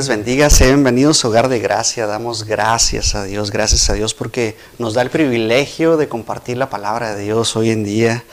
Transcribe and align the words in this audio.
Les 0.00 0.08
bendiga, 0.08 0.48
sean 0.48 0.70
bienvenidos 0.70 1.22
a 1.22 1.28
Hogar 1.28 1.50
de 1.50 1.58
Gracia. 1.58 2.06
Damos 2.06 2.44
gracias 2.44 3.14
a 3.14 3.24
Dios, 3.24 3.50
gracias 3.50 3.90
a 3.90 3.92
Dios 3.92 4.14
porque 4.14 4.56
nos 4.78 4.94
da 4.94 5.02
el 5.02 5.10
privilegio 5.10 5.98
de 5.98 6.08
compartir 6.08 6.56
la 6.56 6.70
palabra 6.70 7.14
de 7.14 7.24
Dios 7.24 7.54
hoy 7.54 7.68
en 7.68 7.84
día. 7.84 8.24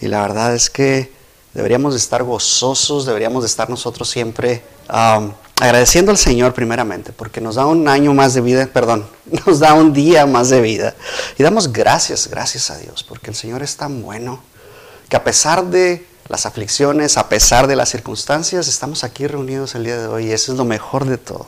Y 0.00 0.08
la 0.08 0.22
verdad 0.22 0.56
es 0.56 0.70
que 0.70 1.12
deberíamos 1.52 1.94
de 1.94 1.98
estar 1.98 2.24
gozosos, 2.24 3.06
deberíamos 3.06 3.44
de 3.44 3.46
estar 3.46 3.70
nosotros 3.70 4.10
siempre 4.10 4.64
um, 4.90 5.30
agradeciendo 5.60 6.10
al 6.10 6.18
Señor 6.18 6.52
primeramente 6.52 7.12
porque 7.12 7.40
nos 7.40 7.54
da 7.54 7.66
un 7.66 7.86
año 7.86 8.12
más 8.12 8.34
de 8.34 8.40
vida, 8.40 8.66
perdón, 8.66 9.06
nos 9.46 9.60
da 9.60 9.74
un 9.74 9.92
día 9.92 10.26
más 10.26 10.48
de 10.48 10.60
vida. 10.62 10.96
Y 11.38 11.44
damos 11.44 11.72
gracias, 11.72 12.26
gracias 12.26 12.72
a 12.72 12.78
Dios 12.78 13.04
porque 13.04 13.30
el 13.30 13.36
Señor 13.36 13.62
es 13.62 13.76
tan 13.76 14.02
bueno 14.02 14.40
que 15.08 15.14
a 15.14 15.22
pesar 15.22 15.64
de 15.64 16.04
las 16.28 16.46
aflicciones, 16.46 17.18
a 17.18 17.28
pesar 17.28 17.66
de 17.66 17.76
las 17.76 17.90
circunstancias, 17.90 18.68
estamos 18.68 19.04
aquí 19.04 19.26
reunidos 19.26 19.74
el 19.74 19.84
día 19.84 19.98
de 19.98 20.06
hoy 20.06 20.26
y 20.26 20.32
eso 20.32 20.52
es 20.52 20.58
lo 20.58 20.64
mejor 20.64 21.04
de 21.04 21.18
todo, 21.18 21.46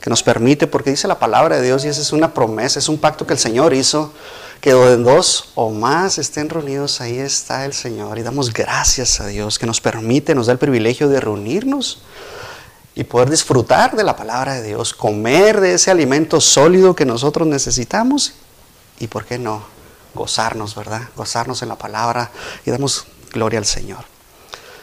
que 0.00 0.10
nos 0.10 0.22
permite, 0.22 0.66
porque 0.66 0.90
dice 0.90 1.06
la 1.06 1.18
palabra 1.18 1.56
de 1.56 1.62
Dios 1.62 1.84
y 1.84 1.88
esa 1.88 2.00
es 2.00 2.12
una 2.12 2.34
promesa, 2.34 2.78
es 2.78 2.88
un 2.88 2.98
pacto 2.98 3.26
que 3.26 3.34
el 3.34 3.38
Señor 3.38 3.74
hizo, 3.74 4.12
que 4.60 4.72
donde 4.72 5.10
dos 5.10 5.50
o 5.54 5.70
más 5.70 6.18
estén 6.18 6.48
reunidos, 6.48 7.00
ahí 7.00 7.18
está 7.18 7.64
el 7.64 7.72
Señor 7.72 8.18
y 8.18 8.22
damos 8.22 8.52
gracias 8.52 9.20
a 9.20 9.26
Dios 9.26 9.58
que 9.58 9.66
nos 9.66 9.80
permite, 9.80 10.34
nos 10.34 10.46
da 10.46 10.52
el 10.52 10.58
privilegio 10.58 11.08
de 11.08 11.20
reunirnos 11.20 12.02
y 12.94 13.04
poder 13.04 13.30
disfrutar 13.30 13.96
de 13.96 14.04
la 14.04 14.16
palabra 14.16 14.54
de 14.54 14.62
Dios, 14.62 14.94
comer 14.94 15.60
de 15.60 15.74
ese 15.74 15.90
alimento 15.90 16.40
sólido 16.40 16.94
que 16.94 17.06
nosotros 17.06 17.48
necesitamos 17.48 18.34
y, 19.00 19.06
¿por 19.06 19.24
qué 19.24 19.38
no? 19.38 19.64
Gozarnos, 20.14 20.74
¿verdad? 20.74 21.02
Gozarnos 21.16 21.62
en 21.62 21.68
la 21.68 21.76
palabra 21.76 22.30
y 22.66 22.70
damos 22.70 23.06
Gloria 23.32 23.58
al 23.58 23.66
Señor. 23.66 24.04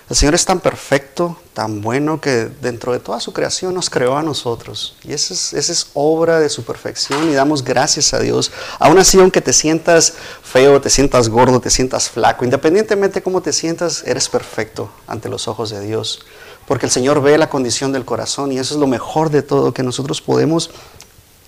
El 0.09 0.16
Señor 0.16 0.33
es 0.33 0.44
tan 0.44 0.59
perfecto, 0.59 1.38
tan 1.53 1.81
bueno, 1.81 2.19
que 2.19 2.50
dentro 2.61 2.94
de 2.94 3.00
toda 3.00 3.19
su 3.19 3.31
creación 3.31 3.75
nos 3.75 3.91
creó 3.91 4.17
a 4.17 4.23
nosotros. 4.23 4.95
Y 5.03 5.14
esa 5.14 5.36
es, 5.36 5.53
esa 5.53 5.72
es 5.72 5.91
obra 5.94 6.39
de 6.39 6.50
su 6.50 6.64
perfección 6.64 7.30
y 7.30 7.36
damos 7.36 7.64
gracias 7.64 8.11
a 8.16 8.19
Dios. 8.19 8.52
Aún 8.80 8.97
así, 8.97 9.19
aunque 9.19 9.39
te 9.39 9.53
sientas 9.53 10.16
feo, 10.41 10.81
te 10.81 10.89
sientas 10.89 11.30
gordo, 11.30 11.61
te 11.61 11.69
sientas 11.69 12.09
flaco, 12.09 12.44
independientemente 12.44 13.19
de 13.19 13.23
cómo 13.23 13.44
te 13.44 13.53
sientas, 13.53 14.02
eres 14.03 14.30
perfecto 14.30 14.89
ante 15.06 15.30
los 15.30 15.47
ojos 15.47 15.69
de 15.69 15.80
Dios. 15.80 16.25
Porque 16.67 16.88
el 16.88 16.91
Señor 16.91 17.22
ve 17.22 17.38
la 17.38 17.52
condición 17.52 17.91
del 17.91 18.03
corazón 18.03 18.52
y 18.52 18.58
eso 18.58 18.73
es 18.73 18.80
lo 18.80 18.88
mejor 18.88 19.30
de 19.30 19.44
todo, 19.44 19.75
que 19.75 19.84
nosotros 19.84 20.22
podemos 20.22 20.72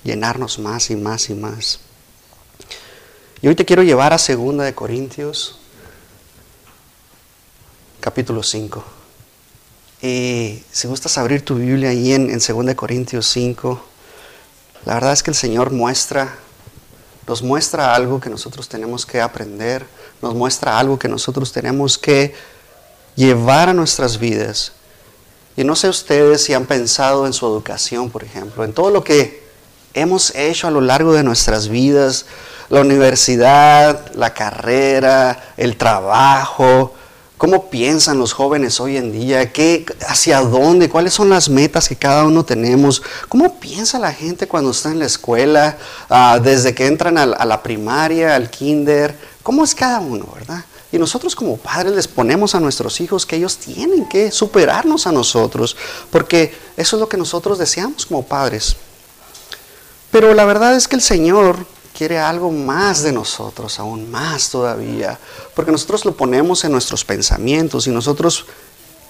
llenarnos 0.04 0.60
más 0.60 0.92
y 0.92 0.96
más 0.96 1.32
y 1.32 1.34
más. 1.34 1.80
Y 3.42 3.48
hoy 3.48 3.56
te 3.56 3.66
quiero 3.66 3.82
llevar 3.82 4.14
a 4.14 4.20
Segunda 4.20 4.64
de 4.64 4.76
Corintios 4.76 5.61
capítulo 8.02 8.42
5. 8.42 8.84
Y 10.02 10.64
si 10.72 10.88
gustas 10.88 11.20
abrir 11.20 11.46
tu 11.46 11.56
Biblia 11.56 11.92
ahí 11.92 12.14
en, 12.14 12.32
en 12.32 12.40
2 12.40 12.76
Corintios 12.76 13.28
5, 13.28 13.82
la 14.86 14.96
verdad 14.96 15.14
es 15.14 15.22
que 15.22 15.30
el 15.30 15.36
Señor 15.36 15.72
muestra, 15.72 16.36
nos 17.28 17.44
muestra 17.44 17.94
algo 17.94 18.20
que 18.20 18.32
nosotros 18.32 18.68
tenemos 18.68 19.06
que 19.06 19.22
aprender, 19.22 19.86
nos 20.22 20.34
muestra 20.34 20.80
algo 20.80 20.98
que 20.98 21.08
nosotros 21.08 21.52
tenemos 21.52 22.00
que 22.00 22.34
llevar 23.16 23.70
a 23.70 23.74
nuestras 23.74 24.18
vidas. 24.18 24.74
Y 25.56 25.64
no 25.64 25.76
sé 25.76 25.88
ustedes 25.88 26.44
si 26.44 26.54
han 26.56 26.66
pensado 26.66 27.28
en 27.28 27.34
su 27.34 27.46
educación, 27.46 28.10
por 28.10 28.24
ejemplo, 28.24 28.64
en 28.64 28.74
todo 28.74 28.90
lo 28.90 29.04
que 29.04 29.44
hemos 29.94 30.34
hecho 30.34 30.68
a 30.68 30.72
lo 30.72 30.82
largo 30.82 31.14
de 31.14 31.22
nuestras 31.22 31.68
vidas, 31.70 32.26
la 32.70 32.82
universidad, 32.82 34.12
la 34.16 34.34
carrera, 34.34 35.54
el 35.58 35.78
trabajo, 35.78 36.96
¿Cómo 37.42 37.72
piensan 37.72 38.20
los 38.20 38.34
jóvenes 38.34 38.80
hoy 38.80 38.98
en 38.98 39.12
día? 39.12 39.52
¿Qué, 39.52 39.84
¿Hacia 40.08 40.42
dónde? 40.42 40.90
¿Cuáles 40.90 41.16
son 41.16 41.28
las 41.28 41.50
metas 41.50 41.90
que 41.90 41.96
cada 41.96 42.24
uno 42.24 42.46
tenemos? 42.46 43.02
¿Cómo 43.30 43.60
piensa 43.60 43.98
la 43.98 44.14
gente 44.14 44.48
cuando 44.48 44.70
está 44.70 44.92
en 44.92 45.00
la 45.00 45.08
escuela? 45.08 45.76
Ah, 46.08 46.40
desde 46.40 46.76
que 46.76 46.86
entran 46.86 47.18
a, 47.18 47.24
a 47.24 47.46
la 47.46 47.64
primaria, 47.64 48.36
al 48.36 48.52
kinder. 48.52 49.18
¿Cómo 49.42 49.64
es 49.64 49.74
cada 49.74 50.02
uno, 50.02 50.30
verdad? 50.36 50.64
Y 50.92 51.00
nosotros 51.00 51.36
como 51.36 51.58
padres 51.58 51.94
les 51.94 52.08
ponemos 52.08 52.54
a 52.54 52.60
nuestros 52.60 53.02
hijos 53.02 53.26
que 53.26 53.38
ellos 53.38 53.58
tienen 53.58 54.08
que 54.08 54.30
superarnos 54.30 55.08
a 55.08 55.12
nosotros, 55.12 55.76
porque 56.12 56.54
eso 56.78 56.96
es 56.96 57.00
lo 57.00 57.10
que 57.10 57.18
nosotros 57.18 57.58
deseamos 57.58 58.06
como 58.06 58.22
padres. 58.22 58.76
Pero 60.12 60.36
la 60.36 60.46
verdad 60.46 60.76
es 60.76 60.88
que 60.88 60.96
el 60.96 61.02
Señor 61.02 61.66
quiere 62.02 62.18
algo 62.18 62.50
más 62.50 63.04
de 63.04 63.12
nosotros, 63.12 63.78
aún 63.78 64.10
más 64.10 64.50
todavía, 64.50 65.20
porque 65.54 65.72
nosotros 65.72 66.04
lo 66.04 66.18
ponemos 66.18 66.64
en 66.64 66.72
nuestros 66.72 67.06
pensamientos 67.06 67.86
y 67.86 67.92
nosotros 67.92 68.48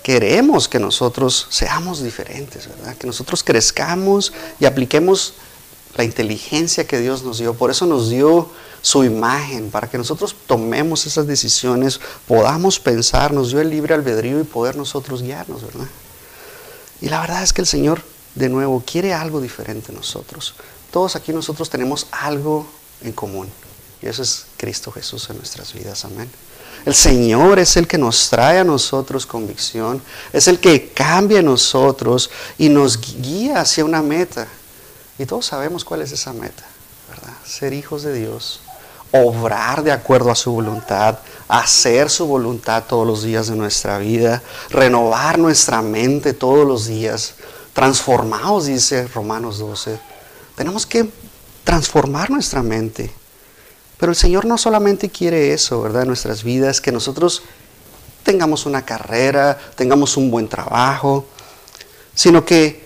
queremos 0.03 0.68
que 0.68 0.78
nosotros 0.78 1.47
seamos 1.50 2.03
diferentes, 2.03 2.68
¿verdad? 2.68 2.97
Que 2.97 3.07
nosotros 3.07 3.46
crezcamos 3.46 4.34
y 4.59 4.66
apliquemos 4.66 5.35
la 5.96 6.03
inteligencia 6.03 6.85
que 6.85 7.00
Dios 7.00 7.24
nos 7.24 7.38
dio. 7.38 7.53
Por 7.53 7.72
eso 7.72 7.85
nos 7.85 8.09
dio 8.09 8.50
su 8.81 9.06
imagen, 9.06 9.72
para 9.72 9.90
que 9.90 9.97
nosotros 9.97 10.35
tomemos 10.46 11.06
esas 11.06 11.28
decisiones, 11.28 12.02
podamos 12.28 12.78
pensar, 12.78 13.31
nos 13.31 13.52
dio 13.52 13.62
el 13.62 13.69
libre 13.69 13.94
albedrío 13.94 14.41
y 14.41 14.44
poder 14.44 14.75
nosotros 14.75 15.22
guiarnos, 15.22 15.62
¿verdad? 15.62 15.88
Y 17.00 17.08
la 17.08 17.22
verdad 17.22 17.41
es 17.41 17.53
que 17.53 17.62
el 17.62 17.68
Señor, 17.68 18.02
de 18.35 18.50
nuevo, 18.50 18.84
quiere 18.85 19.13
algo 19.13 19.40
diferente 19.40 19.94
en 19.94 19.97
nosotros. 19.97 20.56
Todos 20.91 21.16
aquí 21.16 21.31
nosotros 21.31 21.69
tenemos 21.69 22.08
algo 22.12 22.68
en 23.04 23.12
común. 23.12 23.50
Y 24.02 24.08
eso 24.08 24.24
es 24.24 24.46
Cristo 24.58 24.92
Jesús 24.92 25.30
en 25.30 25.38
nuestras 25.38 25.74
vidas. 25.74 26.06
Amén. 26.06 26.30
El 26.86 26.96
Señor 26.96 27.60
es 27.60 27.78
el 27.78 27.88
que 27.88 27.98
nos 27.98 28.30
trae 28.30 28.60
a 28.60 28.64
nosotros 28.64 29.28
convicción, 29.28 30.02
es 30.34 30.48
el 30.48 30.60
que 30.60 30.90
cambia 30.90 31.40
a 31.40 31.44
nosotros 31.44 32.32
y 32.58 32.70
nos 32.70 33.00
guía 33.00 33.62
hacia 33.62 33.86
una 33.86 34.02
meta. 34.02 34.48
Y 35.20 35.26
todos 35.26 35.46
sabemos 35.46 35.86
cuál 35.86 36.02
es 36.02 36.12
esa 36.12 36.34
meta, 36.34 36.64
¿verdad? 37.08 37.34
Ser 37.46 37.74
hijos 37.74 38.02
de 38.02 38.14
Dios, 38.14 38.62
obrar 39.12 39.84
de 39.84 39.92
acuerdo 39.92 40.32
a 40.32 40.36
su 40.36 40.52
voluntad, 40.52 41.20
hacer 41.48 42.10
su 42.10 42.26
voluntad 42.26 42.86
todos 42.88 43.06
los 43.06 43.22
días 43.22 43.48
de 43.48 43.56
nuestra 43.56 44.00
vida, 44.00 44.42
renovar 44.70 45.38
nuestra 45.38 45.84
mente 45.84 46.34
todos 46.34 46.66
los 46.66 46.88
días, 46.88 47.36
transformados, 47.74 48.66
dice 48.66 49.08
Romanos 49.08 49.60
12 49.60 50.12
tenemos 50.62 50.86
que 50.86 51.10
transformar 51.64 52.30
nuestra 52.30 52.64
mente. 52.64 53.12
Pero 53.98 54.12
el 54.12 54.16
Señor 54.16 54.46
no 54.46 54.58
solamente 54.58 55.10
quiere 55.10 55.54
eso, 55.54 55.82
¿verdad? 55.82 56.04
En 56.04 56.08
nuestras 56.08 56.44
vidas, 56.44 56.82
que 56.82 56.92
nosotros 56.92 57.44
tengamos 58.24 58.66
una 58.66 58.84
carrera, 58.84 59.58
tengamos 59.76 60.18
un 60.18 60.32
buen 60.32 60.48
trabajo, 60.48 61.26
sino 62.14 62.44
que 62.44 62.86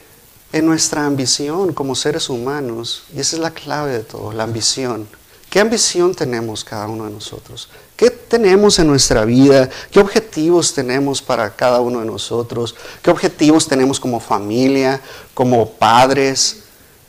en 0.52 0.66
nuestra 0.66 1.06
ambición 1.06 1.74
como 1.74 1.96
seres 1.96 2.30
humanos, 2.30 3.04
y 3.16 3.20
esa 3.20 3.36
es 3.36 3.42
la 3.42 3.52
clave 3.52 3.92
de 3.94 4.04
todo, 4.04 4.32
la 4.34 4.44
ambición. 4.44 5.08
¿Qué 5.50 5.62
ambición 5.62 6.14
tenemos 6.14 6.66
cada 6.66 6.88
uno 6.88 7.06
de 7.06 7.12
nosotros? 7.12 7.70
¿Qué 7.96 8.10
tenemos 8.10 8.78
en 8.80 8.88
nuestra 8.88 9.24
vida? 9.24 9.70
¿Qué 9.90 10.02
objetivos 10.02 10.74
tenemos 10.74 11.22
para 11.22 11.56
cada 11.56 11.80
uno 11.80 12.02
de 12.02 12.06
nosotros? 12.06 12.76
¿Qué 13.02 13.10
objetivos 13.10 13.66
tenemos 13.68 14.00
como 14.02 14.20
familia, 14.20 15.00
como 15.34 15.70
padres? 15.70 16.65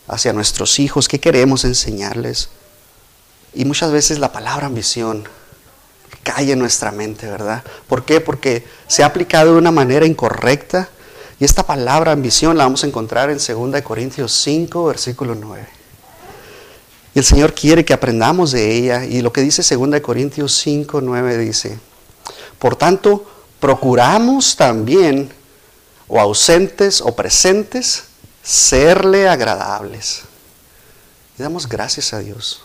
Hacia 0.08 0.32
nuestros 0.32 0.78
hijos, 0.78 1.08
qué 1.08 1.20
queremos 1.20 1.64
enseñarles. 1.64 2.48
Y 3.54 3.64
muchas 3.64 3.90
veces 3.90 4.18
la 4.18 4.32
palabra 4.32 4.66
ambición 4.66 5.24
cae 6.22 6.52
en 6.52 6.58
nuestra 6.58 6.92
mente, 6.92 7.26
¿verdad? 7.28 7.62
¿Por 7.88 8.04
qué? 8.04 8.20
Porque 8.20 8.66
se 8.86 9.02
ha 9.02 9.06
aplicado 9.06 9.52
de 9.52 9.58
una 9.58 9.70
manera 9.70 10.06
incorrecta. 10.06 10.88
Y 11.38 11.44
esta 11.44 11.64
palabra 11.64 12.12
ambición 12.12 12.56
la 12.56 12.64
vamos 12.64 12.84
a 12.84 12.86
encontrar 12.86 13.30
en 13.30 13.38
2 13.38 13.82
Corintios 13.82 14.32
5, 14.32 14.84
versículo 14.86 15.34
9. 15.34 15.66
Y 17.14 17.18
el 17.18 17.24
Señor 17.24 17.54
quiere 17.54 17.84
que 17.84 17.94
aprendamos 17.94 18.52
de 18.52 18.72
ella. 18.72 19.04
Y 19.04 19.22
lo 19.22 19.32
que 19.32 19.40
dice 19.40 19.62
2 19.62 20.00
Corintios 20.00 20.52
5, 20.58 21.00
9 21.00 21.38
dice, 21.38 21.78
por 22.58 22.76
tanto, 22.76 23.24
procuramos 23.60 24.56
también, 24.56 25.30
o 26.08 26.20
ausentes 26.20 27.00
o 27.00 27.14
presentes, 27.16 28.04
serle 28.46 29.28
agradables. 29.28 30.22
Y 31.36 31.42
damos 31.42 31.68
gracias 31.68 32.12
a 32.14 32.20
Dios. 32.20 32.62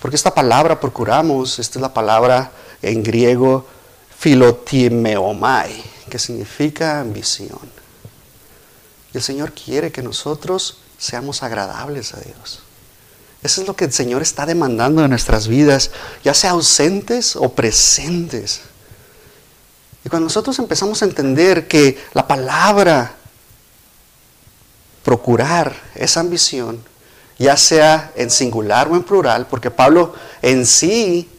Porque 0.00 0.16
esta 0.16 0.32
palabra 0.32 0.78
procuramos, 0.78 1.58
esta 1.58 1.78
es 1.78 1.82
la 1.82 1.92
palabra 1.92 2.52
en 2.80 3.02
griego 3.02 3.66
filotimeomai, 4.16 5.82
que 6.08 6.18
significa 6.18 7.00
ambición. 7.00 7.58
Y 9.12 9.16
el 9.16 9.22
Señor 9.22 9.52
quiere 9.52 9.90
que 9.90 10.02
nosotros 10.02 10.78
seamos 10.98 11.42
agradables 11.42 12.14
a 12.14 12.20
Dios. 12.20 12.60
Eso 13.42 13.60
es 13.60 13.66
lo 13.66 13.74
que 13.74 13.86
el 13.86 13.92
Señor 13.92 14.22
está 14.22 14.46
demandando 14.46 15.02
de 15.02 15.08
nuestras 15.08 15.48
vidas, 15.48 15.90
ya 16.22 16.32
sea 16.32 16.50
ausentes 16.50 17.34
o 17.34 17.52
presentes. 17.52 18.60
Y 20.04 20.08
cuando 20.08 20.26
nosotros 20.26 20.58
empezamos 20.58 21.02
a 21.02 21.06
entender 21.06 21.66
que 21.66 21.98
la 22.14 22.26
palabra 22.26 23.16
procurar 25.06 25.72
esa 25.94 26.18
ambición, 26.18 26.82
ya 27.38 27.56
sea 27.56 28.10
en 28.16 28.28
singular 28.28 28.88
o 28.88 28.96
en 28.96 29.04
plural, 29.04 29.46
porque 29.46 29.70
Pablo 29.70 30.12
en 30.42 30.66
sí 30.66 31.30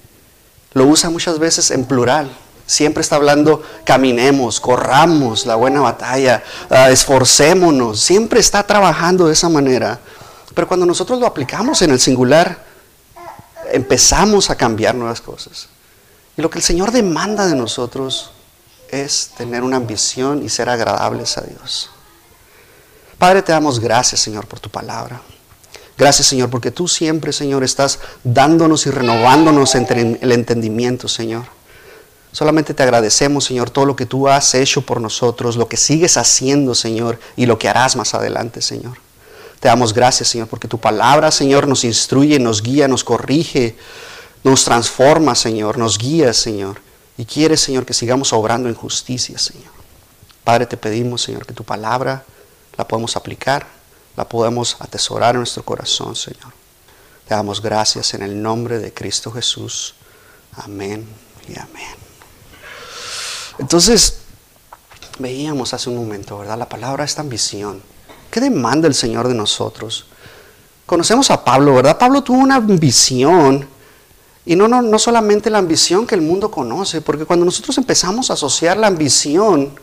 lo 0.71 0.85
usa 0.85 1.09
muchas 1.09 1.37
veces 1.37 1.69
en 1.71 1.83
plural. 1.83 2.31
Siempre 2.65 3.01
está 3.01 3.17
hablando, 3.17 3.61
caminemos, 3.83 4.61
corramos 4.61 5.45
la 5.45 5.55
buena 5.55 5.81
batalla, 5.81 6.41
ah, 6.69 6.89
esforcémonos. 6.91 7.99
Siempre 7.99 8.39
está 8.39 8.63
trabajando 8.63 9.27
de 9.27 9.33
esa 9.33 9.49
manera. 9.49 9.99
Pero 10.55 10.65
cuando 10.65 10.85
nosotros 10.85 11.19
lo 11.19 11.27
aplicamos 11.27 11.81
en 11.81 11.91
el 11.91 11.99
singular, 11.99 12.63
empezamos 13.73 14.49
a 14.49 14.55
cambiar 14.55 14.95
nuevas 14.95 15.19
cosas. 15.19 15.67
Y 16.37 16.41
lo 16.41 16.49
que 16.49 16.59
el 16.59 16.63
Señor 16.63 16.93
demanda 16.93 17.45
de 17.45 17.55
nosotros 17.55 18.31
es 18.87 19.31
tener 19.37 19.61
una 19.63 19.75
ambición 19.75 20.41
y 20.41 20.47
ser 20.47 20.69
agradables 20.69 21.37
a 21.37 21.41
Dios. 21.41 21.89
Padre, 23.17 23.41
te 23.41 23.51
damos 23.51 23.79
gracias, 23.79 24.21
Señor, 24.21 24.45
por 24.45 24.59
tu 24.59 24.69
palabra. 24.69 25.21
Gracias, 25.97 26.27
Señor, 26.27 26.51
porque 26.51 26.69
tú 26.69 26.87
siempre, 26.87 27.33
Señor, 27.33 27.63
estás 27.63 27.99
dándonos 28.23 28.85
y 28.85 28.91
renovándonos 28.91 29.73
el 29.73 30.31
entendimiento, 30.31 31.07
Señor. 31.07 31.45
Solamente 32.31 32.75
te 32.75 32.83
agradecemos, 32.83 33.45
Señor, 33.45 33.71
todo 33.71 33.85
lo 33.85 33.95
que 33.95 34.05
tú 34.05 34.27
has 34.27 34.53
hecho 34.53 34.83
por 34.83 35.01
nosotros, 35.01 35.55
lo 35.55 35.67
que 35.67 35.77
sigues 35.77 36.17
haciendo, 36.17 36.75
Señor, 36.75 37.19
y 37.35 37.47
lo 37.47 37.57
que 37.57 37.67
harás 37.67 37.95
más 37.95 38.13
adelante, 38.13 38.61
Señor. 38.61 38.99
Te 39.59 39.69
damos 39.69 39.91
gracias, 39.91 40.29
Señor, 40.29 40.47
porque 40.47 40.67
tu 40.67 40.77
palabra, 40.77 41.31
Señor, 41.31 41.67
nos 41.67 41.83
instruye, 41.83 42.37
nos 42.37 42.61
guía, 42.61 42.87
nos 42.87 43.03
corrige, 43.03 43.75
nos 44.43 44.63
transforma, 44.63 45.33
Señor, 45.33 45.79
nos 45.79 45.97
guía, 45.97 46.31
Señor. 46.31 46.79
Y 47.17 47.25
quieres, 47.25 47.61
Señor, 47.61 47.87
que 47.87 47.95
sigamos 47.95 48.31
obrando 48.33 48.69
en 48.69 48.75
justicia, 48.75 49.39
Señor. 49.39 49.71
Padre, 50.43 50.67
te 50.67 50.77
pedimos, 50.77 51.23
Señor, 51.23 51.43
que 51.47 51.55
tu 51.55 51.63
palabra 51.63 52.23
la 52.77 52.88
podamos 52.88 53.15
aplicar, 53.15 53.65
la 54.15 54.27
podamos 54.27 54.77
atesorar 54.79 55.35
en 55.35 55.41
nuestro 55.41 55.63
corazón, 55.63 56.15
Señor. 56.15 56.53
Te 57.27 57.35
damos 57.35 57.62
gracias 57.62 58.13
en 58.13 58.21
el 58.21 58.41
nombre 58.41 58.79
de 58.79 58.94
Cristo 58.94 59.31
Jesús. 59.31 59.95
Amén 60.56 61.06
y 61.50 61.59
amén. 61.59 61.95
Entonces, 63.59 64.19
veíamos 65.19 65.74
hace 65.74 65.89
un 65.89 65.97
momento, 65.97 66.38
¿verdad? 66.38 66.57
La 66.57 66.69
palabra 66.69 67.03
es 67.03 67.18
ambición. 67.19 67.81
¿Qué 68.31 68.39
demanda 68.39 68.88
el 68.88 68.94
Señor 68.94 69.27
de 69.27 69.33
nosotros? 69.33 70.06
Conocemos 70.85 71.31
a 71.31 71.44
Pablo, 71.44 71.74
¿verdad? 71.75 71.97
Pablo 71.97 72.24
tuvo 72.24 72.38
una 72.38 72.56
ambición 72.56 73.68
y 74.45 74.56
no, 74.56 74.68
no, 74.68 74.81
no 74.81 75.00
solamente 75.00 75.50
la 75.50 75.57
ambición 75.57 76.07
que 76.07 76.15
el 76.15 76.21
mundo 76.21 76.50
conoce, 76.50 77.01
porque 77.01 77.25
cuando 77.25 77.45
nosotros 77.45 77.77
empezamos 77.77 78.29
a 78.29 78.33
asociar 78.33 78.77
la 78.77 78.88
ambición, 78.88 79.77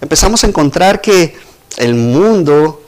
empezamos 0.00 0.44
a 0.44 0.46
encontrar 0.46 1.00
que 1.00 1.36
el 1.76 1.94
mundo 1.94 2.82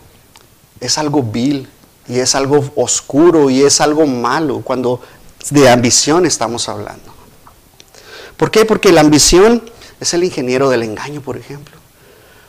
es 0.81 0.99
algo 0.99 1.23
vil 1.23 1.69
y 2.09 2.19
es 2.19 2.35
algo 2.35 2.71
oscuro 2.77 3.51
y 3.51 3.63
es 3.63 3.81
algo 3.81 4.07
malo 4.07 4.61
cuando 4.63 5.01
de 5.51 5.69
ambición 5.69 6.27
estamos 6.27 6.69
hablando. 6.69 7.13
¿Por 8.37 8.51
qué? 8.51 8.65
Porque 8.65 8.93
la 8.93 9.01
ambición 9.01 9.63
es 10.01 10.15
el 10.15 10.25
ingeniero 10.25 10.69
del 10.69 10.83
engaño, 10.83 11.21
por 11.21 11.37
ejemplo. 11.37 11.77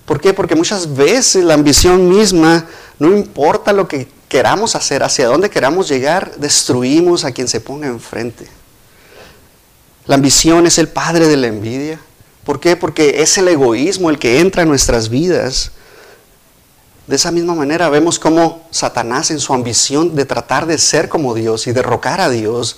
¿Por 0.06 0.22
qué? 0.22 0.34
Porque 0.34 0.56
muchas 0.56 0.96
veces 0.96 1.44
la 1.44 1.56
ambición 1.56 2.10
misma, 2.10 2.66
no 3.00 3.16
importa 3.16 3.74
lo 3.74 3.88
que 3.88 4.08
queramos 4.28 4.76
hacer, 4.76 5.04
hacia 5.04 5.28
dónde 5.28 5.50
queramos 5.50 5.88
llegar, 5.88 6.36
destruimos 6.38 7.26
a 7.26 7.32
quien 7.32 7.48
se 7.48 7.60
ponga 7.60 7.88
enfrente. 7.88 8.48
La 10.06 10.16
ambición 10.16 10.68
es 10.68 10.78
el 10.78 10.88
padre 10.88 11.28
de 11.28 11.38
la 11.38 11.48
envidia. 11.48 12.00
¿Por 12.44 12.60
qué? 12.60 12.76
Porque 12.76 13.24
es 13.24 13.38
el 13.40 13.48
egoísmo 13.48 14.10
el 14.10 14.20
que 14.20 14.40
entra 14.40 14.62
en 14.62 14.70
nuestras 14.70 15.10
vidas. 15.10 15.72
De 17.08 17.16
esa 17.16 17.32
misma 17.32 17.54
manera 17.54 17.90
vemos 17.90 18.18
cómo 18.18 18.68
Satanás 18.72 19.30
en 19.30 19.40
su 19.40 19.54
ambición 19.54 20.16
de 20.16 20.26
tratar 20.26 20.66
de 20.66 20.78
ser 20.78 21.08
como 21.08 21.36
Dios 21.36 21.68
y 21.68 21.72
derrocar 21.72 22.20
a 22.20 22.30
Dios, 22.30 22.78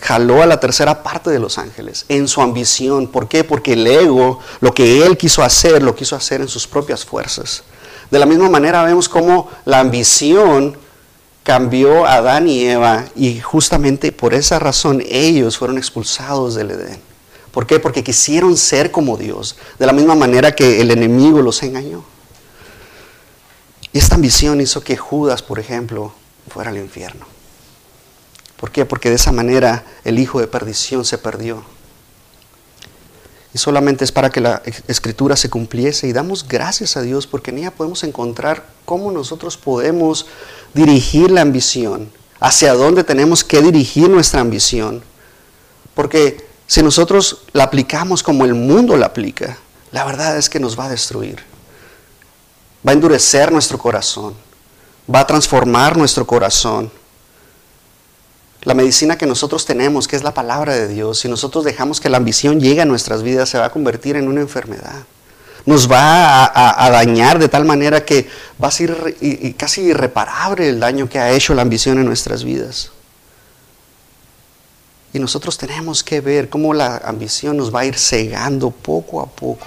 jaló 0.00 0.42
a 0.42 0.46
la 0.46 0.60
tercera 0.60 1.02
parte 1.02 1.30
de 1.30 1.38
los 1.38 1.58
ángeles 1.58 2.04
en 2.08 2.28
su 2.28 2.40
ambición. 2.40 3.08
¿Por 3.08 3.28
qué? 3.28 3.44
Porque 3.44 3.72
el 3.72 3.86
ego, 3.86 4.38
lo 4.60 4.72
que 4.72 5.04
él 5.04 5.16
quiso 5.16 5.42
hacer, 5.42 5.82
lo 5.82 5.94
quiso 5.94 6.14
hacer 6.14 6.40
en 6.40 6.48
sus 6.48 6.66
propias 6.66 7.04
fuerzas. 7.04 7.64
De 8.10 8.18
la 8.18 8.26
misma 8.26 8.48
manera 8.48 8.84
vemos 8.84 9.08
cómo 9.08 9.48
la 9.64 9.80
ambición 9.80 10.76
cambió 11.42 12.06
a 12.06 12.14
Adán 12.14 12.46
y 12.48 12.64
Eva 12.64 13.06
y 13.16 13.40
justamente 13.40 14.12
por 14.12 14.34
esa 14.34 14.58
razón 14.58 15.02
ellos 15.08 15.58
fueron 15.58 15.78
expulsados 15.78 16.54
del 16.54 16.70
Edén. 16.72 17.00
¿Por 17.50 17.66
qué? 17.66 17.80
Porque 17.80 18.04
quisieron 18.04 18.56
ser 18.56 18.90
como 18.90 19.16
Dios, 19.16 19.56
de 19.78 19.86
la 19.86 19.92
misma 19.92 20.14
manera 20.14 20.54
que 20.54 20.80
el 20.80 20.90
enemigo 20.90 21.42
los 21.42 21.62
engañó. 21.62 22.04
Y 23.92 23.98
esta 23.98 24.14
ambición 24.14 24.60
hizo 24.60 24.82
que 24.82 24.96
Judas, 24.96 25.42
por 25.42 25.58
ejemplo, 25.58 26.12
fuera 26.48 26.70
al 26.70 26.78
infierno. 26.78 27.26
¿Por 28.56 28.70
qué? 28.70 28.84
Porque 28.84 29.10
de 29.10 29.16
esa 29.16 29.32
manera 29.32 29.84
el 30.04 30.18
hijo 30.18 30.40
de 30.40 30.46
perdición 30.46 31.04
se 31.04 31.18
perdió 31.18 31.64
y 33.54 33.58
solamente 33.58 34.04
es 34.04 34.12
para 34.12 34.30
que 34.30 34.40
la 34.40 34.62
escritura 34.88 35.36
se 35.36 35.50
cumpliese 35.50 36.06
y 36.06 36.12
damos 36.12 36.48
gracias 36.48 36.96
a 36.96 37.02
Dios 37.02 37.26
porque 37.26 37.50
en 37.50 37.58
ella 37.58 37.70
podemos 37.70 38.02
encontrar 38.02 38.66
cómo 38.84 39.12
nosotros 39.12 39.58
podemos 39.58 40.26
dirigir 40.72 41.30
la 41.30 41.42
ambición, 41.42 42.10
hacia 42.40 42.72
dónde 42.72 43.04
tenemos 43.04 43.44
que 43.44 43.60
dirigir 43.60 44.08
nuestra 44.08 44.40
ambición. 44.40 45.02
Porque 45.94 46.46
si 46.66 46.82
nosotros 46.82 47.42
la 47.52 47.64
aplicamos 47.64 48.22
como 48.22 48.46
el 48.46 48.54
mundo 48.54 48.96
la 48.96 49.06
aplica, 49.06 49.58
la 49.90 50.06
verdad 50.06 50.38
es 50.38 50.48
que 50.48 50.58
nos 50.58 50.78
va 50.78 50.86
a 50.86 50.90
destruir. 50.90 51.51
Va 52.86 52.90
a 52.90 52.94
endurecer 52.94 53.52
nuestro 53.52 53.78
corazón, 53.78 54.34
va 55.12 55.20
a 55.20 55.26
transformar 55.26 55.96
nuestro 55.96 56.26
corazón 56.26 56.90
la 58.64 58.74
medicina 58.74 59.18
que 59.18 59.26
nosotros 59.26 59.64
tenemos, 59.64 60.06
que 60.06 60.14
es 60.14 60.22
la 60.22 60.34
palabra 60.34 60.74
de 60.74 60.86
Dios, 60.86 61.18
si 61.18 61.28
nosotros 61.28 61.64
dejamos 61.64 62.00
que 62.00 62.08
la 62.08 62.18
ambición 62.18 62.60
llegue 62.60 62.80
a 62.80 62.84
nuestras 62.84 63.22
vidas, 63.22 63.48
se 63.48 63.58
va 63.58 63.66
a 63.66 63.70
convertir 63.70 64.16
en 64.16 64.28
una 64.28 64.40
enfermedad. 64.40 65.04
Nos 65.66 65.90
va 65.90 66.44
a, 66.44 66.90
dañar 66.90 67.38
de 67.38 67.48
tal 67.48 67.64
manera 67.64 68.04
que 68.04 68.28
va 68.62 68.68
a 68.68 68.72
ser 68.72 69.16
casi 69.56 69.82
irreparable 69.82 70.68
el 70.68 70.80
daño 70.80 71.08
que 71.08 71.18
ha 71.18 71.32
hecho 71.32 71.54
la 71.54 71.62
ambición 71.62 71.98
en 71.98 72.06
nuestras 72.06 72.44
vidas. 72.44 72.90
Y 75.12 75.18
nosotros 75.18 75.58
tenemos 75.58 76.02
que 76.02 76.20
ver 76.20 76.48
cómo 76.48 76.72
la 76.72 76.98
ambición 76.98 77.56
nos 77.56 77.74
va 77.74 77.80
a 77.80 77.84
ir 77.84 77.96
cegando 77.96 78.70
poco 78.70 79.20
a 79.20 79.26
poco. 79.26 79.66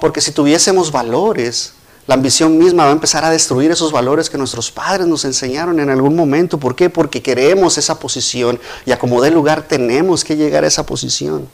Porque 0.00 0.20
si 0.20 0.30
tuviésemos 0.30 0.92
valores, 0.92 1.72
la 2.08 2.14
ambición 2.14 2.56
misma 2.56 2.84
va 2.84 2.88
a 2.88 2.92
empezar 2.92 3.22
a 3.22 3.28
destruir 3.28 3.70
esos 3.70 3.92
valores 3.92 4.30
que 4.30 4.38
nuestros 4.38 4.70
padres 4.70 5.06
nos 5.06 5.26
enseñaron 5.26 5.78
en 5.78 5.90
algún 5.90 6.16
momento. 6.16 6.58
¿Por 6.58 6.74
qué? 6.74 6.88
Porque 6.88 7.22
queremos 7.22 7.76
esa 7.76 7.98
posición 7.98 8.58
y 8.86 8.92
a 8.92 8.98
como 8.98 9.20
dé 9.20 9.30
lugar 9.30 9.68
tenemos 9.68 10.24
que 10.24 10.34
llegar 10.34 10.64
a 10.64 10.68
esa 10.68 10.86
posición. 10.86 11.46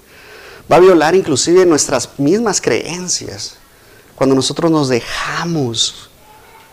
Va 0.70 0.76
a 0.76 0.78
violar 0.78 1.16
inclusive 1.16 1.66
nuestras 1.66 2.20
mismas 2.20 2.60
creencias 2.60 3.56
cuando 4.14 4.36
nosotros 4.36 4.70
nos 4.70 4.88
dejamos 4.88 6.08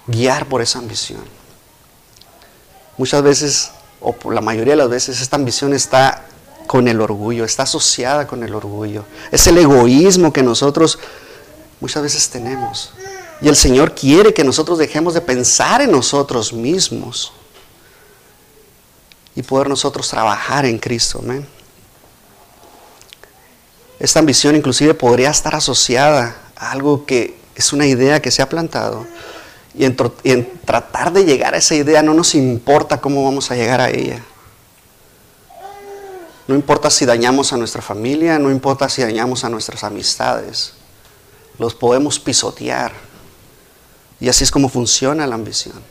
guiar 0.05 0.45
por 0.45 0.61
esa 0.61 0.77
ambición. 0.77 1.23
Muchas 2.99 3.23
veces, 3.23 3.71
o 3.99 4.13
por 4.13 4.35
la 4.35 4.41
mayoría 4.41 4.73
de 4.73 4.77
las 4.77 4.89
veces, 4.89 5.19
esta 5.21 5.37
ambición 5.37 5.73
está 5.73 6.25
con 6.67 6.87
el 6.87 7.01
orgullo, 7.01 7.45
está 7.45 7.63
asociada 7.63 8.27
con 8.27 8.43
el 8.43 8.53
orgullo. 8.53 9.05
Es 9.31 9.47
el 9.47 9.57
egoísmo 9.57 10.31
que 10.31 10.43
nosotros 10.43 10.99
muchas 11.79 12.03
veces 12.03 12.29
tenemos. 12.29 12.93
Y 13.41 13.47
el 13.47 13.55
Señor 13.55 13.95
quiere 13.95 14.33
que 14.33 14.43
nosotros 14.43 14.77
dejemos 14.77 15.15
de 15.15 15.21
pensar 15.21 15.81
en 15.81 15.91
nosotros 15.91 16.53
mismos 16.53 17.33
y 19.35 19.41
poder 19.41 19.67
nosotros 19.67 20.07
trabajar 20.07 20.65
en 20.65 20.77
Cristo. 20.77 21.19
Amén. 21.23 21.47
Esta 23.99 24.19
ambición 24.19 24.55
inclusive 24.55 24.93
podría 24.93 25.31
estar 25.31 25.55
asociada 25.55 26.35
a 26.55 26.71
algo 26.71 27.05
que 27.05 27.35
es 27.55 27.73
una 27.73 27.87
idea 27.87 28.21
que 28.21 28.29
se 28.29 28.43
ha 28.43 28.49
plantado. 28.49 29.07
Y 29.73 29.85
en, 29.85 29.97
y 30.23 30.31
en, 30.31 30.59
tratar 30.65 31.11
de 31.11 31.25
llegar 31.25 31.55
a 31.55 31.57
esa 31.57 31.73
idea 31.73 32.03
no 32.03 32.13
nos 32.13 32.35
importa 32.35 33.01
cómo 33.01 33.23
vamos 33.23 33.49
a 33.49 33.55
llegar 33.55 33.81
a 33.81 33.89
ella. 33.89 34.23
No 36.47 36.53
importa 36.53 36.91
si 36.91 37.05
dañamos 37.05 37.53
a 37.53 37.57
nuestra 37.57 37.81
familia, 37.81 38.37
no 38.37 38.51
importa 38.51 38.89
si 38.89 39.01
dañamos 39.01 39.43
a 39.43 39.49
nuestras 39.49 39.83
amistades. 39.83 40.73
Los 41.57 41.73
podemos 41.73 42.19
pisotear 42.19 43.10
y 44.21 44.29
así 44.29 44.43
es 44.43 44.51
como 44.51 44.69
funciona 44.69 45.25
la 45.25 45.35
ambición. 45.35 45.81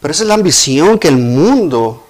Pero 0.00 0.12
esa 0.12 0.22
es 0.22 0.28
la 0.28 0.34
ambición 0.34 0.98
que 0.98 1.08
el 1.08 1.18
mundo 1.18 2.06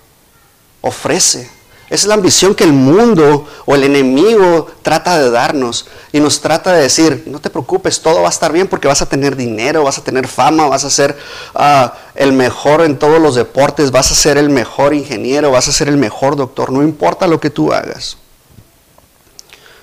ofrece. 0.83 1.51
Esa 1.87 2.05
es 2.05 2.07
la 2.07 2.15
ambición 2.15 2.55
que 2.55 2.65
el 2.65 2.73
mundo 2.73 3.47
o 3.67 3.75
el 3.75 3.85
enemigo 3.85 4.67
trata 4.83 5.19
de 5.19 5.31
darnos 5.31 5.87
y 6.13 6.21
nos 6.21 6.41
trata 6.41 6.73
de 6.73 6.83
decir, 6.83 7.25
no 7.27 7.39
te 7.39 7.51
preocupes, 7.51 8.01
todo 8.01 8.21
va 8.23 8.29
a 8.29 8.31
estar 8.31 8.53
bien 8.53 8.69
porque 8.69 8.89
vas 8.89 9.03
a 9.03 9.09
tener 9.09 9.37
dinero, 9.37 9.83
vas 9.83 9.99
a 9.99 10.05
tener 10.05 10.29
fama, 10.29 10.69
vas 10.69 10.85
a 10.85 10.91
ser 10.91 11.19
ah, 11.55 11.95
el 12.15 12.33
mejor 12.33 12.83
en 12.83 12.99
todos 12.99 13.21
los 13.21 13.35
deportes, 13.35 13.91
vas 13.91 14.11
a 14.11 14.15
ser 14.15 14.39
el 14.39 14.49
mejor 14.49 14.95
ingeniero, 14.95 15.51
vas 15.51 15.69
a 15.69 15.73
ser 15.73 15.89
el 15.89 15.97
mejor 15.97 16.37
doctor, 16.37 16.71
no 16.71 16.83
importa 16.83 17.27
lo 17.27 17.41
que 17.41 17.51
tú 17.51 17.73
hagas. 17.73 18.19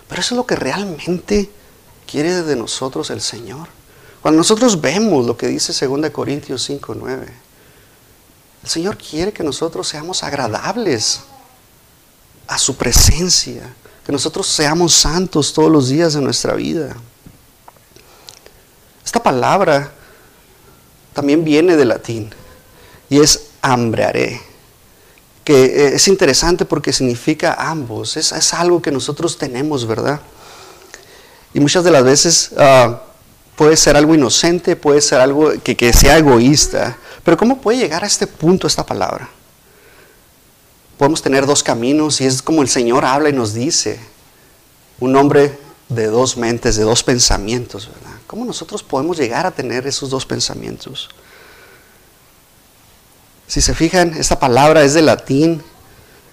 Pero 0.07 0.21
eso 0.21 0.33
es 0.33 0.37
lo 0.37 0.47
que 0.47 0.55
realmente 0.55 1.49
quiere 2.09 2.41
de 2.41 2.55
nosotros 2.55 3.11
el 3.11 3.21
Señor. 3.21 3.78
Cuando 4.21 4.39
nosotros 4.39 4.79
vemos 4.79 5.25
lo 5.25 5.37
que 5.37 5.47
dice 5.47 5.73
2 5.85 6.09
Corintios 6.09 6.63
5, 6.63 6.93
9, 6.95 7.27
el 8.63 8.69
Señor 8.69 8.97
quiere 8.97 9.31
que 9.31 9.43
nosotros 9.43 9.87
seamos 9.87 10.23
agradables 10.23 11.21
a 12.47 12.57
su 12.57 12.75
presencia, 12.75 13.73
que 14.05 14.11
nosotros 14.11 14.47
seamos 14.47 14.93
santos 14.93 15.53
todos 15.53 15.71
los 15.71 15.87
días 15.87 16.13
de 16.13 16.21
nuestra 16.21 16.55
vida. 16.55 16.95
Esta 19.05 19.23
palabra 19.23 19.91
también 21.13 21.43
viene 21.43 21.77
del 21.77 21.87
latín 21.87 22.29
y 23.09 23.19
es 23.19 23.47
hambrearé, 23.61 24.41
que 25.45 25.95
es 25.95 26.07
interesante 26.09 26.65
porque 26.65 26.91
significa 26.91 27.53
ambos, 27.53 28.17
es, 28.17 28.53
algo 28.53 28.81
que 28.81 28.91
nosotros 28.91 29.37
tenemos, 29.37 29.87
¿verdad? 29.87 30.19
Y 31.53 31.59
muchas 31.61 31.83
de 31.83 31.91
las 31.91 32.03
veces 32.03 32.51
ah, 32.57 33.01
puede 33.59 33.75
ser 33.75 33.97
algo 33.97 34.15
inocente, 34.15 34.77
puede 34.77 35.01
ser 35.01 35.19
algo 35.19 35.51
que, 35.61 35.91
sea 35.91 36.17
egoísta, 36.17 36.97
pero 37.25 37.35
¿cómo 37.35 37.59
puede 37.59 37.77
llegar 37.77 38.05
a 38.05 38.07
este 38.07 38.25
punto 38.25 38.67
esta 38.67 38.85
palabra? 38.85 39.27
Podemos 40.97 41.21
tener 41.21 41.45
dos 41.45 41.61
caminos 41.61 42.21
y 42.21 42.25
es 42.25 42.41
como 42.41 42.61
el 42.61 42.69
Señor 42.69 43.03
habla 43.03 43.27
y 43.27 43.33
nos 43.33 43.53
dice, 43.53 43.99
un 45.01 45.13
hombre 45.17 45.59
de 45.89 46.05
dos 46.05 46.37
mentes, 46.37 46.77
de 46.77 46.83
dos 46.83 47.03
pensamientos, 47.03 47.89
¿verdad? 47.93 48.17
¿Cómo 48.27 48.45
nosotros 48.45 48.81
podemos 48.81 49.17
llegar 49.17 49.45
a 49.45 49.51
tener 49.51 49.85
esos 49.85 50.09
dos 50.09 50.25
pensamientos? 50.25 51.09
Si 53.45 53.59
se 53.59 53.75
fijan, 53.75 54.13
esta 54.17 54.39
palabra 54.39 54.83
es 54.83 54.93
de 54.93 55.01
latín 55.01 55.61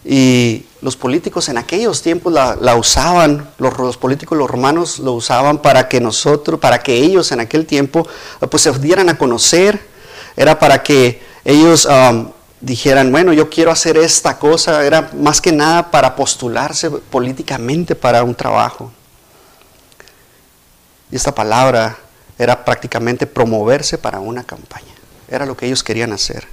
y 0.09 0.65
los 0.83 0.97
políticos 0.97 1.49
en 1.49 1.59
aquellos 1.59 2.01
tiempos 2.01 2.33
la, 2.33 2.77
usaban, 2.77 3.51
los, 3.59 3.97
políticos, 3.97 4.39
los 4.39 4.49
romanos 4.49 5.01
lo 5.01 5.15
usaban 5.15 5.59
para 5.59 5.89
que 5.89 6.01
nosotros, 6.01 6.61
para 6.61 6.81
que 6.81 6.95
ellos 6.95 7.33
en 7.33 7.41
aquel 7.41 7.67
tiempo 7.67 8.07
pues 8.49 8.63
se 8.63 8.71
dieran 8.79 9.09
a 9.09 9.19
conocer, 9.19 9.81
era 10.37 10.61
para 10.61 10.85
que 10.85 11.21
ellos 11.45 11.87
um, 11.87 12.31
dijeran, 12.61 13.11
bueno, 13.11 13.33
yo 13.33 13.51
quiero 13.51 13.73
hacer 13.73 13.97
esta 13.97 14.39
cosa, 14.39 14.87
era 14.87 15.11
más 15.13 15.41
que 15.41 15.51
nada 15.51 15.91
para 15.91 16.15
postularse 16.15 16.89
políticamente 16.89 17.97
para 17.97 18.23
un 18.23 18.37
trabajo. 18.37 18.93
Y 21.11 21.17
esta 21.17 21.35
palabra 21.35 21.99
era 22.39 22.65
prácticamente 22.65 23.27
promoverse 23.27 23.99
para 23.99 24.21
una 24.21 24.45
campaña. 24.45 24.95
Era 25.29 25.47
lo 25.47 25.57
que 25.57 25.67
ellos 25.67 25.83
querían 25.83 26.13
hacer. 26.13 26.47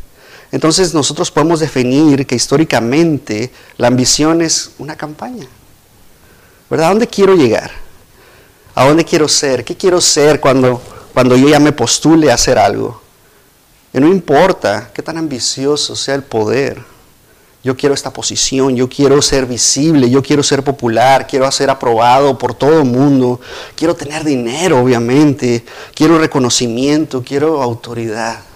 Entonces 0.54 0.94
nosotros 0.94 1.32
podemos 1.32 1.62
definir 1.62 2.28
que 2.28 2.36
históricamente 2.36 3.52
la 3.78 3.88
ambición 3.88 4.44
es 4.44 4.74
una 4.78 4.96
campaña. 4.96 5.48
¿Verdad? 6.70 6.86
¿A 6.86 6.90
dónde 6.90 7.08
quiero 7.08 7.34
llegar? 7.34 7.72
¿A 8.76 8.86
dónde 8.86 9.04
quiero 9.04 9.28
ser? 9.28 9.66
¿Qué 9.66 9.76
quiero 9.76 10.00
ser 10.00 10.40
cuando, 10.40 10.80
cuando 11.12 11.36
yo 11.36 11.50
ya 11.50 11.60
me 11.60 11.72
postule 11.72 12.30
a 12.30 12.36
hacer 12.36 12.60
algo? 12.60 13.02
Y 13.96 14.00
no 14.00 14.08
importa 14.08 14.92
qué 14.94 15.02
tan 15.02 15.18
ambicioso 15.18 15.96
sea 15.96 16.14
el 16.14 16.24
poder, 16.24 16.80
yo 17.64 17.76
quiero 17.76 17.96
esta 17.96 18.14
posición, 18.14 18.76
yo 18.76 18.88
quiero 18.88 19.24
ser 19.24 19.48
visible, 19.48 20.08
yo 20.08 20.22
quiero 20.22 20.44
ser 20.44 20.64
popular, 20.64 21.26
quiero 21.26 21.52
ser 21.52 21.72
aprobado 21.72 22.38
por 22.38 22.54
todo 22.54 22.78
el 22.78 22.86
mundo, 22.86 23.42
quiero 23.76 23.96
tener 23.96 24.24
dinero, 24.24 24.82
obviamente, 24.84 25.66
quiero 25.96 26.20
reconocimiento, 26.20 27.24
quiero 27.24 27.64
autoridad. 27.64 28.53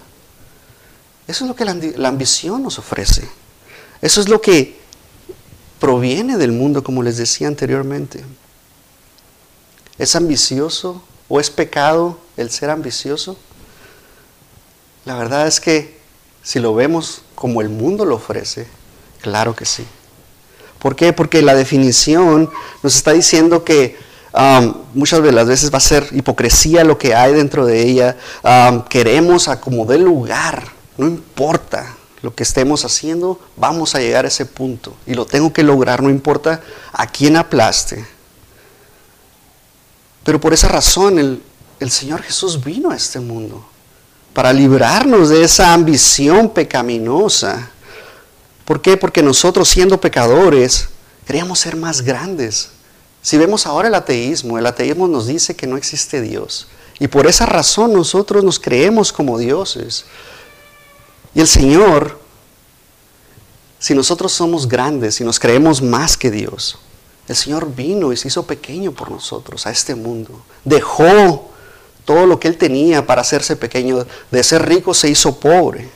Eso 1.27 1.43
es 1.43 1.47
lo 1.49 1.55
que 1.55 1.65
la, 1.65 2.07
ambición 2.07 2.63
nos 2.63 2.79
ofrece. 2.79 3.27
Eso 4.01 4.21
es 4.21 4.29
lo 4.29 4.41
que 4.41 4.79
proviene 5.79 6.37
del 6.37 6.51
mundo, 6.51 6.83
como 6.83 7.03
les 7.03 7.17
decía 7.17 7.47
anteriormente. 7.47 8.23
¿Es 9.97 10.15
ambicioso 10.15 11.03
o 11.27 11.39
es 11.39 11.49
pecado 11.49 12.19
el 12.37 12.49
ser 12.49 12.69
ambicioso? 12.69 13.37
La 15.05 15.15
verdad 15.15 15.47
es 15.47 15.59
que 15.59 15.99
si 16.43 16.59
lo 16.59 16.73
vemos 16.73 17.23
como 17.35 17.61
el 17.61 17.69
mundo 17.69 18.05
lo 18.05 18.15
ofrece, 18.15 18.67
Claro 19.21 19.55
que 19.55 19.65
sí. 19.65 19.85
¿Por 20.79 20.95
qué? 20.95 21.11
Porque 21.13 21.41
la 21.41 21.55
definición 21.55 22.49
nos 22.83 22.95
está 22.95 23.13
diciendo 23.13 23.63
que 23.63 23.97
um, 24.33 24.73
muchas 24.93 25.23
de 25.23 25.31
las 25.31 25.47
veces 25.47 25.73
va 25.73 25.77
a 25.77 25.81
ser 25.81 26.07
hipocresía 26.11 26.83
lo 26.83 26.97
que 26.97 27.15
hay 27.15 27.33
dentro 27.33 27.65
de 27.65 27.81
ella. 27.81 28.15
Um, 28.43 28.83
queremos 28.83 29.47
acomodar 29.47 29.99
lugar, 29.99 30.63
no 30.97 31.07
importa 31.07 31.95
lo 32.21 32.33
que 32.33 32.43
estemos 32.43 32.83
haciendo, 32.83 33.39
vamos 33.55 33.95
a 33.95 33.99
llegar 33.99 34.25
a 34.25 34.27
ese 34.27 34.45
punto. 34.45 34.95
Y 35.05 35.13
lo 35.13 35.25
tengo 35.25 35.53
que 35.53 35.63
lograr, 35.63 36.01
no 36.01 36.09
importa 36.09 36.61
a 36.91 37.07
quién 37.07 37.37
aplaste. 37.37 38.05
Pero 40.23 40.41
por 40.41 40.53
esa 40.53 40.67
razón 40.67 41.19
el, 41.19 41.43
el 41.79 41.91
Señor 41.91 42.21
Jesús 42.21 42.63
vino 42.63 42.91
a 42.91 42.95
este 42.95 43.19
mundo, 43.19 43.65
para 44.33 44.51
librarnos 44.51 45.29
de 45.29 45.43
esa 45.43 45.73
ambición 45.73 46.49
pecaminosa 46.49 47.71
¿Por 48.67 48.81
qué? 48.81 48.97
Porque 48.97 49.23
nosotros 49.23 49.69
siendo 49.69 50.01
pecadores 50.01 50.89
queríamos 51.25 51.57
ser 51.57 51.77
más 51.77 52.01
grandes. 52.01 52.71
Si 53.21 53.37
vemos 53.37 53.65
ahora 53.65 53.87
el 53.87 53.95
ateísmo, 53.95 54.57
el 54.57 54.65
ateísmo 54.65 55.07
nos 55.07 55.25
dice 55.25 55.55
que 55.55 55.67
no 55.67 55.77
existe 55.77 56.19
Dios. 56.19 56.67
Y 56.99 57.07
por 57.07 57.27
esa 57.27 57.45
razón 57.45 57.93
nosotros 57.93 58.43
nos 58.43 58.59
creemos 58.59 59.13
como 59.13 59.37
dioses. 59.37 60.03
Y 61.37 61.39
el 61.39 61.47
Señor, 61.47 62.19
si 63.77 63.93
nosotros 63.93 64.31
somos 64.31 64.67
grandes 64.67 65.21
y 65.21 65.23
nos 65.23 65.39
creemos 65.39 65.83
más 65.83 66.17
que 66.17 66.31
Dios, 66.31 66.79
el 67.27 67.35
Señor 67.35 67.75
vino 67.75 68.11
y 68.11 68.17
se 68.17 68.29
hizo 68.29 68.47
pequeño 68.47 68.91
por 68.91 69.11
nosotros 69.11 69.67
a 69.67 69.69
este 69.69 69.93
mundo. 69.93 70.41
Dejó 70.65 71.51
todo 72.05 72.25
lo 72.25 72.39
que 72.39 72.47
Él 72.47 72.57
tenía 72.57 73.05
para 73.05 73.21
hacerse 73.21 73.55
pequeño. 73.55 74.07
De 74.31 74.43
ser 74.43 74.67
rico 74.67 74.95
se 74.95 75.11
hizo 75.11 75.39
pobre. 75.39 75.91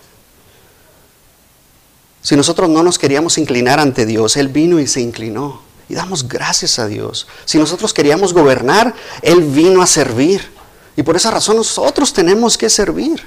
Si 2.21 2.35
nosotros 2.35 2.69
no 2.69 2.83
nos 2.83 2.99
queríamos 2.99 3.39
inclinar 3.39 3.79
ante 3.79 4.05
Dios, 4.05 4.37
Él 4.37 4.49
vino 4.49 4.79
y 4.79 4.85
se 4.85 5.01
inclinó. 5.01 5.63
Y 5.89 5.95
damos 5.95 6.27
gracias 6.27 6.77
a 6.77 6.85
Dios. 6.85 7.25
Si 7.45 7.57
nosotros 7.57 7.95
queríamos 7.95 8.31
gobernar, 8.31 8.93
Él 9.23 9.41
vino 9.41 9.81
a 9.81 9.87
servir. 9.87 10.51
Y 10.95 11.01
por 11.01 11.15
esa 11.15 11.31
razón 11.31 11.55
nosotros 11.55 12.13
tenemos 12.13 12.59
que 12.59 12.69
servir. 12.69 13.25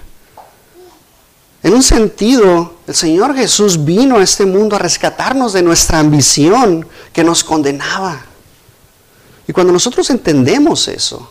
Un 1.74 1.82
sentido, 1.82 2.72
el 2.86 2.94
Señor 2.94 3.34
Jesús 3.34 3.84
vino 3.84 4.18
a 4.18 4.22
este 4.22 4.46
mundo 4.46 4.76
a 4.76 4.78
rescatarnos 4.78 5.52
de 5.52 5.60
nuestra 5.60 5.98
ambición 5.98 6.86
que 7.12 7.24
nos 7.24 7.42
condenaba. 7.42 8.24
Y 9.48 9.52
cuando 9.52 9.72
nosotros 9.72 10.08
entendemos 10.10 10.86
eso, 10.86 11.28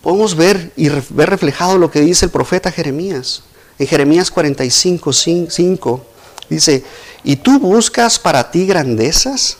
podemos 0.00 0.34
ver 0.34 0.72
y 0.76 0.88
ver 0.88 1.28
reflejado 1.28 1.76
lo 1.76 1.90
que 1.90 2.00
dice 2.00 2.24
el 2.24 2.30
profeta 2.30 2.72
Jeremías. 2.72 3.42
En 3.78 3.86
Jeremías 3.86 4.30
45, 4.30 5.12
5, 5.12 6.06
Dice, 6.48 6.82
¿y 7.22 7.36
tú 7.36 7.58
buscas 7.60 8.18
para 8.18 8.50
ti 8.50 8.64
grandezas? 8.64 9.58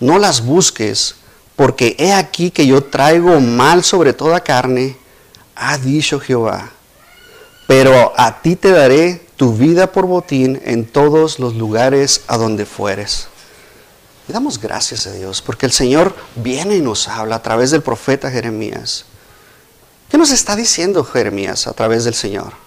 No 0.00 0.18
las 0.18 0.44
busques, 0.44 1.14
porque 1.54 1.94
he 2.00 2.12
aquí 2.12 2.50
que 2.50 2.66
yo 2.66 2.82
traigo 2.82 3.38
mal 3.38 3.84
sobre 3.84 4.12
toda 4.12 4.40
carne, 4.40 4.96
ha 5.54 5.78
dicho 5.78 6.18
Jehová. 6.18 6.72
Pero 7.66 8.12
a 8.16 8.42
ti 8.42 8.56
te 8.56 8.70
daré 8.70 9.26
tu 9.36 9.54
vida 9.54 9.92
por 9.92 10.06
botín 10.06 10.60
en 10.64 10.86
todos 10.86 11.38
los 11.38 11.54
lugares 11.54 12.22
a 12.26 12.36
donde 12.36 12.66
fueres. 12.66 13.28
Y 14.28 14.32
damos 14.32 14.60
gracias 14.60 15.06
a 15.06 15.12
Dios, 15.12 15.42
porque 15.42 15.66
el 15.66 15.72
Señor 15.72 16.14
viene 16.36 16.76
y 16.76 16.80
nos 16.80 17.08
habla 17.08 17.36
a 17.36 17.42
través 17.42 17.70
del 17.70 17.82
profeta 17.82 18.30
Jeremías. 18.30 19.04
¿Qué 20.10 20.18
nos 20.18 20.30
está 20.30 20.56
diciendo 20.56 21.04
Jeremías 21.04 21.66
a 21.66 21.72
través 21.72 22.04
del 22.04 22.14
Señor? 22.14 22.64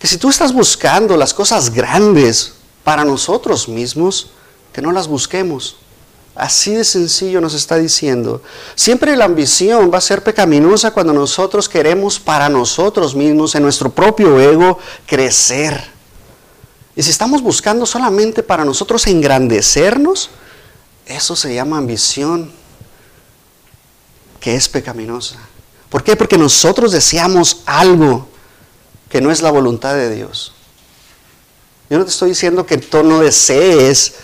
que 0.00 0.06
si 0.06 0.16
tú 0.16 0.30
estás 0.30 0.54
buscando 0.54 1.14
las 1.16 1.34
cosas 1.34 1.70
grandes 1.70 2.54
para 2.82 3.04
nosotros 3.04 3.68
mismos, 3.68 4.30
que 4.72 4.80
no 4.80 4.92
las 4.92 5.06
busquemos. 5.06 5.76
Así 6.40 6.72
de 6.72 6.86
sencillo 6.86 7.38
nos 7.42 7.52
está 7.52 7.76
diciendo. 7.76 8.40
Siempre 8.74 9.14
la 9.14 9.26
ambición 9.26 9.90
va 9.92 9.98
a 9.98 10.00
ser 10.00 10.24
pecaminosa 10.24 10.90
cuando 10.90 11.12
nosotros 11.12 11.68
queremos 11.68 12.18
para 12.18 12.48
nosotros 12.48 13.14
mismos, 13.14 13.54
en 13.54 13.62
nuestro 13.62 13.90
propio 13.90 14.40
ego, 14.40 14.78
crecer. 15.04 15.78
Y 16.96 17.02
si 17.02 17.10
estamos 17.10 17.42
buscando 17.42 17.84
solamente 17.84 18.42
para 18.42 18.64
nosotros 18.64 19.06
engrandecernos, 19.06 20.30
eso 21.04 21.36
se 21.36 21.52
llama 21.52 21.76
ambición, 21.76 22.50
que 24.40 24.54
es 24.54 24.66
pecaminosa. 24.66 25.36
¿Por 25.90 26.02
qué? 26.02 26.16
Porque 26.16 26.38
nosotros 26.38 26.90
deseamos 26.90 27.58
algo 27.66 28.28
que 29.10 29.20
no 29.20 29.30
es 29.30 29.42
la 29.42 29.50
voluntad 29.50 29.94
de 29.94 30.14
Dios. 30.14 30.54
Yo 31.90 31.98
no 31.98 32.04
te 32.04 32.10
estoy 32.10 32.30
diciendo 32.30 32.64
que 32.64 32.78
tú 32.78 33.02
no 33.02 33.20
desees 33.20 34.14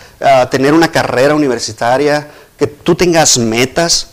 tener 0.49 0.73
una 0.73 0.91
carrera 0.91 1.35
universitaria, 1.35 2.31
que 2.57 2.67
tú 2.67 2.95
tengas 2.95 3.37
metas, 3.37 4.09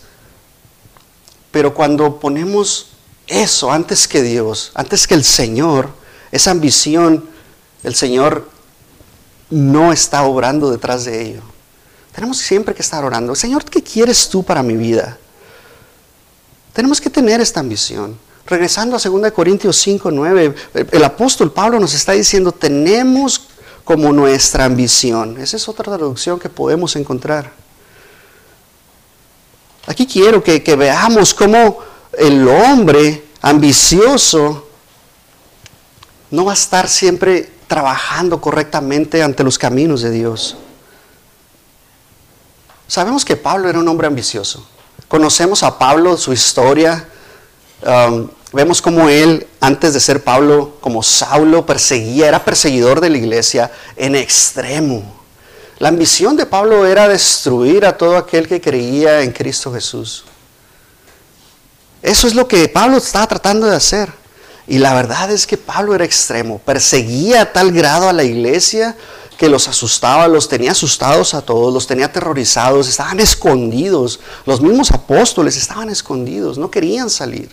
pero 1.51 1.73
cuando 1.73 2.21
ponemos 2.21 2.89
eso 3.27 3.73
antes 3.73 4.07
que 4.07 4.23
Dios, 4.23 4.73
antes 4.75 5.07
que 5.07 5.15
el 5.15 5.25
Señor, 5.25 5.91
esa 6.31 6.51
ambición, 6.51 7.25
el 7.83 7.95
Señor 7.95 8.49
no 9.51 9.93
está 9.93 10.25
obrando 10.25 10.71
detrás 10.71 11.05
de 11.05 11.23
ello. 11.23 11.43
Tenemos 12.15 12.39
siempre 12.39 12.75
que 12.75 12.83
estar 12.83 13.05
orando. 13.05 13.35
Señor, 13.35 13.65
¿qué 13.65 13.83
quieres 13.83 14.29
tú 14.29 14.43
para 14.43 14.63
mi 14.63 14.77
vida? 14.77 15.19
Tenemos 16.73 17.01
que 17.01 17.11
tener 17.11 17.41
esta 17.41 17.61
ambición. 17.61 18.19
Regresando 18.47 18.97
a 18.97 18.99
2 18.99 19.33
Corintios 19.33 19.77
5, 19.79 20.11
9, 20.11 20.55
el 20.93 21.05
apóstol 21.05 21.53
Pablo 21.53 21.81
nos 21.81 21.95
está 21.95 22.13
diciendo, 22.13 22.53
tenemos 22.53 23.49
como 23.85 24.13
nuestra 24.13 24.65
ambición. 24.65 25.39
Esa 25.41 25.57
es 25.57 25.69
otra 25.69 25.85
traducción 25.85 26.41
que 26.41 26.49
podemos 26.49 26.97
encontrar. 26.97 27.53
Aquí 29.87 30.07
quiero 30.07 30.43
que, 30.43 30.61
veamos 30.77 31.35
cómo 31.35 31.79
el 32.17 32.49
hombre 32.49 33.25
ambicioso 33.43 34.69
no 36.31 36.47
va 36.47 36.53
a 36.53 36.55
estar 36.55 36.89
siempre 36.89 37.53
trabajando 37.67 38.41
correctamente 38.41 39.23
ante 39.23 39.45
los 39.45 39.59
caminos 39.59 40.01
de 40.01 40.11
Dios. 40.11 40.57
Sabemos 42.87 43.25
que 43.25 43.37
Pablo 43.37 43.69
era 43.69 43.79
un 43.79 43.89
hombre 43.89 44.07
ambicioso. 44.07 44.67
Conocemos 45.09 45.63
a 45.63 45.79
Pablo, 45.79 46.17
su 46.17 46.33
historia. 46.33 47.09
Um, 47.83 48.29
vemos 48.55 48.81
cómo 48.81 49.09
él, 49.09 49.47
antes 49.61 49.93
de 49.93 50.01
ser 50.01 50.23
Pablo, 50.23 50.79
como 50.81 51.03
Saulo, 51.03 51.67
perseguía, 51.67 52.29
era 52.29 52.45
perseguidor 52.45 53.01
de 53.01 53.11
la 53.11 53.19
iglesia 53.19 53.71
en 53.97 54.15
extremo. 54.15 55.03
La 55.79 55.89
ambición 55.89 56.37
de 56.37 56.47
Pablo 56.47 56.87
era 56.87 57.09
destruir 57.09 57.85
a 57.85 57.99
todo 57.99 58.17
aquel 58.17 58.47
que 58.47 58.61
creía 58.61 59.23
en 59.23 59.33
Cristo 59.33 59.73
Jesús. 59.73 60.25
Eso 62.01 62.27
es 62.27 62.35
lo 62.35 62.47
que 62.47 62.69
Pablo 62.69 62.99
estaba 62.99 63.27
tratando 63.27 63.67
de 63.67 63.77
hacer. 63.77 64.13
Y 64.67 64.79
la 64.79 64.95
verdad 64.95 65.31
es 65.31 65.47
que 65.47 65.59
Pablo 65.59 65.95
era 65.95 66.05
extremo, 66.05 66.59
perseguía 66.59 67.43
a 67.43 67.53
tal 67.53 67.73
grado 67.73 68.09
a 68.09 68.13
la 68.13 68.25
iglesia 68.25 68.97
que 69.37 69.49
los 69.49 69.69
asustaba, 69.69 70.29
los 70.29 70.49
tenía 70.49 70.71
asustados 70.71 71.35
a 71.35 71.43
todos, 71.43 71.75
los 71.75 71.87
tenía 71.87 72.07
aterrorizados, 72.07 72.89
estaban 72.89 73.21
escondidos. 73.21 74.21
Los 74.47 74.61
mismos 74.61 74.93
apóstoles 74.93 75.57
estaban 75.57 75.91
escondidos, 75.91 76.57
no 76.57 76.71
querían 76.71 77.11
salir. 77.11 77.51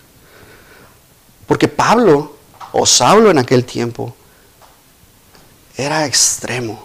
Porque 1.52 1.68
Pablo, 1.68 2.32
o 2.72 2.86
Saulo 2.86 3.30
en 3.30 3.38
aquel 3.38 3.66
tiempo, 3.66 4.16
era 5.76 6.06
extremo. 6.06 6.82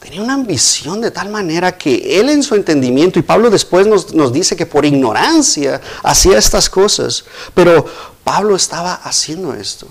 Tenía 0.00 0.20
una 0.20 0.34
ambición 0.34 1.00
de 1.00 1.12
tal 1.12 1.28
manera 1.28 1.78
que 1.78 2.18
él 2.18 2.28
en 2.28 2.42
su 2.42 2.56
entendimiento, 2.56 3.20
y 3.20 3.22
Pablo 3.22 3.50
después 3.50 3.86
nos, 3.86 4.12
nos, 4.12 4.32
dice 4.32 4.56
que 4.56 4.66
por 4.66 4.84
ignorancia 4.84 5.80
hacía 6.02 6.38
estas 6.38 6.68
cosas, 6.68 7.24
pero 7.54 7.86
Pablo 8.24 8.56
estaba 8.56 8.94
haciendo 8.94 9.54
esto. 9.54 9.86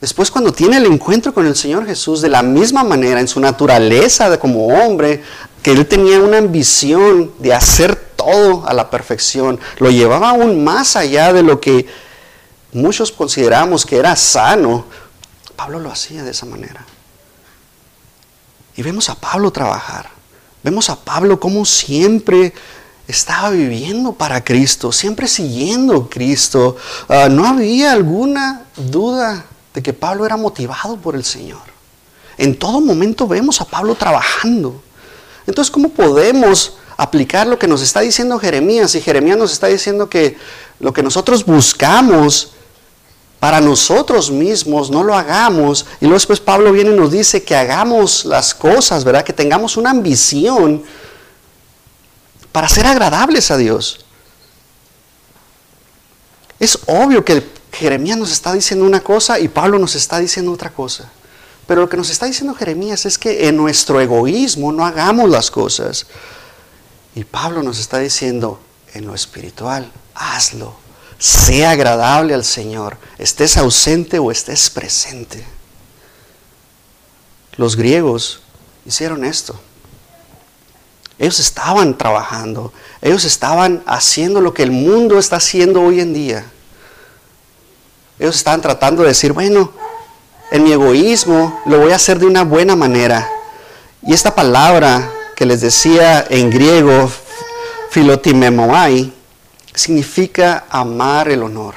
Después 0.00 0.30
cuando 0.30 0.50
tiene 0.50 0.78
el 0.78 0.86
encuentro 0.86 1.34
con 1.34 1.46
el 1.46 1.54
Señor 1.54 1.84
Jesús 1.84 2.22
de 2.22 2.30
la 2.30 2.42
misma 2.42 2.82
manera, 2.82 3.20
en 3.20 3.28
su 3.28 3.40
naturaleza 3.40 4.40
como 4.40 4.68
hombre, 4.68 5.22
que 5.62 5.72
él 5.72 5.86
tenía 5.86 6.18
una 6.18 6.38
ambición 6.38 7.30
de 7.40 7.52
hacer 7.52 7.94
todo 8.16 8.66
a 8.66 8.72
la 8.72 8.88
perfección, 8.88 9.60
lo 9.80 9.90
llevaba 9.90 10.30
aún 10.30 10.64
más 10.64 10.96
allá 10.96 11.34
de 11.34 11.42
lo 11.42 11.60
que 11.60 11.86
muchos 12.72 13.12
consideramos 13.12 13.84
que 13.86 13.96
era 13.96 14.16
sano, 14.16 14.84
Pablo 15.56 15.78
lo 15.78 15.90
hacía 15.90 16.22
de 16.22 16.30
esa 16.30 16.46
manera. 16.46 16.84
Y 18.76 18.82
vemos 18.82 19.08
a 19.08 19.14
Pablo 19.14 19.50
trabajar, 19.50 20.08
vemos 20.62 20.88
a 20.90 20.96
Pablo 20.96 21.38
como 21.38 21.64
siempre 21.64 22.52
estaba 23.06 23.50
viviendo 23.50 24.12
para 24.12 24.42
Cristo, 24.42 24.92
siempre 24.92 25.28
siguiendo 25.28 26.08
Cristo. 26.08 26.76
Uh, 27.08 27.28
no 27.28 27.46
había 27.46 27.92
alguna 27.92 28.64
duda 28.76 29.44
de 29.74 29.82
que 29.82 29.92
Pablo 29.92 30.24
era 30.24 30.36
motivado 30.36 30.96
por 30.96 31.14
el 31.14 31.24
Señor. 31.24 31.60
En 32.38 32.58
todo 32.58 32.80
momento 32.80 33.28
vemos 33.28 33.60
a 33.60 33.66
Pablo 33.66 33.94
trabajando. 33.94 34.82
Entonces, 35.46 35.70
¿cómo 35.70 35.90
podemos 35.90 36.74
aplicar 36.96 37.46
lo 37.46 37.58
que 37.58 37.68
nos 37.68 37.82
está 37.82 38.00
diciendo 38.00 38.38
Jeremías? 38.38 38.94
Y 38.94 39.00
Jeremías 39.00 39.36
nos 39.36 39.52
está 39.52 39.66
diciendo 39.66 40.08
que 40.08 40.36
lo 40.80 40.92
que 40.92 41.02
nosotros 41.02 41.44
buscamos 41.44 42.52
para 43.42 43.60
nosotros 43.60 44.30
mismos 44.30 44.88
no 44.88 45.02
lo 45.02 45.16
hagamos. 45.16 45.84
Y 46.00 46.04
luego 46.04 46.14
después 46.14 46.38
Pablo 46.38 46.70
viene 46.70 46.92
y 46.92 46.94
nos 46.94 47.10
dice 47.10 47.42
que 47.42 47.56
hagamos 47.56 48.24
las 48.24 48.54
cosas, 48.54 49.02
¿verdad? 49.02 49.24
Que 49.24 49.32
tengamos 49.32 49.76
una 49.76 49.90
ambición 49.90 50.84
para 52.52 52.68
ser 52.68 52.86
agradables 52.86 53.50
a 53.50 53.56
Dios. 53.56 54.04
Es 56.60 56.78
obvio 56.86 57.24
que 57.24 57.44
Jeremías 57.72 58.16
nos 58.16 58.30
está 58.30 58.52
diciendo 58.52 58.84
una 58.84 59.00
cosa 59.00 59.40
y 59.40 59.48
Pablo 59.48 59.76
nos 59.76 59.96
está 59.96 60.20
diciendo 60.20 60.52
otra 60.52 60.70
cosa. 60.70 61.10
Pero 61.66 61.80
lo 61.80 61.88
que 61.88 61.96
nos 61.96 62.10
está 62.10 62.26
diciendo 62.26 62.54
Jeremías 62.54 63.06
es 63.06 63.18
que 63.18 63.48
en 63.48 63.56
nuestro 63.56 64.00
egoísmo 64.00 64.70
no 64.70 64.86
hagamos 64.86 65.28
las 65.28 65.50
cosas. 65.50 66.06
Y 67.16 67.24
Pablo 67.24 67.64
nos 67.64 67.80
está 67.80 67.98
diciendo, 67.98 68.60
en 68.94 69.04
lo 69.04 69.16
espiritual, 69.16 69.90
hazlo. 70.14 70.81
Sea 71.22 71.70
agradable 71.70 72.34
al 72.34 72.44
Señor, 72.44 72.96
estés 73.16 73.56
ausente 73.56 74.18
o 74.18 74.32
estés 74.32 74.68
presente. 74.70 75.46
Los 77.54 77.76
griegos 77.76 78.42
hicieron 78.84 79.24
esto. 79.24 79.54
Ellos 81.20 81.38
estaban 81.38 81.96
trabajando, 81.96 82.72
ellos 83.00 83.24
estaban 83.24 83.84
haciendo 83.86 84.40
lo 84.40 84.52
que 84.52 84.64
el 84.64 84.72
mundo 84.72 85.16
está 85.20 85.36
haciendo 85.36 85.80
hoy 85.80 86.00
en 86.00 86.12
día. 86.12 86.44
Ellos 88.18 88.34
estaban 88.34 88.60
tratando 88.60 89.02
de 89.02 89.10
decir, 89.10 89.32
bueno, 89.32 89.70
en 90.50 90.64
mi 90.64 90.72
egoísmo 90.72 91.62
lo 91.66 91.78
voy 91.78 91.92
a 91.92 91.96
hacer 91.96 92.18
de 92.18 92.26
una 92.26 92.42
buena 92.42 92.74
manera. 92.74 93.30
Y 94.04 94.12
esta 94.12 94.34
palabra 94.34 95.08
que 95.36 95.46
les 95.46 95.60
decía 95.60 96.26
en 96.28 96.50
griego, 96.50 97.08
filotimemoai, 97.90 99.21
significa 99.74 100.66
amar 100.70 101.28
el 101.28 101.42
honor. 101.42 101.74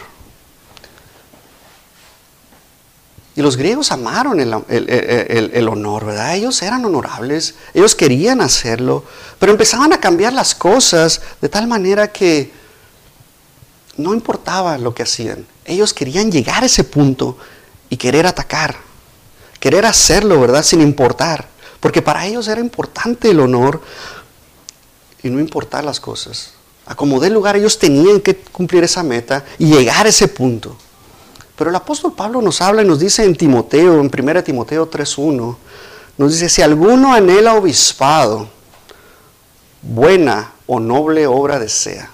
Y 3.35 3.41
los 3.41 3.57
griegos 3.57 3.91
amaron 3.91 4.39
el, 4.39 4.53
el, 4.69 5.51
el, 5.53 5.67
honor, 5.67 6.05
¿verdad? 6.05 6.35
Ellos 6.35 6.61
eran 6.61 6.85
honorables, 6.85 7.55
ellos 7.73 7.93
querían 7.93 8.39
hacerlo, 8.39 9.03
pero 9.39 9.51
empezaban 9.51 9.91
a 9.91 9.99
cambiar 9.99 10.31
las 10.31 10.55
cosas 10.55 11.21
de 11.41 11.49
tal 11.49 11.67
manera 11.67 12.13
que 12.13 12.51
no 13.97 14.13
importaba 14.13 14.77
lo 14.77 14.95
que 14.95 15.03
hacían. 15.03 15.45
Ellos 15.65 15.93
querían 15.93 16.31
llegar 16.31 16.63
a 16.63 16.67
ese 16.67 16.85
punto 16.85 17.37
y 17.89 17.97
querer 17.97 18.25
atacar, 18.25 18.77
querer 19.59 19.85
hacerlo, 19.85 20.39
¿verdad? 20.39 20.63
Sin 20.63 20.79
importar. 20.79 21.47
Porque 21.81 22.01
para 22.01 22.25
ellos 22.25 22.47
era 22.47 22.61
importante 22.61 23.29
el 23.29 23.39
honor 23.41 23.81
y 25.23 25.29
no 25.29 25.39
importar 25.41 25.83
las 25.83 25.99
cosas. 25.99 26.54
A 26.85 26.95
como 26.95 27.19
lugar, 27.19 27.55
ellos 27.55 27.79
tenían 27.79 28.19
que 28.19 28.35
cumplir 28.35 28.83
esa 28.83 29.01
meta 29.01 29.43
y 29.57 29.65
llegar 29.65 30.05
a 30.05 30.09
ese 30.09 30.27
punto. 30.27 30.75
Pero 31.55 31.69
el 31.69 31.75
apóstol 31.75 32.13
Pablo 32.13 32.41
nos 32.41 32.61
habla 32.61 32.83
y 32.83 32.85
nos 32.85 32.99
dice 32.99 33.23
en 33.23 33.35
Timoteo, 33.35 33.99
en 33.99 34.11
1 34.13 34.43
Timoteo 34.43 34.89
3.1, 34.89 35.55
nos 36.17 36.31
dice, 36.31 36.49
si 36.49 36.61
alguno 36.61 37.13
anhela 37.13 37.55
obispado, 37.55 38.47
buena 39.81 40.53
o 40.67 40.79
noble 40.79 41.27
obra 41.27 41.59
desea. 41.59 42.09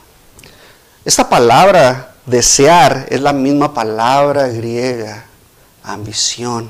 Esta 1.03 1.27
palabra 1.27 2.15
desear 2.25 3.07
es 3.09 3.21
la 3.21 3.33
misma 3.33 3.73
palabra 3.73 4.47
griega, 4.47 5.25
ambición. 5.83 6.69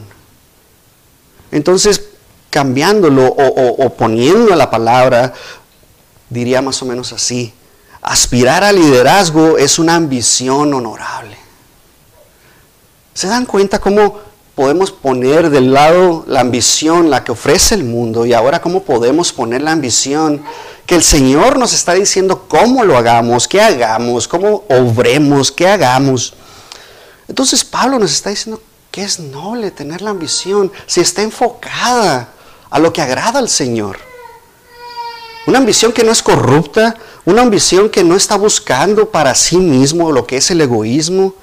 Entonces, 1.51 2.01
cambiándolo 2.49 3.27
o, 3.27 3.89
poniendo 3.95 4.55
la 4.55 4.69
palabra, 4.69 5.33
diría 6.29 6.61
más 6.61 6.81
o 6.81 6.85
menos 6.85 7.11
así, 7.11 7.53
aspirar 8.01 8.63
al 8.63 8.75
liderazgo 8.77 9.57
es 9.57 9.79
una 9.79 9.95
ambición 9.95 10.73
honorable. 10.73 11.37
¿Se 13.13 13.27
dan 13.27 13.45
cuenta 13.45 13.79
cómo 13.79 14.19
podemos 14.55 14.91
poner 14.91 15.49
del 15.49 15.73
lado 15.73 16.23
la 16.27 16.41
ambición, 16.41 17.09
la 17.09 17.23
que 17.23 17.31
ofrece 17.31 17.75
el 17.75 17.83
mundo, 17.83 18.25
y 18.25 18.33
ahora 18.33 18.61
cómo 18.61 18.83
podemos 18.83 19.31
poner 19.31 19.61
la 19.61 19.71
ambición 19.71 20.43
que 20.85 20.95
el 20.95 21.03
Señor 21.03 21.57
nos 21.57 21.73
está 21.73 21.93
diciendo 21.93 22.45
cómo 22.47 22.83
lo 22.83 22.97
hagamos, 22.97 23.47
qué 23.47 23.61
hagamos, 23.61 24.27
cómo 24.27 24.63
obremos, 24.69 25.51
qué 25.51 25.67
hagamos. 25.67 26.33
Entonces 27.27 27.63
Pablo 27.63 27.97
nos 27.97 28.11
está 28.11 28.29
diciendo 28.29 28.61
que 28.91 29.03
es 29.03 29.19
noble 29.19 29.71
tener 29.71 30.01
la 30.01 30.09
ambición 30.09 30.71
si 30.85 30.99
está 30.99 31.21
enfocada 31.21 32.29
a 32.69 32.79
lo 32.79 32.91
que 32.91 33.01
agrada 33.01 33.39
al 33.39 33.47
Señor. 33.47 33.97
Una 35.47 35.57
ambición 35.57 35.91
que 35.91 36.03
no 36.03 36.11
es 36.11 36.21
corrupta, 36.21 36.95
una 37.25 37.41
ambición 37.41 37.89
que 37.89 38.03
no 38.03 38.15
está 38.15 38.35
buscando 38.35 39.09
para 39.09 39.35
sí 39.35 39.57
mismo 39.57 40.11
lo 40.11 40.25
que 40.25 40.37
es 40.37 40.51
el 40.51 40.61
egoísmo. 40.61 41.35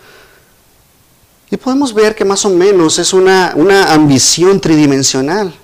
Y 1.51 1.57
podemos 1.57 1.95
ver 1.95 2.15
que 2.15 2.25
más 2.25 2.45
o 2.45 2.51
menos 2.51 2.99
es 2.99 3.13
una, 3.13 3.53
una 3.55 3.93
ambición 3.93 4.61
tridimensional. 4.61 5.55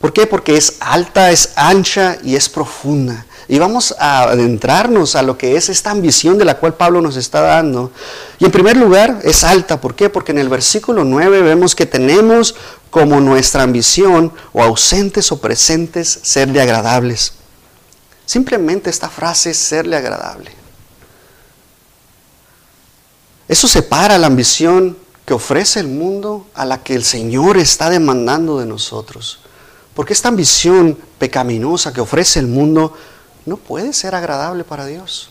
¿Por 0.00 0.12
qué? 0.12 0.26
Porque 0.26 0.56
es 0.56 0.76
alta, 0.80 1.30
es 1.30 1.52
ancha 1.54 2.18
y 2.24 2.34
es 2.34 2.48
profunda. 2.48 3.26
Y 3.48 3.58
vamos 3.58 3.94
a 3.98 4.22
adentrarnos 4.22 5.14
a 5.14 5.22
lo 5.22 5.36
que 5.36 5.56
es 5.56 5.68
esta 5.68 5.90
ambición 5.90 6.38
de 6.38 6.44
la 6.44 6.58
cual 6.58 6.74
Pablo 6.74 7.00
nos 7.02 7.16
está 7.16 7.40
dando. 7.40 7.90
Y 8.38 8.44
en 8.44 8.50
primer 8.50 8.76
lugar 8.76 9.20
es 9.24 9.44
alta. 9.44 9.80
¿Por 9.80 9.94
qué? 9.94 10.08
Porque 10.08 10.32
en 10.32 10.38
el 10.38 10.48
versículo 10.48 11.04
9 11.04 11.42
vemos 11.42 11.74
que 11.74 11.86
tenemos 11.86 12.54
como 12.90 13.20
nuestra 13.20 13.62
ambición 13.62 14.32
o 14.52 14.62
ausentes 14.62 15.30
o 15.32 15.40
presentes 15.40 16.20
serle 16.22 16.60
agradables. 16.60 17.34
Simplemente 18.24 18.90
esta 18.90 19.08
frase 19.08 19.50
es 19.50 19.58
serle 19.58 19.96
agradable. 19.96 20.52
Eso 23.48 23.68
separa 23.68 24.18
la 24.18 24.28
ambición 24.28 24.96
que 25.26 25.34
ofrece 25.34 25.80
el 25.80 25.88
mundo 25.88 26.46
a 26.54 26.64
la 26.64 26.82
que 26.82 26.94
el 26.94 27.04
Señor 27.04 27.58
está 27.58 27.90
demandando 27.90 28.58
de 28.58 28.66
nosotros. 28.66 29.40
Porque 29.94 30.12
esta 30.12 30.28
ambición 30.28 30.98
pecaminosa 31.18 31.92
que 31.92 32.00
ofrece 32.00 32.38
el 32.38 32.46
mundo 32.46 32.96
no 33.44 33.56
puede 33.56 33.92
ser 33.92 34.14
agradable 34.14 34.64
para 34.64 34.86
Dios. 34.86 35.30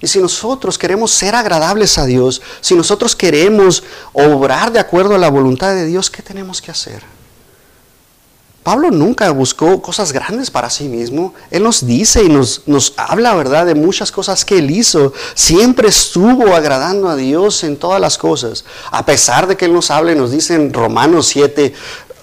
Y 0.00 0.06
si 0.06 0.20
nosotros 0.20 0.78
queremos 0.78 1.10
ser 1.10 1.34
agradables 1.34 1.98
a 1.98 2.06
Dios, 2.06 2.40
si 2.60 2.74
nosotros 2.74 3.16
queremos 3.16 3.82
obrar 4.12 4.70
de 4.70 4.78
acuerdo 4.78 5.16
a 5.16 5.18
la 5.18 5.28
voluntad 5.28 5.74
de 5.74 5.86
Dios, 5.86 6.08
¿qué 6.10 6.22
tenemos 6.22 6.62
que 6.62 6.70
hacer? 6.70 7.02
Pablo 8.62 8.90
nunca 8.90 9.30
buscó 9.30 9.80
cosas 9.80 10.12
grandes 10.12 10.50
para 10.50 10.68
sí 10.68 10.84
mismo. 10.88 11.32
Él 11.50 11.62
nos 11.62 11.86
dice 11.86 12.22
y 12.22 12.28
nos, 12.28 12.62
nos 12.66 12.92
habla, 12.96 13.34
¿verdad?, 13.34 13.64
de 13.64 13.74
muchas 13.74 14.12
cosas 14.12 14.44
que 14.44 14.58
él 14.58 14.70
hizo. 14.70 15.12
Siempre 15.34 15.88
estuvo 15.88 16.54
agradando 16.54 17.08
a 17.08 17.16
Dios 17.16 17.64
en 17.64 17.76
todas 17.76 18.00
las 18.00 18.18
cosas. 18.18 18.64
A 18.90 19.06
pesar 19.06 19.46
de 19.46 19.56
que 19.56 19.64
él 19.64 19.72
nos 19.72 19.90
habla 19.90 20.12
y 20.12 20.16
nos 20.16 20.32
dice 20.32 20.54
en 20.54 20.72
Romanos 20.72 21.28
7, 21.28 21.72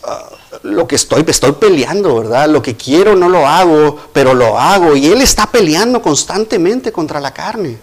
ah, 0.03 0.29
lo 0.61 0.87
que 0.87 0.95
estoy, 0.95 1.23
estoy 1.27 1.53
peleando, 1.53 2.15
¿verdad? 2.15 2.47
Lo 2.47 2.61
que 2.61 2.75
quiero 2.75 3.15
no 3.15 3.27
lo 3.27 3.47
hago, 3.47 3.97
pero 4.13 4.35
lo 4.35 4.59
hago. 4.59 4.95
Y 4.95 5.07
él 5.07 5.21
está 5.21 5.47
peleando 5.47 6.01
constantemente 6.01 6.91
contra 6.91 7.19
la 7.19 7.33
carne. 7.33 7.79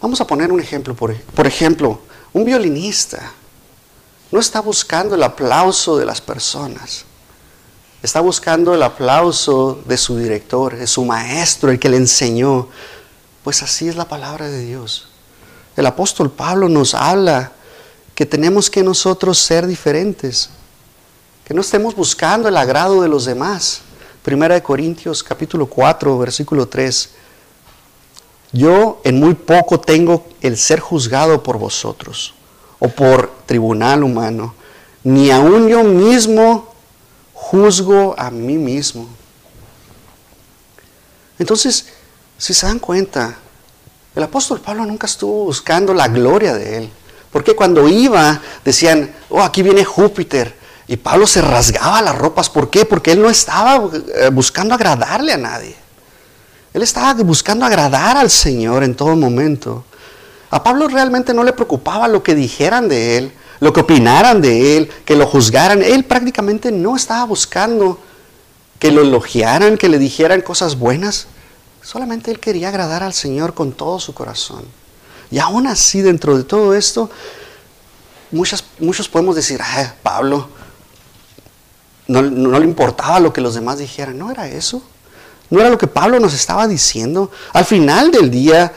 Vamos 0.00 0.20
a 0.20 0.26
poner 0.26 0.52
un 0.52 0.60
ejemplo, 0.60 0.94
por, 0.94 1.16
por 1.16 1.46
ejemplo, 1.46 1.98
un 2.32 2.44
violinista 2.44 3.32
no 4.30 4.40
está 4.40 4.60
buscando 4.60 5.14
el 5.14 5.22
aplauso 5.22 5.96
de 5.96 6.04
las 6.04 6.20
personas. 6.20 7.04
Está 8.02 8.20
buscando 8.20 8.74
el 8.74 8.82
aplauso 8.82 9.80
de 9.86 9.96
su 9.96 10.18
director, 10.18 10.76
de 10.76 10.86
su 10.86 11.04
maestro, 11.04 11.70
el 11.70 11.78
que 11.78 11.88
le 11.88 11.96
enseñó. 11.96 12.68
Pues 13.42 13.62
así 13.62 13.88
es 13.88 13.96
la 13.96 14.08
palabra 14.08 14.48
de 14.48 14.60
Dios. 14.64 15.08
El 15.76 15.86
apóstol 15.86 16.30
Pablo 16.30 16.68
nos 16.68 16.94
habla 16.94 17.52
que 18.14 18.26
tenemos 18.26 18.70
que 18.70 18.82
nosotros 18.82 19.38
ser 19.38 19.66
diferentes, 19.66 20.50
que 21.44 21.54
no 21.54 21.60
estemos 21.60 21.94
buscando 21.94 22.48
el 22.48 22.56
agrado 22.56 23.02
de 23.02 23.08
los 23.08 23.24
demás. 23.24 23.82
Primera 24.22 24.54
de 24.54 24.62
Corintios 24.62 25.22
capítulo 25.22 25.66
4, 25.66 26.18
versículo 26.18 26.66
3. 26.66 27.10
Yo 28.52 29.00
en 29.04 29.20
muy 29.20 29.34
poco 29.34 29.80
tengo 29.80 30.26
el 30.40 30.56
ser 30.56 30.80
juzgado 30.80 31.42
por 31.42 31.58
vosotros 31.58 32.35
o 32.78 32.88
por 32.88 33.30
tribunal 33.46 34.02
humano, 34.04 34.54
ni 35.04 35.30
aun 35.30 35.68
yo 35.68 35.82
mismo 35.84 36.72
juzgo 37.32 38.14
a 38.18 38.30
mí 38.30 38.58
mismo. 38.58 39.08
Entonces, 41.38 41.86
si 42.38 42.54
se 42.54 42.66
dan 42.66 42.78
cuenta, 42.78 43.36
el 44.14 44.22
apóstol 44.22 44.60
Pablo 44.60 44.84
nunca 44.86 45.06
estuvo 45.06 45.44
buscando 45.44 45.92
la 45.92 46.08
gloria 46.08 46.54
de 46.54 46.78
él. 46.78 46.90
Porque 47.30 47.54
cuando 47.54 47.86
iba, 47.86 48.40
decían, 48.64 49.14
oh, 49.28 49.42
aquí 49.42 49.62
viene 49.62 49.84
Júpiter. 49.84 50.56
Y 50.88 50.96
Pablo 50.96 51.26
se 51.26 51.42
rasgaba 51.42 52.00
las 52.00 52.16
ropas. 52.16 52.48
¿Por 52.48 52.70
qué? 52.70 52.84
Porque 52.86 53.12
él 53.12 53.20
no 53.20 53.28
estaba 53.28 53.90
eh, 54.14 54.30
buscando 54.32 54.74
agradarle 54.74 55.32
a 55.32 55.36
nadie. 55.36 55.76
Él 56.72 56.82
estaba 56.82 57.12
buscando 57.22 57.66
agradar 57.66 58.16
al 58.16 58.30
Señor 58.30 58.84
en 58.84 58.94
todo 58.94 59.16
momento. 59.16 59.84
A 60.50 60.62
Pablo 60.62 60.88
realmente 60.88 61.34
no 61.34 61.44
le 61.44 61.52
preocupaba 61.52 62.08
lo 62.08 62.22
que 62.22 62.34
dijeran 62.34 62.88
de 62.88 63.18
él, 63.18 63.32
lo 63.60 63.72
que 63.72 63.80
opinaran 63.80 64.40
de 64.40 64.76
él, 64.76 64.90
que 65.04 65.16
lo 65.16 65.26
juzgaran. 65.26 65.82
Él 65.82 66.04
prácticamente 66.04 66.70
no 66.70 66.96
estaba 66.96 67.24
buscando 67.24 67.98
que 68.78 68.92
lo 68.92 69.02
elogiaran, 69.02 69.78
que 69.78 69.88
le 69.88 69.98
dijeran 69.98 70.40
cosas 70.42 70.78
buenas. 70.78 71.26
Solamente 71.82 72.30
él 72.30 72.40
quería 72.40 72.68
agradar 72.68 73.02
al 73.02 73.14
Señor 73.14 73.54
con 73.54 73.72
todo 73.72 73.98
su 73.98 74.14
corazón. 74.14 74.64
Y 75.30 75.38
aún 75.38 75.66
así, 75.66 76.02
dentro 76.02 76.36
de 76.36 76.44
todo 76.44 76.74
esto, 76.74 77.10
muchos, 78.30 78.64
muchos 78.78 79.08
podemos 79.08 79.34
decir, 79.34 79.60
ah, 79.62 79.94
Pablo, 80.02 80.48
no, 82.08 82.22
le 82.22 82.64
importaba 82.64 83.18
lo 83.18 83.32
que 83.32 83.40
los 83.40 83.54
demás 83.54 83.78
dijeran. 83.78 84.18
No 84.18 84.30
era 84.30 84.48
eso. 84.48 84.82
No 85.50 85.60
era 85.60 85.70
lo 85.70 85.78
que 85.78 85.86
Pablo 85.86 86.20
nos 86.20 86.34
estaba 86.34 86.68
diciendo. 86.68 87.30
Al 87.52 87.64
final 87.64 88.10
del 88.10 88.30
día, 88.30 88.72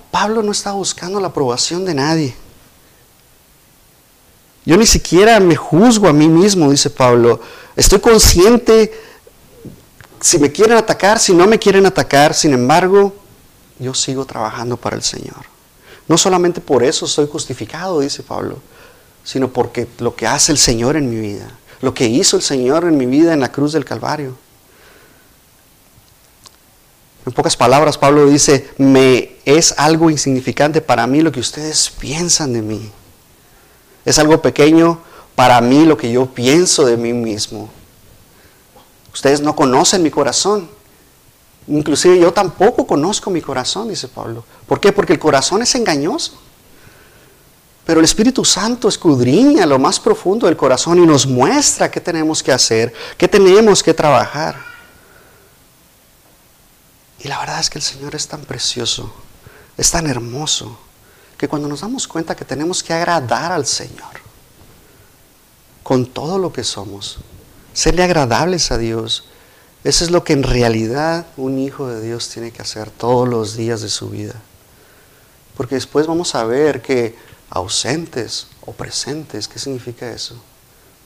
Pablo 0.00 0.42
no 0.42 0.52
estaba 0.52 0.76
buscando 0.76 1.20
la 1.20 1.28
aprobación 1.28 1.84
de 1.84 1.94
nadie. 1.94 2.36
Yo 4.64 4.76
ni 4.76 4.86
siquiera 4.86 5.38
me 5.38 5.54
juzgo 5.54 6.08
a 6.08 6.12
mí 6.12 6.28
mismo, 6.28 6.70
dice 6.70 6.90
Pablo. 6.90 7.40
Estoy 7.76 8.00
consciente 8.00 8.92
si 10.20 10.38
me 10.38 10.50
quieren 10.50 10.76
atacar, 10.76 11.20
si 11.20 11.32
no 11.32 11.46
me 11.46 11.58
quieren 11.58 11.86
atacar. 11.86 12.34
Sin 12.34 12.52
embargo, 12.52 13.14
yo 13.78 13.94
sigo 13.94 14.24
trabajando 14.24 14.76
para 14.76 14.96
el 14.96 15.02
Señor. 15.02 15.46
No 16.08 16.18
solamente 16.18 16.60
por 16.60 16.82
eso 16.82 17.06
soy 17.06 17.28
justificado, 17.28 18.00
dice 18.00 18.22
Pablo, 18.22 18.58
sino 19.22 19.48
porque 19.48 19.86
lo 19.98 20.16
que 20.16 20.26
hace 20.26 20.52
el 20.52 20.58
Señor 20.58 20.96
en 20.96 21.10
mi 21.10 21.16
vida, 21.16 21.48
lo 21.80 21.94
que 21.94 22.06
hizo 22.06 22.36
el 22.36 22.42
Señor 22.42 22.84
en 22.84 22.96
mi 22.96 23.06
vida 23.06 23.32
en 23.32 23.40
la 23.40 23.52
cruz 23.52 23.72
del 23.72 23.84
Calvario. 23.84 24.36
En 27.26 27.32
pocas 27.32 27.56
palabras, 27.56 27.98
Pablo 27.98 28.26
dice, 28.26 28.70
me 28.78 29.36
es 29.44 29.74
algo 29.78 30.10
insignificante 30.10 30.80
para 30.80 31.08
mí 31.08 31.22
lo 31.22 31.32
que 31.32 31.40
ustedes 31.40 31.90
piensan 31.90 32.52
de 32.52 32.62
mí. 32.62 32.90
Es 34.04 34.20
algo 34.20 34.40
pequeño 34.40 35.00
para 35.34 35.60
mí 35.60 35.84
lo 35.84 35.96
que 35.96 36.12
yo 36.12 36.26
pienso 36.26 36.86
de 36.86 36.96
mí 36.96 37.12
mismo. 37.12 37.68
Ustedes 39.12 39.40
no 39.40 39.56
conocen 39.56 40.04
mi 40.04 40.10
corazón. 40.10 40.68
Inclusive 41.66 42.16
yo 42.20 42.32
tampoco 42.32 42.86
conozco 42.86 43.28
mi 43.28 43.42
corazón, 43.42 43.88
dice 43.88 44.06
Pablo. 44.06 44.44
¿Por 44.68 44.78
qué? 44.78 44.92
Porque 44.92 45.12
el 45.12 45.18
corazón 45.18 45.62
es 45.62 45.74
engañoso. 45.74 46.38
Pero 47.84 47.98
el 47.98 48.04
Espíritu 48.04 48.44
Santo 48.44 48.88
escudriña 48.88 49.66
lo 49.66 49.80
más 49.80 49.98
profundo 49.98 50.46
del 50.46 50.56
corazón 50.56 51.02
y 51.02 51.06
nos 51.06 51.26
muestra 51.26 51.90
qué 51.90 52.00
tenemos 52.00 52.40
que 52.40 52.52
hacer, 52.52 52.92
qué 53.16 53.26
tenemos 53.26 53.82
que 53.82 53.94
trabajar. 53.94 54.75
Y 57.18 57.28
la 57.28 57.38
verdad 57.38 57.60
es 57.60 57.70
que 57.70 57.78
el 57.78 57.84
Señor 57.84 58.14
es 58.14 58.28
tan 58.28 58.42
precioso, 58.42 59.12
es 59.76 59.90
tan 59.90 60.06
hermoso, 60.06 60.78
que 61.38 61.48
cuando 61.48 61.68
nos 61.68 61.80
damos 61.80 62.08
cuenta 62.08 62.36
que 62.36 62.44
tenemos 62.44 62.82
que 62.82 62.94
agradar 62.94 63.52
al 63.52 63.66
Señor 63.66 64.20
con 65.82 66.06
todo 66.06 66.38
lo 66.38 66.52
que 66.52 66.64
somos, 66.64 67.18
serle 67.72 68.02
agradables 68.02 68.72
a 68.72 68.78
Dios, 68.78 69.24
eso 69.84 70.04
es 70.04 70.10
lo 70.10 70.24
que 70.24 70.32
en 70.32 70.42
realidad 70.42 71.26
un 71.36 71.58
hijo 71.58 71.88
de 71.88 72.00
Dios 72.00 72.28
tiene 72.28 72.50
que 72.50 72.62
hacer 72.62 72.90
todos 72.90 73.28
los 73.28 73.56
días 73.56 73.82
de 73.82 73.88
su 73.88 74.08
vida. 74.08 74.34
Porque 75.56 75.76
después 75.76 76.06
vamos 76.06 76.34
a 76.34 76.44
ver 76.44 76.82
que 76.82 77.16
ausentes 77.50 78.48
o 78.62 78.72
presentes, 78.72 79.46
¿qué 79.46 79.58
significa 79.58 80.10
eso? 80.10 80.36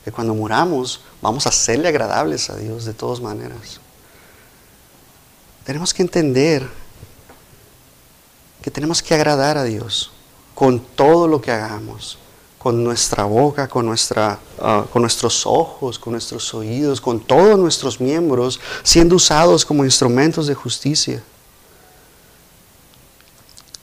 Que 0.04 0.12
cuando 0.12 0.34
muramos 0.34 1.02
vamos 1.20 1.46
a 1.46 1.52
serle 1.52 1.88
agradables 1.88 2.48
a 2.48 2.56
Dios 2.56 2.84
de 2.84 2.94
todas 2.94 3.20
maneras. 3.20 3.80
Tenemos 5.64 5.92
que 5.92 6.02
entender 6.02 6.66
que 8.62 8.70
tenemos 8.70 9.02
que 9.02 9.14
agradar 9.14 9.56
a 9.58 9.64
Dios 9.64 10.10
con 10.54 10.80
todo 10.80 11.26
lo 11.26 11.40
que 11.40 11.50
hagamos, 11.50 12.18
con 12.58 12.84
nuestra 12.84 13.24
boca, 13.24 13.68
con, 13.68 13.86
nuestra, 13.86 14.38
ah, 14.60 14.84
con 14.92 15.02
nuestros 15.02 15.46
ojos, 15.46 15.98
con 15.98 16.12
nuestros 16.12 16.52
oídos, 16.52 17.00
con 17.00 17.20
todos 17.20 17.58
nuestros 17.58 18.00
miembros, 18.00 18.60
siendo 18.82 19.16
usados 19.16 19.64
como 19.64 19.84
instrumentos 19.84 20.46
de 20.46 20.54
justicia. 20.54 21.22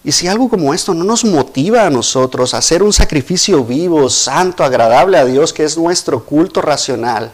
Y 0.03 0.11
si 0.11 0.27
algo 0.27 0.47
como 0.47 0.73
esto 0.73 0.93
no 0.93 1.03
nos 1.03 1.25
motiva 1.25 1.85
a 1.85 1.89
nosotros 1.89 2.53
a 2.53 2.59
hacer 2.59 2.81
un 2.83 2.93
sacrificio 2.93 3.63
vivo, 3.65 4.09
santo, 4.09 4.63
agradable 4.63 5.17
a 5.17 5.25
Dios, 5.25 5.51
que 5.51 5.63
es 5.63 5.77
nuestro 5.77 6.23
culto 6.23 6.61
racional, 6.61 7.33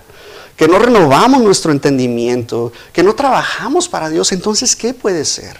que 0.55 0.67
no 0.67 0.79
renovamos 0.79 1.41
nuestro 1.41 1.71
entendimiento, 1.71 2.71
que 2.91 3.03
no 3.03 3.15
trabajamos 3.15 3.89
para 3.89 4.09
Dios, 4.09 4.31
entonces 4.31 4.75
¿qué 4.75 4.93
puede 4.93 5.25
ser? 5.25 5.59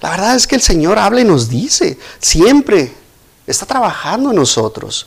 La 0.00 0.10
verdad 0.10 0.36
es 0.36 0.46
que 0.46 0.56
el 0.56 0.62
Señor 0.62 0.98
habla 0.98 1.20
y 1.20 1.24
nos 1.24 1.48
dice, 1.48 1.98
siempre 2.20 2.92
está 3.46 3.64
trabajando 3.64 4.30
en 4.30 4.36
nosotros. 4.36 5.06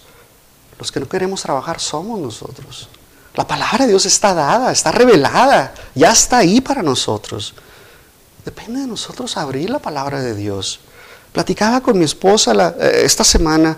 Los 0.79 0.91
que 0.91 0.99
no 0.99 1.07
queremos 1.07 1.41
trabajar 1.41 1.79
somos 1.79 2.19
nosotros. 2.19 2.89
La 3.35 3.45
palabra 3.45 3.85
de 3.85 3.91
Dios 3.91 4.05
está 4.05 4.33
dada, 4.33 4.71
está 4.71 4.91
revelada, 4.91 5.73
ya 5.93 6.11
está 6.11 6.37
ahí 6.39 6.61
para 6.61 6.81
nosotros. 6.81 7.53
Depende 8.43 8.81
de 8.81 8.87
nosotros 8.87 9.37
abrir 9.37 9.69
la 9.69 9.79
palabra 9.79 10.21
de 10.21 10.33
Dios. 10.33 10.79
Platicaba 11.31 11.81
con 11.81 11.97
mi 11.97 12.05
esposa 12.05 12.75
eh, 12.79 13.01
esta 13.03 13.23
semana, 13.23 13.77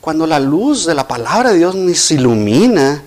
cuando 0.00 0.26
la 0.26 0.38
luz 0.38 0.86
de 0.86 0.94
la 0.94 1.08
palabra 1.08 1.50
de 1.50 1.58
Dios 1.58 1.74
nos 1.74 2.10
ilumina, 2.10 3.02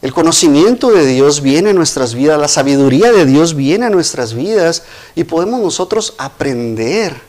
el 0.00 0.12
conocimiento 0.12 0.90
de 0.92 1.04
Dios 1.04 1.40
viene 1.42 1.70
a 1.70 1.72
nuestras 1.72 2.14
vidas, 2.14 2.38
la 2.38 2.46
sabiduría 2.46 3.10
de 3.10 3.26
Dios 3.26 3.54
viene 3.54 3.86
a 3.86 3.90
nuestras 3.90 4.32
vidas 4.32 4.84
y 5.16 5.24
podemos 5.24 5.60
nosotros 5.60 6.14
aprender. 6.18 7.20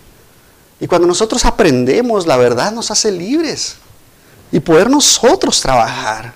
Y 0.79 0.88
cuando 0.88 1.08
nosotros 1.08 1.45
aprendemos, 1.45 2.27
la 2.27 2.38
verdad 2.38 2.71
nos 2.71 2.91
hace 2.91 3.12
libres 3.12 3.75
y 4.51 4.60
poder 4.60 4.89
nosotros 4.89 5.60
trabajar. 5.62 6.34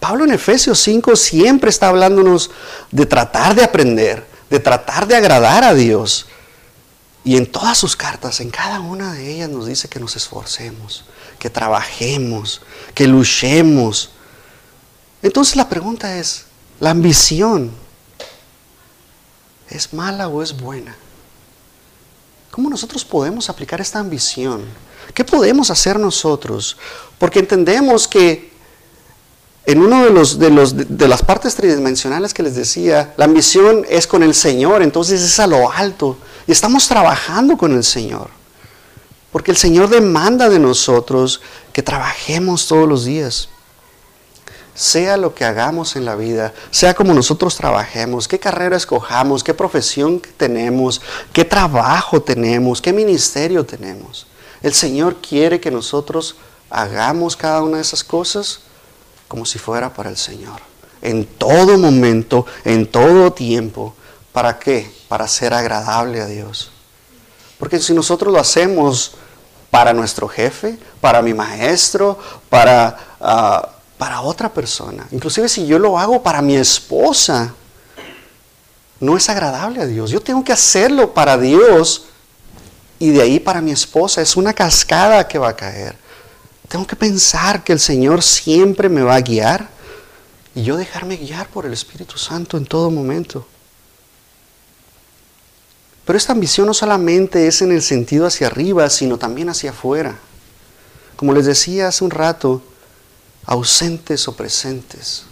Pablo 0.00 0.24
en 0.24 0.32
Efesios 0.32 0.80
5 0.80 1.14
siempre 1.14 1.70
está 1.70 1.88
hablándonos 1.88 2.50
de 2.90 3.06
tratar 3.06 3.54
de 3.54 3.64
aprender, 3.64 4.26
de 4.50 4.58
tratar 4.58 5.06
de 5.06 5.16
agradar 5.16 5.62
a 5.62 5.74
Dios. 5.74 6.26
Y 7.24 7.36
en 7.36 7.46
todas 7.46 7.78
sus 7.78 7.94
cartas, 7.94 8.40
en 8.40 8.50
cada 8.50 8.80
una 8.80 9.12
de 9.12 9.34
ellas 9.34 9.48
nos 9.48 9.66
dice 9.66 9.88
que 9.88 10.00
nos 10.00 10.16
esforcemos, 10.16 11.04
que 11.38 11.50
trabajemos, 11.50 12.60
que 12.94 13.06
luchemos 13.06 14.10
entonces 15.22 15.56
la 15.56 15.68
pregunta 15.68 16.18
es, 16.18 16.44
la 16.80 16.90
ambición 16.90 17.72
¿Es 19.70 19.92
mala 19.92 20.28
o 20.28 20.42
es 20.42 20.58
buena? 20.58 20.96
¿Cómo 22.50 22.70
nosotros 22.70 23.04
podemos 23.04 23.50
aplicar 23.50 23.80
esta 23.80 23.98
ambición? 23.98 24.62
¿Qué 25.14 25.24
podemos 25.24 25.70
hacer 25.70 25.98
nosotros? 25.98 26.76
Porque 27.18 27.38
entendemos 27.38 28.08
que 28.08 28.50
en 29.66 29.82
uno 29.82 30.04
de, 30.04 30.10
los, 30.10 30.38
de, 30.38 30.50
los, 30.50 30.74
de 30.74 31.08
las 31.08 31.22
partes 31.22 31.54
tridimensionales 31.54 32.32
que 32.32 32.42
les 32.42 32.54
decía, 32.54 33.12
la 33.18 33.26
ambición 33.26 33.84
es 33.88 34.06
con 34.06 34.22
el 34.22 34.34
Señor, 34.34 34.82
entonces 34.82 35.20
es 35.20 35.38
a 35.38 35.46
lo 35.46 35.70
alto. 35.70 36.16
Y 36.46 36.52
estamos 36.52 36.88
trabajando 36.88 37.58
con 37.58 37.74
el 37.74 37.84
Señor. 37.84 38.30
Porque 39.30 39.50
el 39.50 39.58
Señor 39.58 39.90
demanda 39.90 40.48
de 40.48 40.58
nosotros 40.58 41.42
que 41.74 41.82
trabajemos 41.82 42.66
todos 42.66 42.88
los 42.88 43.04
días. 43.04 43.50
Sea 44.78 45.16
lo 45.16 45.34
que 45.34 45.44
hagamos 45.44 45.96
en 45.96 46.04
la 46.04 46.14
vida, 46.14 46.54
sea 46.70 46.94
como 46.94 47.12
nosotros 47.12 47.56
trabajemos, 47.56 48.28
qué 48.28 48.38
carrera 48.38 48.76
escojamos, 48.76 49.42
qué 49.42 49.52
profesión 49.52 50.22
tenemos, 50.36 51.00
qué 51.32 51.44
trabajo 51.44 52.22
tenemos, 52.22 52.80
qué 52.80 52.92
ministerio 52.92 53.66
tenemos. 53.66 54.28
El 54.62 54.72
Señor 54.72 55.16
quiere 55.16 55.58
que 55.58 55.72
nosotros 55.72 56.36
hagamos 56.70 57.36
cada 57.36 57.60
una 57.62 57.78
de 57.78 57.82
esas 57.82 58.04
cosas 58.04 58.60
como 59.26 59.44
si 59.44 59.58
fuera 59.58 59.92
para 59.92 60.10
el 60.10 60.16
Señor. 60.16 60.60
En 61.02 61.26
todo 61.26 61.76
momento, 61.76 62.46
en 62.64 62.86
todo 62.86 63.32
tiempo. 63.32 63.96
¿Para 64.32 64.60
qué? 64.60 64.88
Para 65.08 65.26
ser 65.26 65.54
agradable 65.54 66.20
a 66.20 66.26
Dios. 66.26 66.70
Porque 67.58 67.80
si 67.80 67.94
nosotros 67.94 68.32
lo 68.32 68.38
hacemos 68.38 69.16
para 69.70 69.92
nuestro 69.92 70.28
jefe, 70.28 70.78
para 71.00 71.20
mi 71.20 71.34
maestro, 71.34 72.16
para, 72.48 72.96
ah, 73.20 73.70
para 73.98 74.20
otra 74.20 74.48
persona, 74.52 75.06
inclusive 75.10 75.48
si 75.48 75.66
yo 75.66 75.78
lo 75.78 75.98
hago 75.98 76.22
para 76.22 76.40
mi 76.40 76.56
esposa, 76.56 77.52
no 79.00 79.16
es 79.16 79.28
agradable 79.28 79.82
a 79.82 79.86
Dios. 79.86 80.10
Yo 80.10 80.20
tengo 80.20 80.42
que 80.42 80.52
hacerlo 80.52 81.12
para 81.12 81.36
Dios 81.36 82.04
y 82.98 83.10
de 83.10 83.22
ahí 83.22 83.38
para 83.38 83.60
mi 83.60 83.70
esposa. 83.70 84.22
Es 84.22 84.36
una 84.36 84.52
cascada 84.52 85.26
que 85.28 85.38
va 85.38 85.50
a 85.50 85.56
caer. 85.56 85.96
Tengo 86.68 86.86
que 86.86 86.96
pensar 86.96 87.62
que 87.62 87.72
el 87.72 87.80
Señor 87.80 88.22
siempre 88.22 88.88
me 88.88 89.02
va 89.02 89.14
a 89.14 89.20
guiar 89.20 89.68
y 90.54 90.62
yo 90.62 90.76
dejarme 90.76 91.16
guiar 91.16 91.48
por 91.48 91.66
el 91.66 91.72
Espíritu 91.72 92.18
Santo 92.18 92.56
en 92.56 92.66
todo 92.66 92.90
momento. 92.90 93.46
Pero 96.04 96.16
esta 96.16 96.32
ambición 96.32 96.66
no 96.66 96.74
solamente 96.74 97.46
es 97.46 97.62
en 97.62 97.70
el 97.70 97.82
sentido 97.82 98.26
hacia 98.26 98.46
arriba, 98.46 98.88
sino 98.90 99.18
también 99.18 99.50
hacia 99.50 99.70
afuera. 99.70 100.18
Como 101.16 101.34
les 101.34 101.46
decía 101.46 101.88
hace 101.88 102.02
un 102.02 102.10
rato, 102.10 102.62
ausentes 103.48 104.28
o 104.28 104.36
presentes. 104.36 105.24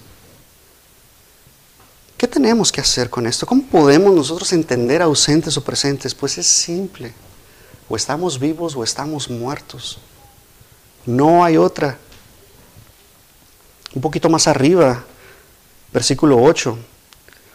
¿Qué 2.16 2.26
tenemos 2.26 2.72
que 2.72 2.80
hacer 2.80 3.10
con 3.10 3.26
esto? 3.26 3.46
¿Cómo 3.46 3.62
podemos 3.64 4.14
nosotros 4.14 4.54
entender 4.54 5.02
ausentes 5.02 5.54
o 5.58 5.62
presentes? 5.62 6.14
Pues 6.14 6.38
es 6.38 6.46
simple. 6.46 7.12
O 7.90 7.94
estamos 7.94 8.40
vivos 8.40 8.74
o 8.74 8.82
estamos 8.82 9.28
muertos. 9.28 9.98
No 11.04 11.44
hay 11.44 11.58
otra. 11.58 11.98
Un 13.94 14.00
poquito 14.00 14.30
más 14.30 14.48
arriba, 14.48 15.04
versículo 15.92 16.42
8. 16.42 16.78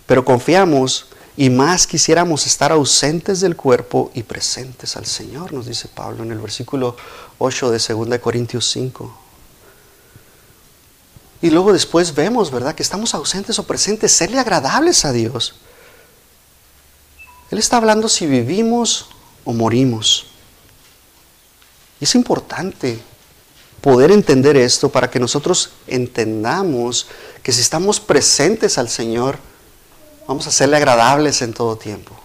Pero 0.05 0.23
confiamos 0.23 1.07
y 1.35 1.49
más 1.49 1.87
quisiéramos 1.87 2.45
estar 2.45 2.71
ausentes 2.71 3.39
del 3.39 3.55
cuerpo 3.55 4.11
y 4.13 4.21
presentes 4.21 4.95
al 4.95 5.07
Señor, 5.07 5.53
nos 5.53 5.65
dice 5.65 5.87
Pablo 5.87 6.23
en 6.23 6.31
el 6.31 6.39
versículo 6.39 6.97
8 7.39 7.71
de 7.71 7.79
2 7.79 8.19
Corintios 8.19 8.69
5. 8.69 9.20
Y 11.41 11.49
luego 11.49 11.73
después 11.73 12.13
vemos, 12.13 12.51
¿verdad?, 12.51 12.75
que 12.75 12.83
estamos 12.83 13.13
ausentes 13.13 13.57
o 13.57 13.63
presentes, 13.63 14.11
serle 14.11 14.39
agradables 14.39 15.05
a 15.05 15.11
Dios. 15.11 15.55
Él 17.49 17.57
está 17.57 17.77
hablando 17.77 18.07
si 18.07 18.27
vivimos 18.27 19.07
o 19.43 19.53
morimos. 19.53 20.27
Y 21.99 22.03
es 22.03 22.15
importante 22.15 22.99
poder 23.81 24.11
entender 24.11 24.55
esto 24.55 24.89
para 24.89 25.09
que 25.09 25.19
nosotros 25.19 25.71
entendamos 25.87 27.07
que 27.41 27.51
si 27.51 27.61
estamos 27.61 27.99
presentes 27.99 28.77
al 28.77 28.89
Señor, 28.89 29.39
vamos 30.27 30.45
a 30.45 30.51
serle 30.51 30.77
agradables 30.77 31.41
en 31.41 31.53
todo 31.53 31.75
tiempo. 31.75 32.15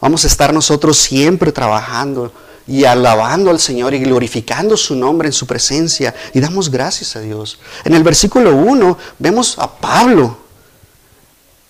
Vamos 0.00 0.24
a 0.24 0.28
estar 0.28 0.54
nosotros 0.54 0.96
siempre 0.96 1.52
trabajando 1.52 2.32
y 2.70 2.84
alabando 2.84 3.50
al 3.50 3.58
Señor 3.58 3.94
y 3.94 3.98
glorificando 3.98 4.76
su 4.76 4.94
nombre 4.94 5.26
en 5.26 5.32
su 5.32 5.44
presencia 5.44 6.14
y 6.32 6.38
damos 6.38 6.70
gracias 6.70 7.16
a 7.16 7.20
Dios. 7.20 7.58
En 7.84 7.94
el 7.94 8.04
versículo 8.04 8.54
1 8.54 8.96
vemos 9.18 9.58
a 9.58 9.68
Pablo 9.76 10.38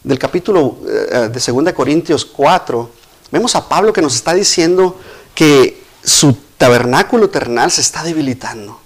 del 0.05 0.19
capítulo 0.19 0.77
eh, 0.87 1.31
de 1.33 1.53
2 1.53 1.73
Corintios 1.73 2.27
4, 2.27 2.91
vemos 3.31 3.57
a 3.57 3.67
Pablo 3.67 3.95
que 3.95 4.03
nos 4.03 4.15
está 4.15 4.35
diciendo 4.35 5.01
que 5.35 5.83
su 6.05 6.37
tabernáculo 6.59 7.31
terrenal 7.31 7.71
se 7.71 7.81
está 7.81 8.03
debilitando. 8.03 8.79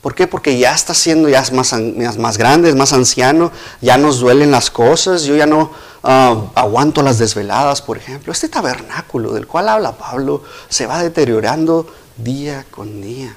¿Por 0.00 0.14
qué? 0.14 0.26
Porque 0.26 0.58
ya 0.58 0.74
está 0.74 0.94
siendo 0.94 1.28
ya 1.28 1.44
más, 1.52 1.74
más 2.18 2.38
grande, 2.38 2.74
más 2.74 2.92
anciano, 2.92 3.52
ya 3.82 3.98
nos 3.98 4.20
duelen 4.20 4.50
las 4.50 4.70
cosas, 4.70 5.24
yo 5.24 5.36
ya 5.36 5.44
no 5.44 5.72
ah, 6.02 6.46
aguanto 6.54 7.02
las 7.02 7.18
desveladas, 7.18 7.82
por 7.82 7.98
ejemplo. 7.98 8.32
Este 8.32 8.48
tabernáculo 8.48 9.32
del 9.32 9.46
cual 9.46 9.68
habla 9.68 9.92
Pablo 9.92 10.42
se 10.70 10.86
va 10.86 11.02
deteriorando 11.02 11.86
día 12.16 12.64
con 12.70 13.02
día. 13.02 13.36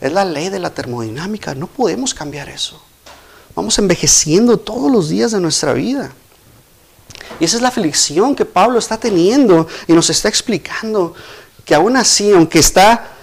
Es 0.00 0.12
la 0.12 0.26
ley 0.26 0.50
de 0.50 0.58
la 0.58 0.70
termodinámica, 0.70 1.54
no 1.54 1.66
podemos 1.66 2.12
cambiar 2.12 2.50
eso. 2.50 2.80
Vamos 3.54 3.78
envejeciendo 3.78 4.58
todos 4.58 4.92
los 4.92 5.08
días 5.08 5.32
de 5.32 5.40
nuestra 5.40 5.72
vida. 5.72 6.12
Y 7.40 7.44
esa 7.44 7.56
es 7.56 7.62
la 7.62 7.68
aflicción 7.68 8.36
que 8.36 8.44
Pablo 8.44 8.78
está 8.78 8.98
teniendo 8.98 9.66
y 9.86 9.94
nos 9.94 10.10
está 10.10 10.28
explicando 10.28 11.14
que 11.64 11.74
aún 11.74 11.96
así, 11.96 12.30
aunque 12.30 12.58
está 12.58 13.17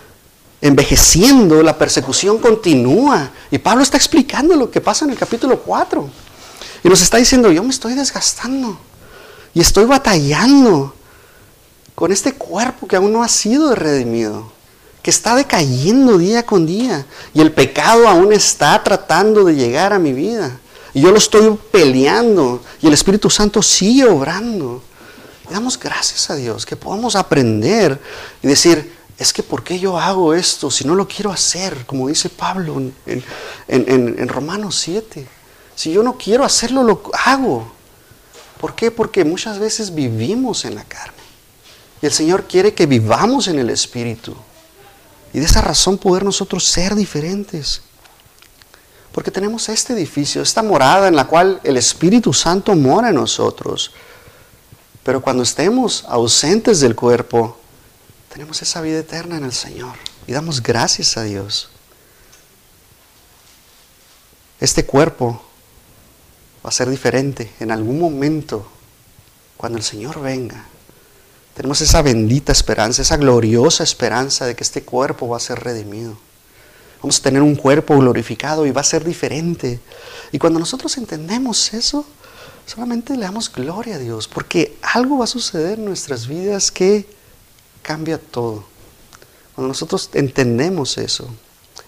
envejeciendo, 0.61 1.61
la 1.61 1.77
persecución 1.77 2.37
continúa. 2.37 3.29
Y 3.51 3.57
Pablo 3.57 3.83
está 3.83 3.97
explicando 3.97 4.55
lo 4.55 4.71
que 4.71 4.81
pasa 4.81 5.05
en 5.05 5.11
el 5.11 5.17
capítulo 5.17 5.59
4. 5.59 6.09
Y 6.83 6.89
nos 6.89 7.01
está 7.01 7.17
diciendo, 7.17 7.51
yo 7.51 7.63
me 7.63 7.69
estoy 7.69 7.93
desgastando 7.93 8.77
y 9.53 9.61
estoy 9.61 9.85
batallando 9.85 10.93
con 11.95 12.11
este 12.11 12.33
cuerpo 12.33 12.87
que 12.87 12.97
aún 12.97 13.13
no 13.13 13.23
ha 13.23 13.27
sido 13.27 13.73
redimido, 13.73 14.51
que 15.01 15.09
está 15.09 15.35
decayendo 15.35 16.17
día 16.17 16.45
con 16.45 16.65
día. 16.65 17.05
Y 17.33 17.41
el 17.41 17.51
pecado 17.51 18.07
aún 18.07 18.33
está 18.33 18.83
tratando 18.83 19.45
de 19.45 19.55
llegar 19.55 19.93
a 19.93 19.99
mi 19.99 20.13
vida. 20.13 20.59
Y 20.93 21.01
yo 21.01 21.11
lo 21.11 21.17
estoy 21.17 21.57
peleando 21.71 22.61
y 22.81 22.87
el 22.87 22.93
Espíritu 22.93 23.29
Santo 23.29 23.61
sigue 23.61 24.05
obrando. 24.05 24.81
Y 25.49 25.53
damos 25.53 25.79
gracias 25.79 26.29
a 26.29 26.35
Dios 26.35 26.65
que 26.65 26.75
podamos 26.75 27.15
aprender 27.15 27.99
y 28.41 28.47
decir, 28.47 28.93
es 29.17 29.31
que 29.31 29.43
¿por 29.43 29.63
qué 29.63 29.79
yo 29.79 29.97
hago 29.97 30.33
esto 30.33 30.69
si 30.69 30.85
no 30.85 30.93
lo 30.93 31.07
quiero 31.07 31.31
hacer? 31.31 31.85
Como 31.85 32.09
dice 32.09 32.29
Pablo 32.29 32.81
en, 33.05 33.23
en, 33.67 34.27
Romanos 34.27 34.77
7. 34.79 35.25
Si 35.73 35.91
yo 35.91 36.03
no 36.03 36.17
quiero 36.17 36.43
hacerlo, 36.43 36.83
lo 36.83 37.01
hago. 37.25 37.71
¿Por 38.59 38.75
qué? 38.75 38.91
Porque 38.91 39.23
muchas 39.23 39.57
veces 39.59 39.93
vivimos 39.93 40.65
en 40.65 40.75
la 40.75 40.83
carne. 40.83 41.13
Y 42.01 42.05
el 42.05 42.11
Señor 42.11 42.45
quiere 42.45 42.73
que 42.73 42.85
vivamos 42.85 43.47
en 43.47 43.59
el 43.59 43.69
Espíritu. 43.69 44.35
Y 45.33 45.39
de 45.39 45.45
esa 45.45 45.61
razón 45.61 45.97
poder 45.97 46.23
nosotros 46.23 46.65
ser 46.65 46.93
diferentes. 46.95 47.81
Porque 49.13 49.31
tenemos 49.31 49.69
este 49.69 49.93
edificio, 49.93 50.41
esta 50.41 50.61
morada 50.61 51.07
en 51.07 51.15
la 51.15 51.25
cual 51.25 51.61
el 51.63 51.77
Espíritu 51.77 52.33
Santo 52.33 52.75
mora 52.75 53.09
en 53.09 53.15
nosotros. 53.15 53.91
Pero 55.03 55.21
cuando 55.21 55.43
estemos 55.43 56.03
ausentes 56.07 56.81
del 56.81 56.95
cuerpo, 56.95 57.57
tenemos 58.35 58.61
esa 58.61 58.81
vida 58.81 58.99
eterna 58.99 59.37
en 59.37 59.45
el 59.45 59.53
Señor 59.53 59.95
y 60.27 60.33
damos 60.33 60.61
gracias 60.61 61.15
a 61.15 61.23
Dios. 61.23 61.69
Este 64.59 64.85
cuerpo 64.85 65.41
va 66.61 66.67
a 66.67 66.73
ser 66.73 66.89
diferente 66.89 67.49
en 67.61 67.71
algún 67.71 67.97
momento 67.97 68.67
cuando 69.55 69.77
el 69.77 69.85
Señor 69.85 70.21
venga. 70.21 70.65
Tenemos 71.53 71.79
esa 71.79 72.01
bendita 72.01 72.51
esperanza, 72.51 73.03
esa 73.03 73.15
gloriosa 73.15 73.85
esperanza 73.85 74.45
de 74.45 74.53
que 74.53 74.65
este 74.65 74.83
cuerpo 74.83 75.29
va 75.29 75.37
a 75.37 75.39
ser 75.39 75.61
redimido. 75.61 76.17
Vamos 77.01 77.19
a 77.19 77.23
tener 77.23 77.41
un 77.41 77.55
cuerpo 77.55 77.97
glorificado 77.97 78.65
y 78.65 78.71
va 78.71 78.81
a 78.81 78.83
ser 78.83 79.05
diferente. 79.05 79.79
Y 80.33 80.39
cuando 80.39 80.59
nosotros 80.59 80.97
entendemos 80.97 81.73
eso, 81.73 82.05
solamente 82.65 83.15
le 83.15 83.21
damos 83.21 83.49
gloria 83.49 83.95
a 83.95 83.99
Dios, 83.99 84.27
porque 84.27 84.77
algo 84.81 85.19
va 85.19 85.23
a 85.23 85.27
suceder 85.27 85.79
en 85.79 85.85
nuestras 85.85 86.27
vidas 86.27 86.69
que 86.69 87.14
cambia 87.85 88.17
todo. 88.17 88.63
Cuando 89.53 89.67
nosotros 89.67 90.09
entendemos 90.13 90.97
eso. 90.97 91.25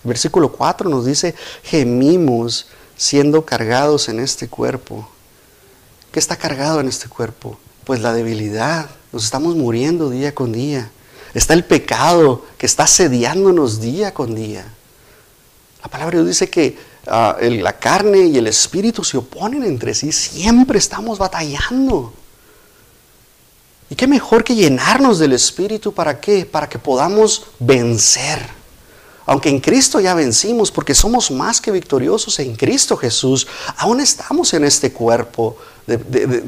El 0.04 0.10
versículo 0.10 0.52
4 0.52 0.90
nos 0.90 1.06
dice, 1.06 1.34
gemimos 1.64 2.68
siendo 2.96 3.46
cargados 3.46 4.08
en 4.08 4.20
este 4.20 4.48
cuerpo. 4.48 5.10
¿Qué 6.12 6.20
está 6.20 6.36
cargado 6.36 6.80
en 6.80 6.88
este 6.88 7.10
cuerpo? 7.10 7.58
Pues 7.84 8.00
la 8.02 8.14
debilidad. 8.14 8.90
Nos 9.12 9.26
estamos 9.26 9.56
muriendo 9.56 10.10
día 10.10 10.36
con 10.36 10.54
día. 10.54 10.92
Está 11.34 11.56
el 11.56 11.66
pecado 11.66 12.46
que 12.58 12.68
está 12.68 12.84
asediándonos 12.84 13.82
día 13.82 14.14
con 14.14 14.36
día. 14.36 14.72
La 15.82 15.90
palabra 15.90 16.24
dice 16.24 16.50
que 16.50 16.78
ah, 17.08 17.38
la 17.42 17.78
carne 17.80 18.28
y 18.28 18.38
el 18.38 18.48
espíritu 18.48 19.04
se 19.04 19.18
oponen 19.18 19.64
entre 19.64 19.94
sí. 19.94 20.12
Siempre 20.12 20.78
estamos 20.78 21.18
batallando. 21.18 22.14
¿Y 23.90 23.96
qué 23.96 24.08
mejor 24.08 24.44
que 24.44 24.56
llenarnos 24.56 25.20
del 25.20 25.34
Espíritu 25.34 25.94
para 25.94 26.20
qué? 26.20 26.46
Para 26.46 26.68
que 26.68 26.78
podamos 26.78 27.48
vencer. 27.60 28.40
Aunque 29.26 29.50
en 29.50 29.60
Cristo 29.60 30.00
ya 30.00 30.14
vencimos, 30.14 30.72
porque 30.72 30.96
somos 30.96 31.32
más 31.32 31.60
que 31.60 31.72
victoriosos 31.72 32.40
en 32.40 32.56
Cristo 32.56 32.96
Jesús, 32.96 33.48
aún 33.78 34.00
estamos 34.00 34.54
en 34.54 34.64
este 34.64 34.92
cuerpo 34.92 35.58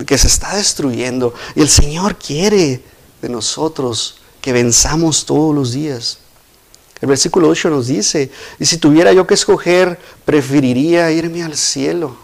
que 0.05 0.17
se 0.17 0.27
está 0.27 0.55
destruyendo. 0.55 1.33
Y 1.55 1.61
el 1.61 1.69
Señor 1.69 2.15
quiere 2.15 2.81
de 3.21 3.29
nosotros 3.29 4.17
que 4.41 4.53
venzamos 4.53 5.25
todos 5.25 5.53
los 5.53 5.73
días. 5.73 6.19
El 7.01 7.07
versículo 7.07 7.47
8 7.49 7.69
nos 7.69 7.87
dice, 7.87 8.31
y 8.59 8.65
si 8.65 8.77
tuviera 8.77 9.13
yo 9.13 9.25
que 9.25 9.33
escoger, 9.33 9.99
preferiría 10.25 11.11
irme 11.11 11.43
al 11.43 11.55
cielo. 11.55 12.15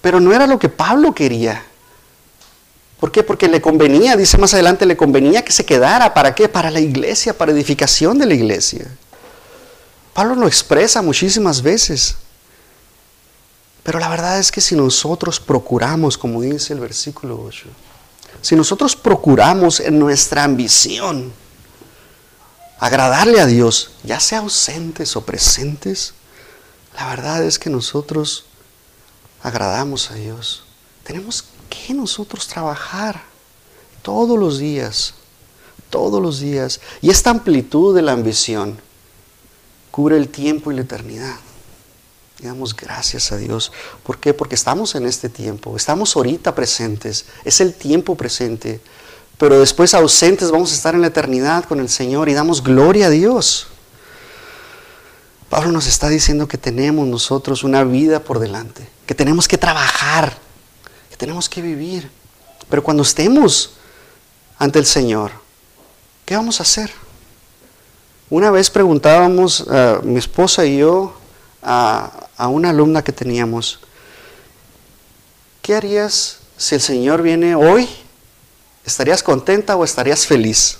Pero 0.00 0.20
no 0.20 0.32
era 0.32 0.46
lo 0.46 0.58
que 0.58 0.70
Pablo 0.70 1.14
quería. 1.14 1.64
¿Por 3.00 3.10
qué? 3.10 3.22
Porque 3.22 3.48
le 3.48 3.62
convenía, 3.62 4.14
dice 4.14 4.36
más 4.36 4.52
adelante, 4.52 4.84
le 4.84 4.96
convenía 4.96 5.42
que 5.42 5.52
se 5.52 5.64
quedara. 5.64 6.12
¿Para 6.12 6.34
qué? 6.34 6.50
Para 6.50 6.70
la 6.70 6.80
iglesia, 6.80 7.36
para 7.36 7.50
edificación 7.50 8.18
de 8.18 8.26
la 8.26 8.34
iglesia. 8.34 8.86
Pablo 10.12 10.34
lo 10.34 10.46
expresa 10.46 11.00
muchísimas 11.00 11.62
veces. 11.62 12.16
Pero 13.82 13.98
la 13.98 14.10
verdad 14.10 14.38
es 14.38 14.52
que 14.52 14.60
si 14.60 14.74
nosotros 14.76 15.40
procuramos, 15.40 16.18
como 16.18 16.42
dice 16.42 16.74
el 16.74 16.80
versículo 16.80 17.42
8, 17.42 17.66
si 18.42 18.54
nosotros 18.54 18.94
procuramos 18.94 19.80
en 19.80 19.98
nuestra 19.98 20.44
ambición 20.44 21.32
agradarle 22.78 23.40
a 23.40 23.46
Dios, 23.46 23.92
ya 24.04 24.20
sea 24.20 24.40
ausentes 24.40 25.16
o 25.16 25.24
presentes, 25.24 26.12
la 26.94 27.06
verdad 27.08 27.42
es 27.42 27.58
que 27.58 27.70
nosotros 27.70 28.44
agradamos 29.42 30.10
a 30.10 30.14
Dios. 30.14 30.64
Tenemos 31.02 31.44
que 31.70 31.94
nosotros 31.94 32.46
trabajar 32.46 33.22
todos 34.02 34.38
los 34.38 34.58
días, 34.58 35.14
todos 35.88 36.20
los 36.20 36.40
días. 36.40 36.80
Y 37.00 37.08
esta 37.08 37.30
amplitud 37.30 37.94
de 37.94 38.02
la 38.02 38.12
ambición 38.12 38.78
cubre 39.90 40.16
el 40.16 40.28
tiempo 40.28 40.70
y 40.70 40.74
la 40.74 40.82
eternidad. 40.82 41.36
Damos 42.42 42.74
gracias 42.74 43.32
a 43.32 43.36
Dios. 43.36 43.70
¿Por 44.02 44.18
qué? 44.18 44.32
Porque 44.32 44.54
estamos 44.54 44.94
en 44.94 45.06
este 45.06 45.28
tiempo, 45.28 45.76
estamos 45.76 46.16
ahorita 46.16 46.54
presentes, 46.54 47.26
es 47.44 47.60
el 47.60 47.74
tiempo 47.74 48.14
presente, 48.14 48.80
pero 49.36 49.60
después 49.60 49.92
ausentes 49.92 50.50
vamos 50.50 50.72
a 50.72 50.74
estar 50.74 50.94
en 50.94 51.02
la 51.02 51.08
eternidad 51.08 51.64
con 51.64 51.80
el 51.80 51.90
Señor 51.90 52.28
y 52.28 52.34
damos 52.34 52.62
gloria 52.62 53.06
a 53.06 53.10
Dios. 53.10 53.66
Pablo 55.50 55.72
nos 55.72 55.86
está 55.86 56.08
diciendo 56.08 56.48
que 56.48 56.56
tenemos 56.56 57.06
nosotros 57.08 57.62
una 57.62 57.84
vida 57.84 58.20
por 58.20 58.38
delante, 58.38 58.88
que 59.04 59.14
tenemos 59.14 59.46
que 59.46 59.58
trabajar, 59.58 60.38
tenemos 61.20 61.50
que 61.50 61.60
vivir. 61.60 62.10
Pero 62.70 62.82
cuando 62.82 63.02
estemos 63.02 63.74
ante 64.58 64.78
el 64.78 64.86
Señor, 64.86 65.30
¿qué 66.24 66.34
vamos 66.34 66.60
a 66.60 66.62
hacer? 66.62 66.90
Una 68.30 68.50
vez 68.50 68.70
preguntábamos, 68.70 69.60
uh, 69.60 70.00
mi 70.02 70.18
esposa 70.18 70.64
y 70.64 70.78
yo, 70.78 71.14
a, 71.62 72.28
a 72.38 72.48
una 72.48 72.70
alumna 72.70 73.04
que 73.04 73.12
teníamos, 73.12 73.80
¿qué 75.60 75.74
harías 75.74 76.38
si 76.56 76.76
el 76.76 76.80
Señor 76.80 77.20
viene 77.20 77.54
hoy? 77.54 77.86
¿Estarías 78.86 79.22
contenta 79.22 79.76
o 79.76 79.84
estarías 79.84 80.26
feliz? 80.26 80.78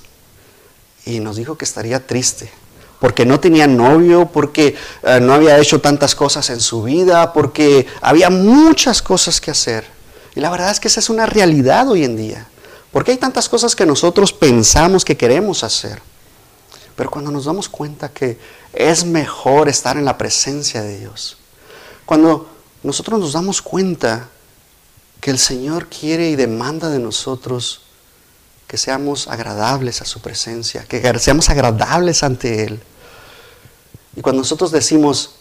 Y 1.04 1.20
nos 1.20 1.36
dijo 1.36 1.58
que 1.58 1.66
estaría 1.66 2.06
triste 2.06 2.50
porque 2.98 3.24
no 3.24 3.40
tenía 3.40 3.66
novio, 3.66 4.26
porque 4.26 4.76
eh, 5.02 5.20
no 5.20 5.32
había 5.32 5.58
hecho 5.58 5.80
tantas 5.80 6.14
cosas 6.14 6.50
en 6.50 6.60
su 6.60 6.82
vida, 6.82 7.32
porque 7.32 7.86
había 8.02 8.28
muchas 8.28 9.00
cosas 9.00 9.40
que 9.40 9.50
hacer. 9.50 9.99
La 10.40 10.48
verdad 10.48 10.70
es 10.70 10.80
que 10.80 10.88
esa 10.88 11.00
es 11.00 11.10
una 11.10 11.26
realidad 11.26 11.86
hoy 11.90 12.02
en 12.02 12.16
día, 12.16 12.48
porque 12.92 13.10
hay 13.10 13.18
tantas 13.18 13.46
cosas 13.46 13.76
que 13.76 13.84
nosotros 13.84 14.32
pensamos 14.32 15.04
que 15.04 15.16
queremos 15.16 15.62
hacer. 15.62 16.00
Pero 16.96 17.10
cuando 17.10 17.30
nos 17.30 17.44
damos 17.44 17.68
cuenta 17.68 18.08
que 18.08 18.38
es 18.72 19.04
mejor 19.04 19.68
estar 19.68 19.98
en 19.98 20.06
la 20.06 20.16
presencia 20.16 20.80
de 20.80 20.98
Dios, 20.98 21.36
cuando 22.06 22.48
nosotros 22.82 23.20
nos 23.20 23.34
damos 23.34 23.60
cuenta 23.60 24.30
que 25.20 25.30
el 25.30 25.38
Señor 25.38 25.88
quiere 25.88 26.30
y 26.30 26.36
demanda 26.36 26.88
de 26.88 27.00
nosotros 27.00 27.82
que 28.66 28.78
seamos 28.78 29.28
agradables 29.28 30.00
a 30.00 30.06
su 30.06 30.20
presencia, 30.20 30.86
que 30.88 31.18
seamos 31.18 31.50
agradables 31.50 32.22
ante 32.22 32.64
Él, 32.64 32.80
y 34.16 34.22
cuando 34.22 34.40
nosotros 34.40 34.70
decimos, 34.70 35.34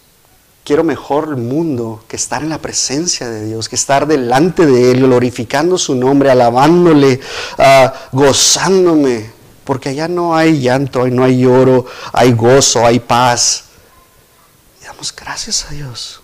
quiero 0.69 0.84
mejor 0.84 1.29
el 1.29 1.38
mundo 1.38 2.03
que 2.08 2.15
estar 2.15 2.43
en 2.43 2.49
la 2.49 2.60
presencia 2.60 3.27
de 3.27 3.47
Dios, 3.47 3.67
que 3.67 3.75
estar 3.75 4.05
delante 4.05 4.67
de 4.67 4.91
Él, 4.91 4.99
glorificando 4.99 5.79
su 5.79 5.95
nombre, 5.95 6.29
alabándole, 6.29 7.19
uh, 7.58 8.15
gozándome, 8.15 9.32
porque 9.63 9.89
allá 9.89 10.08
no 10.08 10.36
hay 10.36 10.60
llanto, 10.60 11.08
no 11.08 11.23
hay 11.23 11.39
lloro, 11.39 11.88
hay 12.13 12.34
gozo, 12.34 12.86
hay 12.86 12.99
paz. 12.99 13.63
Y 14.79 14.86
damos 14.86 15.12
gracias 15.15 15.65
a 15.65 15.73
Dios. 15.73 16.21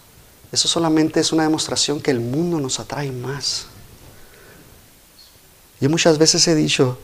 Eso 0.51 0.67
solamente 0.67 1.19
es 1.19 1.31
una 1.31 1.41
demostración 1.41 1.99
que 1.99 2.11
el 2.11 2.19
mundo 2.19 2.59
nos 2.59 2.79
atrae 2.79 3.11
más. 3.11 3.65
Yo 5.81 5.89
muchas 5.89 6.19
veces 6.19 6.47
he 6.47 6.53
dicho, 6.53 6.99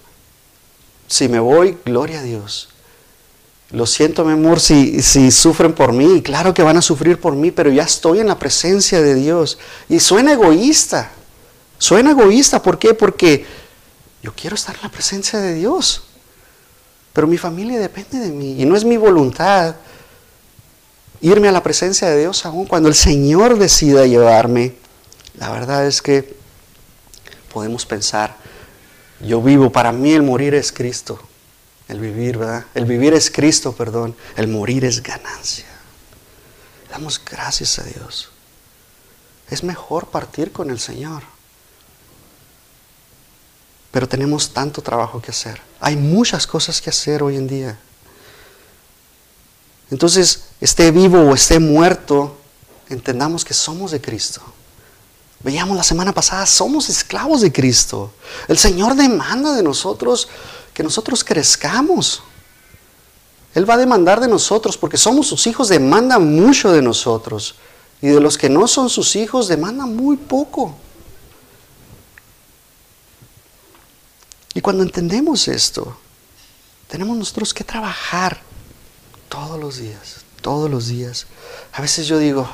si 1.08 1.28
me 1.28 1.40
voy, 1.40 1.76
gloria 1.86 2.20
a 2.20 2.24
Dios. 2.24 2.70
Lo 3.72 3.86
siento, 3.86 4.26
mi 4.26 4.34
amor, 4.34 4.60
si, 4.60 5.02
sufren 5.32 5.74
por 5.74 5.94
mí. 5.94 6.22
Claro 6.22 6.54
que 6.54 6.62
van 6.62 6.78
a 6.78 6.82
sufrir 6.82 7.20
por 7.20 7.36
mí, 7.36 7.52
pero 7.52 7.72
ya 7.72 7.84
estoy 7.84 8.20
en 8.20 8.28
la 8.28 8.38
presencia 8.38 9.02
de 9.02 9.16
Dios. 9.16 9.58
Y 9.88 10.00
suena 10.00 10.34
egoísta. 10.34 11.12
Suena 11.78 12.12
egoísta. 12.12 12.62
¿Por 12.62 12.78
qué? 12.78 12.94
Porque 12.94 13.46
yo 14.22 14.34
quiero 14.36 14.56
estar 14.56 14.76
en 14.76 14.82
la 14.82 14.90
presencia 14.90 15.40
de 15.40 15.54
Dios. 15.54 16.04
Pero 17.14 17.28
mi 17.28 17.38
familia 17.38 17.80
depende 17.80 18.20
de 18.20 18.32
mí. 18.32 18.62
Y 18.62 18.66
no 18.66 18.76
es 18.76 18.84
mi 18.84 18.98
voluntad 18.98 19.76
irme 21.22 21.48
a 21.48 21.52
la 21.52 21.64
presencia 21.64 22.10
de 22.10 22.20
Dios 22.20 22.46
aún 22.46 22.66
cuando 22.66 22.90
el 22.90 22.96
Señor 22.96 23.58
decida 23.58 24.06
llevarme. 24.06 24.76
La 25.38 25.50
verdad 25.50 25.86
es 25.86 26.02
que 26.02 26.36
podemos 27.54 27.86
pensar, 27.86 28.36
yo 29.22 29.42
vivo, 29.42 29.72
para 29.72 29.92
mí 29.92 30.12
el 30.12 30.24
morir 30.24 30.56
es 30.56 30.72
Cristo. 30.72 31.20
El 31.92 32.00
vivir, 32.00 32.38
¿verdad? 32.38 32.66
El 32.74 32.86
vivir 32.86 33.14
es 33.14 33.30
Cristo, 33.30 33.74
perdón. 33.74 34.16
El 34.38 34.48
morir 34.48 34.86
es 34.86 35.04
ganancia. 35.04 35.66
Damos 36.90 37.22
gracias 37.24 37.80
a 37.80 37.84
Dios. 37.84 38.30
Es 39.50 39.62
mejor 39.62 40.08
partir 40.08 40.54
con 40.54 40.70
el 40.70 40.80
Señor. 40.80 41.22
Pero 43.92 44.08
tenemos 44.08 44.54
tanto 44.54 44.82
trabajo 44.82 45.22
que 45.22 45.32
hacer. 45.32 45.62
Hay 45.82 45.98
muchas 45.98 46.48
cosas 46.48 46.80
que 46.80 46.90
hacer 46.90 47.24
hoy 47.24 47.36
en 47.36 47.48
día. 47.50 47.78
Entonces, 49.90 50.46
esté 50.62 50.92
vivo 50.92 51.20
o 51.20 51.34
esté 51.34 51.60
muerto, 51.60 52.38
entendamos 52.88 53.44
que 53.44 53.54
somos 53.54 53.92
de 53.92 54.00
Cristo. 54.00 54.42
Veíamos 55.44 55.76
la 55.76 55.84
semana 55.84 56.14
pasada, 56.14 56.46
somos 56.46 56.88
esclavos 56.88 57.42
de 57.42 57.52
Cristo. 57.52 58.14
El 58.48 58.58
Señor 58.58 58.96
demanda 58.96 59.54
de 59.54 59.64
nosotros 59.64 60.30
que 60.74 60.84
nosotros 60.84 61.24
crezcamos. 61.24 62.24
Él 63.54 63.70
va 63.70 63.74
a 63.74 63.78
demandar 63.78 64.20
de 64.20 64.28
nosotros 64.28 64.78
porque 64.78 64.98
somos 64.98 65.28
sus 65.28 65.46
hijos, 65.48 65.68
demanda 65.68 66.20
mucho 66.20 66.72
de 66.72 66.82
nosotros. 66.82 67.56
Y 68.02 68.08
de 68.08 68.20
los 68.20 68.38
que 68.38 68.50
no 68.50 68.68
son 68.68 68.90
sus 68.90 69.16
hijos, 69.16 69.48
demanda 69.48 69.86
muy 69.86 70.18
poco. 70.18 70.76
Y 74.54 74.62
cuando 74.62 74.84
entendemos 74.84 75.48
esto, 75.48 75.98
tenemos 76.88 77.18
nosotros 77.18 77.54
que 77.54 77.64
trabajar 77.64 78.42
todos 79.30 79.60
los 79.60 79.78
días, 79.78 80.26
todos 80.42 80.70
los 80.70 80.88
días. 80.88 81.28
A 81.72 81.82
veces 81.82 82.08
yo 82.08 82.18
digo, 82.18 82.50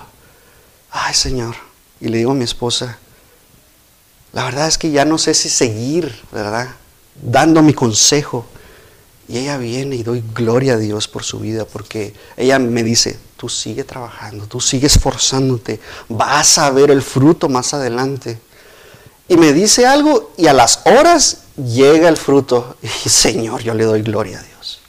ay 0.92 1.14
Señor, 1.14 1.56
y 2.00 2.10
le 2.10 2.20
digo 2.20 2.32
a 2.32 2.36
mi 2.36 2.44
esposa, 2.44 3.00
la 4.34 4.44
verdad 4.44 4.68
es 4.68 4.78
que 4.78 4.92
ya 4.92 5.06
no 5.06 5.18
sé 5.18 5.34
si 5.34 5.50
seguir, 5.50 6.22
¿verdad? 6.32 6.70
Dando 7.22 7.62
mi 7.62 7.74
consejo. 7.74 8.46
Y 9.28 9.40
ella 9.40 9.58
viene 9.58 9.98
y 9.98 10.04
doy 10.04 10.24
gloria 10.34 10.74
a 10.74 10.78
Dios 10.78 11.08
por 11.08 11.24
su 11.24 11.40
vida, 11.40 11.66
porque 11.66 12.14
ella 12.38 12.60
me 12.60 12.82
dice, 12.84 13.20
tú 13.36 13.50
sigue 13.50 13.84
trabajando, 13.84 14.48
tú 14.48 14.62
sigue 14.62 14.88
esforzándote, 14.88 15.80
vas 16.08 16.58
a 16.58 16.70
ver 16.72 16.92
el 16.92 17.02
fruto 17.02 17.50
más 17.50 17.74
adelante. 17.74 18.40
Y 19.28 19.36
me 19.36 19.52
dice 19.52 19.86
algo 19.86 20.32
y 20.38 20.48
a 20.48 20.54
las 20.54 20.82
horas 20.86 21.40
llega 21.58 22.10
el 22.10 22.18
fruto. 22.18 22.78
Y 22.82 23.10
Señor, 23.10 23.62
yo 23.62 23.74
le 23.74 23.84
doy 23.84 24.02
gloria 24.02 24.40
a 24.40 24.44
Dios. 24.44 24.80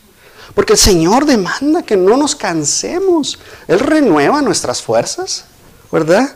Porque 0.55 0.75
el 0.75 0.79
Señor 0.79 1.25
demanda 1.25 1.83
que 1.83 1.97
no 1.97 2.17
nos 2.17 2.35
cansemos. 2.35 3.39
Él 3.67 3.81
renueva 3.81 4.43
nuestras 4.43 4.83
fuerzas, 4.83 5.45
¿verdad? 5.91 6.35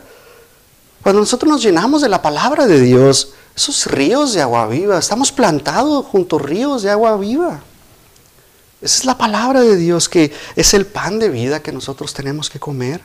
Cuando 1.01 1.21
nosotros 1.21 1.51
nos 1.51 1.61
llenamos 1.61 2.01
de 2.01 2.09
la 2.09 2.21
palabra 2.21 2.65
de 2.65 2.79
Dios, 2.79 3.33
esos 3.55 3.85
ríos 3.85 4.33
de 4.33 4.41
agua 4.41 4.67
viva, 4.67 4.97
estamos 4.97 5.31
plantados 5.31 6.05
junto 6.05 6.37
a 6.37 6.41
ríos 6.41 6.81
de 6.81 6.89
agua 6.89 7.17
viva. 7.17 7.63
Esa 8.81 8.97
es 8.97 9.05
la 9.05 9.17
palabra 9.17 9.61
de 9.61 9.77
Dios, 9.77 10.09
que 10.09 10.33
es 10.55 10.73
el 10.73 10.85
pan 10.85 11.19
de 11.19 11.29
vida 11.29 11.61
que 11.61 11.71
nosotros 11.71 12.13
tenemos 12.13 12.49
que 12.49 12.59
comer. 12.59 13.01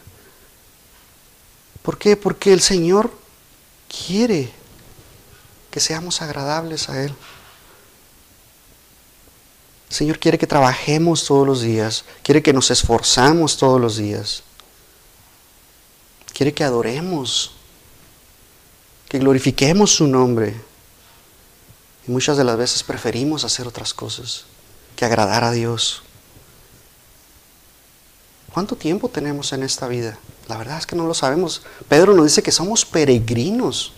¿Por 1.83 1.99
qué? 1.99 2.17
Porque 2.17 2.53
el 2.53 2.61
Señor 2.61 3.13
quiere 4.07 4.51
que 5.71 5.81
seamos 5.81 6.21
agradables 6.21 6.89
a 6.89 7.03
Él. 7.03 7.15
Señor 9.89 10.19
quiere 10.19 10.39
que 10.39 10.47
trabajemos 10.47 11.25
todos 11.25 11.47
los 11.47 11.63
días, 11.63 12.05
quiere 12.23 12.43
que 12.43 12.53
nos 12.53 12.71
esforzamos 12.71 13.57
todos 13.57 13.81
los 13.81 13.97
días, 13.97 14.43
quiere 16.35 16.53
que 16.53 16.63
adoremos, 16.63 17.53
que 19.09 19.19
glorifiquemos 19.19 19.95
su 19.95 20.07
nombre. 20.07 20.55
Y 22.07 22.11
muchas 22.11 22.37
de 22.37 22.45
las 22.45 22.57
veces 22.57 22.83
preferimos 22.83 23.45
hacer 23.45 23.67
otras 23.67 23.95
cosas 23.95 24.45
que 24.97 25.05
agradar 25.05 25.45
a 25.45 25.53
Dios. 25.53 26.03
¿Cuánto 28.53 28.77
tiempo 28.77 29.09
tenemos 29.09 29.53
en 29.53 29.63
esta 29.63 29.89
vida? 29.89 30.19
La 30.49 30.57
verdad 30.57 30.79
es 30.79 30.87
que 30.87 30.97
no 30.97 31.07
lo 31.07 31.15
sabemos. 31.15 31.63
Pedro 31.89 32.15
nos 32.15 32.27
dice 32.27 32.43
que 32.43 32.51
somos 32.51 32.85
peregrinos. 32.85 33.93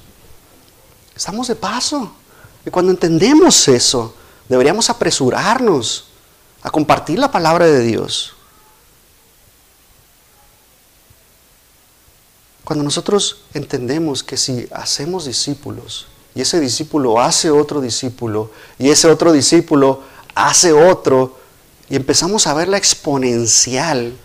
Estamos 1.14 1.48
de 1.48 1.54
paso. 1.54 2.12
Y 2.66 2.70
cuando 2.70 2.92
entendemos 2.92 3.68
eso, 3.68 4.14
deberíamos 4.48 4.90
apresurarnos 4.90 6.06
a 6.62 6.70
compartir 6.70 7.18
la 7.18 7.30
palabra 7.30 7.66
de 7.66 7.80
Dios. 7.80 8.34
Cuando 12.70 12.84
nosotros 12.84 13.38
entendemos 13.52 14.22
que 14.22 14.36
si 14.36 14.68
hacemos 14.70 15.24
discípulos 15.24 16.06
y 16.36 16.42
ese 16.42 16.60
discípulo 16.60 17.20
hace 17.20 17.50
otro 17.50 17.80
discípulo 17.80 18.52
y 18.78 18.90
ese 18.90 19.08
otro 19.08 19.32
discípulo 19.32 20.04
hace 20.36 20.72
otro 20.72 21.36
y 21.88 21.96
empezamos 21.96 22.46
a 22.46 22.54
ver 22.54 22.68
la 22.68 22.76
exponencial, 22.76 24.16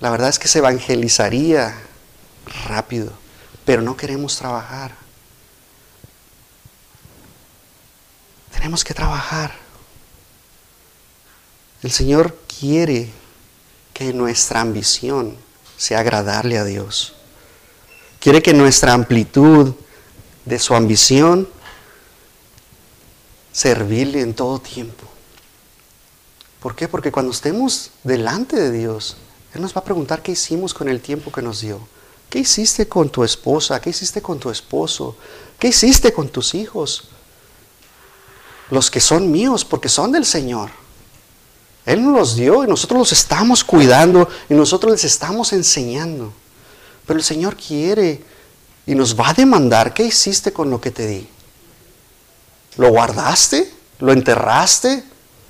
la 0.00 0.10
verdad 0.10 0.28
es 0.28 0.40
que 0.40 0.48
se 0.48 0.58
evangelizaría 0.58 1.80
rápido, 2.66 3.12
pero 3.64 3.80
no 3.80 3.96
queremos 3.96 4.36
trabajar. 4.36 4.96
Tenemos 8.52 8.82
que 8.82 8.92
trabajar. 8.92 9.54
El 11.80 11.92
Señor 11.92 12.36
quiere 12.58 13.08
que 13.92 14.12
nuestra 14.12 14.62
ambición 14.62 15.43
sea 15.76 16.00
agradarle 16.00 16.58
a 16.58 16.64
Dios. 16.64 17.14
Quiere 18.20 18.42
que 18.42 18.54
nuestra 18.54 18.92
amplitud 18.92 19.74
de 20.44 20.58
su 20.58 20.74
ambición 20.74 21.48
servirle 23.52 24.20
en 24.20 24.34
todo 24.34 24.58
tiempo. 24.58 25.04
¿Por 26.60 26.74
qué? 26.74 26.88
Porque 26.88 27.12
cuando 27.12 27.32
estemos 27.32 27.90
delante 28.02 28.56
de 28.56 28.70
Dios, 28.70 29.16
Él 29.52 29.60
nos 29.60 29.76
va 29.76 29.80
a 29.80 29.84
preguntar 29.84 30.22
qué 30.22 30.32
hicimos 30.32 30.72
con 30.72 30.88
el 30.88 31.00
tiempo 31.00 31.30
que 31.30 31.42
nos 31.42 31.60
dio. 31.60 31.78
¿Qué 32.30 32.40
hiciste 32.40 32.88
con 32.88 33.10
tu 33.10 33.22
esposa? 33.22 33.80
¿Qué 33.80 33.90
hiciste 33.90 34.20
con 34.22 34.38
tu 34.38 34.50
esposo? 34.50 35.16
¿Qué 35.58 35.68
hiciste 35.68 36.12
con 36.12 36.28
tus 36.28 36.54
hijos? 36.54 37.04
Los 38.70 38.90
que 38.90 39.00
son 39.00 39.30
míos, 39.30 39.64
porque 39.64 39.88
son 39.88 40.10
del 40.10 40.24
Señor. 40.24 40.70
Él 41.86 42.02
nos 42.02 42.14
los 42.14 42.36
dio 42.36 42.64
y 42.64 42.66
nosotros 42.66 42.98
los 42.98 43.12
estamos 43.12 43.62
cuidando 43.62 44.28
y 44.48 44.54
nosotros 44.54 44.92
les 44.92 45.04
estamos 45.04 45.52
enseñando. 45.52 46.32
Pero 47.06 47.18
el 47.18 47.24
Señor 47.24 47.56
quiere 47.56 48.22
y 48.86 48.94
nos 48.94 49.18
va 49.18 49.30
a 49.30 49.34
demandar, 49.34 49.92
¿qué 49.92 50.04
hiciste 50.04 50.52
con 50.52 50.70
lo 50.70 50.80
que 50.80 50.90
te 50.90 51.06
di? 51.06 51.28
¿Lo 52.76 52.88
guardaste? 52.88 53.70
¿Lo 54.00 54.12
enterraste? 54.12 55.04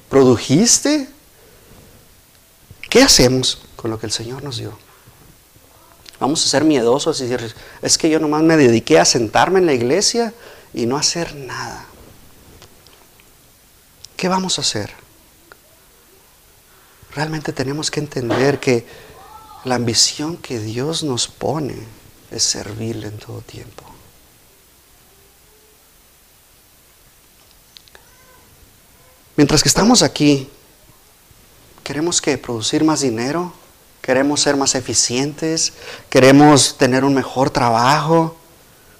¿Produjiste? 0.09 1.09
¿Qué 2.91 3.03
hacemos 3.03 3.61
con 3.77 3.91
lo 3.91 3.99
que 3.99 4.07
el 4.07 4.13
Señor 4.13 4.43
nos 4.43 4.59
dio? 4.59 4.77
Vamos 6.21 6.45
a 6.45 6.49
ser 6.49 6.65
miedosos 6.65 7.21
y 7.21 7.27
decir, 7.27 7.55
es 7.83 7.99
que 7.99 8.09
yo 8.09 8.19
nomás 8.19 8.43
me 8.43 8.57
dediqué 8.57 8.99
a 8.99 9.05
sentarme 9.05 9.59
en 9.59 9.67
la 9.67 9.73
iglesia 9.73 10.33
y 10.73 10.87
no 10.87 10.97
hacer 10.97 11.35
nada. 11.35 11.87
¿Qué 14.17 14.29
vamos 14.29 14.59
a 14.59 14.63
hacer? 14.63 15.04
Realmente 17.15 17.53
tenemos 17.53 17.91
que 17.91 18.01
entender 18.01 18.59
que 18.59 18.87
la 19.65 19.77
ambición 19.77 20.37
que 20.37 20.59
Dios 20.59 21.03
nos 21.05 21.29
pone 21.29 21.77
es 22.31 22.43
servirle 22.43 23.07
en 23.07 23.19
todo 23.19 23.41
tiempo. 23.41 23.85
Mientras 29.37 29.63
que 29.63 29.69
estamos 29.69 30.03
aquí, 30.03 30.49
queremos 31.83 32.21
que 32.21 32.37
producir 32.39 32.85
más 32.85 33.01
dinero, 33.01 33.53
queremos 34.01 34.41
ser 34.41 34.57
más 34.57 34.75
eficientes, 34.75 35.73
queremos 36.11 36.77
tener 36.79 37.05
un 37.05 37.15
mejor 37.15 37.51
trabajo, 37.51 38.37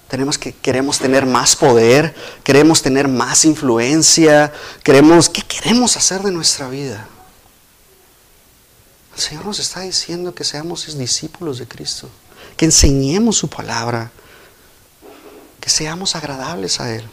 tenemos 0.09 0.37
que, 0.37 0.53
queremos 0.53 0.99
tener 0.99 1.25
más 1.25 1.55
poder, 1.55 2.15
queremos 2.43 2.81
tener 2.81 3.07
más 3.07 3.45
influencia, 3.45 4.53
queremos, 4.83 5.29
¿qué 5.29 5.41
queremos 5.41 5.97
hacer 5.97 6.21
de 6.21 6.31
nuestra 6.31 6.69
vida? 6.69 7.07
El 9.15 9.21
Señor 9.21 9.45
nos 9.45 9.59
está 9.59 9.79
diciendo 9.81 10.35
que 10.35 10.43
seamos 10.43 10.97
discípulos 10.97 11.57
de 11.57 11.67
Cristo, 11.67 12.09
que 12.57 12.65
enseñemos 12.65 13.37
su 13.37 13.47
palabra, 13.47 14.11
que 15.61 15.69
seamos 15.69 16.15
agradables 16.15 16.81
a 16.81 16.93
Él. 16.93 17.07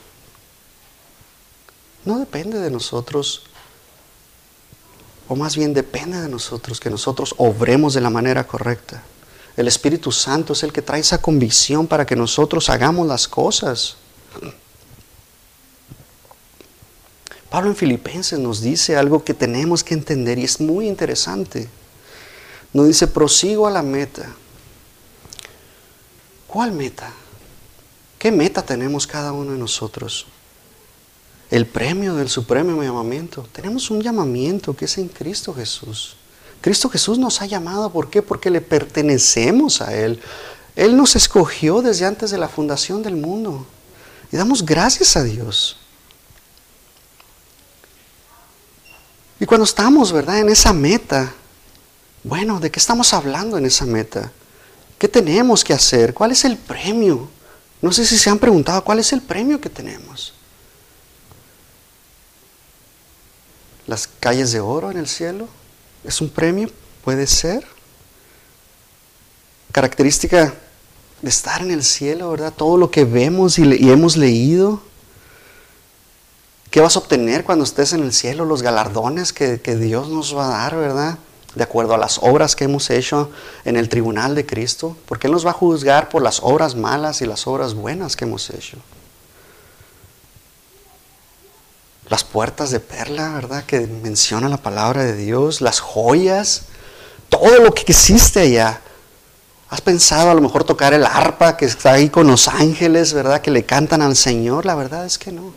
No 2.05 2.19
depende 2.19 2.59
de 2.59 2.71
nosotros, 2.71 3.45
o 5.29 5.37
más 5.37 5.57
bien 5.57 5.73
depende 5.73 6.21
de 6.21 6.29
nosotros 6.29 6.81
que 6.81 6.91
nosotros 6.91 7.37
obremos 7.39 7.95
de 7.95 8.01
la 8.01 8.11
manera 8.11 8.47
correcta. 8.49 9.05
El 9.57 9.69
Espíritu 9.69 10.11
Santo 10.11 10.55
es 10.55 10.65
el 10.65 10.73
que 10.73 10.83
trae 10.83 11.01
esa 11.01 11.23
convicción 11.23 11.87
para 11.87 12.05
que 12.05 12.17
nosotros 12.17 12.69
hagamos 12.69 13.07
las 13.07 13.29
cosas. 13.29 13.97
Pablo 17.49 17.71
en 17.71 17.77
Filipenses 17.77 18.41
nos 18.41 18.61
dice 18.61 18.97
algo 18.97 19.23
que 19.23 19.35
tenemos 19.35 19.85
que 19.85 19.95
entender 19.95 20.39
y 20.39 20.45
es 20.45 20.61
muy 20.61 20.89
interesante. 20.89 21.69
Nos 22.73 22.87
dice, 22.87 23.07
prosigo 23.07 23.67
a 23.67 23.71
la 23.71 23.83
meta. 23.83 24.35
¿Cuál 26.47 26.73
meta? 26.73 27.13
¿Qué 28.19 28.31
meta 28.31 28.63
tenemos 28.63 29.07
cada 29.07 29.33
uno 29.33 29.53
de 29.53 29.59
nosotros? 29.59 30.27
El 31.51 31.67
premio 31.67 32.15
del 32.15 32.29
supremo 32.29 32.83
llamamiento. 32.83 33.47
Tenemos 33.53 33.91
un 33.91 34.01
llamamiento 34.01 34.75
que 34.75 34.87
es 34.87 34.97
en 34.97 35.09
Cristo 35.09 35.53
Jesús. 35.53 36.17
Cristo 36.63 36.89
Jesús 36.89 37.19
nos 37.19 37.43
ha 37.43 37.47
llamado, 37.47 37.91
¿por 37.91 38.09
qué? 38.09 38.23
Porque 38.23 38.49
le 38.49 38.61
pertenecemos 38.61 39.83
a 39.83 39.95
Él. 39.95 40.21
Él 40.77 40.97
nos 40.97 41.17
escogió 41.17 41.83
desde 41.83 42.07
antes 42.07 42.31
de 42.31 42.39
la 42.39 42.49
fundación 42.49 43.03
del 43.03 43.17
mundo. 43.17 43.67
Y 44.31 44.37
damos 44.37 44.65
gracias 44.65 45.17
a 45.17 45.25
Dios. 45.25 45.77
Y 49.41 49.45
cuando 49.45 49.65
estamos, 49.65 50.13
¿verdad? 50.13 50.39
En 50.39 50.49
esa 50.49 50.73
meta, 50.73 51.35
bueno, 52.25 52.61
¿de 52.61 52.71
qué 52.71 52.79
estamos 52.79 53.13
hablando 53.15 53.59
en 53.59 53.67
esa 53.67 53.85
meta? 53.85 54.31
¿Qué 54.99 55.09
tenemos 55.09 55.65
que 55.65 55.73
hacer? 55.73 56.15
¿Cuál 56.15 56.31
es 56.31 56.45
el 56.45 56.57
premio? 56.57 57.29
No 57.81 57.91
sé 57.91 58.07
si 58.07 58.17
se 58.17 58.31
han 58.31 58.39
preguntado, 58.39 58.85
¿cuál 58.85 59.01
es 59.01 59.13
el 59.13 59.21
premio 59.21 59.61
que 59.61 59.69
tenemos? 59.69 60.33
¿Las 63.89 64.07
calles 64.21 64.53
de 64.53 64.61
oro 64.61 64.93
en 64.93 64.99
el 64.99 65.09
cielo? 65.09 65.49
¿Es 66.05 66.21
un 66.21 66.31
premio? 66.31 66.71
Puede 67.03 67.27
ser. 67.27 67.67
Característica 69.73 70.55
de 71.21 71.29
estar 71.29 71.63
en 71.63 71.73
el 71.73 71.83
cielo, 71.83 72.31
¿verdad? 72.31 72.53
Todo 72.53 72.77
lo 72.77 72.93
que 72.93 73.05
vemos 73.05 73.59
y, 73.59 73.91
hemos 73.91 74.17
leído. 74.17 74.81
¿Qué 76.71 76.81
vas 76.81 76.95
a 76.95 77.01
obtener 77.01 77.43
cuando 77.43 77.65
estés 77.65 77.93
en 77.93 78.05
el 78.05 78.13
cielo? 78.13 78.45
Los 78.45 78.63
galardones 78.63 79.33
que, 79.33 79.61
que 79.61 79.75
Dios 79.75 80.09
nos 80.09 80.37
va 80.37 80.47
a 80.47 80.59
dar, 80.59 80.77
¿verdad? 80.77 81.19
De 81.55 81.65
acuerdo 81.65 81.95
a 81.95 81.99
las 81.99 82.19
obras 82.23 82.57
que 82.57 82.65
hemos 82.65 82.89
hecho 82.91 83.31
en 83.65 83.77
el 83.77 83.89
tribunal 83.89 84.35
de 84.35 84.47
Cristo, 84.47 84.97
porque 85.07 85.27
Él 85.27 85.33
nos 85.33 85.47
va 85.47 85.51
a 85.51 85.55
juzgar 85.55 86.09
por 86.09 86.23
las 86.23 86.41
obras 86.43 86.75
malas 86.75 87.21
y 87.21 87.27
las 87.27 87.47
obras 87.47 87.75
buenas 87.75 88.17
que 88.17 88.25
hemos 88.25 88.49
hecho. 88.51 88.79
Las 92.09 92.25
puertas 92.25 92.71
de 92.71 92.81
perla, 92.81 93.31
¿verdad? 93.35 93.65
Que 93.65 93.81
menciona 93.87 94.49
la 94.49 94.57
palabra 94.57 95.05
de 95.05 95.17
Dios, 95.17 95.61
las 95.61 95.81
joyas, 95.81 96.63
todo 97.29 97.59
lo 97.59 97.73
que 97.73 97.83
existe 97.83 98.41
allá. 98.41 98.81
¿Has 99.71 99.81
pensado 99.81 100.31
a 100.31 100.35
lo 100.35 100.43
mejor 100.43 100.65
tocar 100.65 100.93
el 100.93 101.05
arpa 101.05 101.57
que 101.57 101.65
está 101.65 101.93
ahí 101.93 102.11
con 102.11 102.27
los 102.27 102.49
ángeles, 102.49 103.15
¿verdad? 103.15 103.41
Que 103.41 103.51
le 103.51 103.65
cantan 103.65 104.03
al 104.03 104.17
Señor. 104.17 104.67
La 104.67 104.75
verdad 104.75 105.07
es 105.07 105.17
que 105.17 105.33
no. 105.33 105.55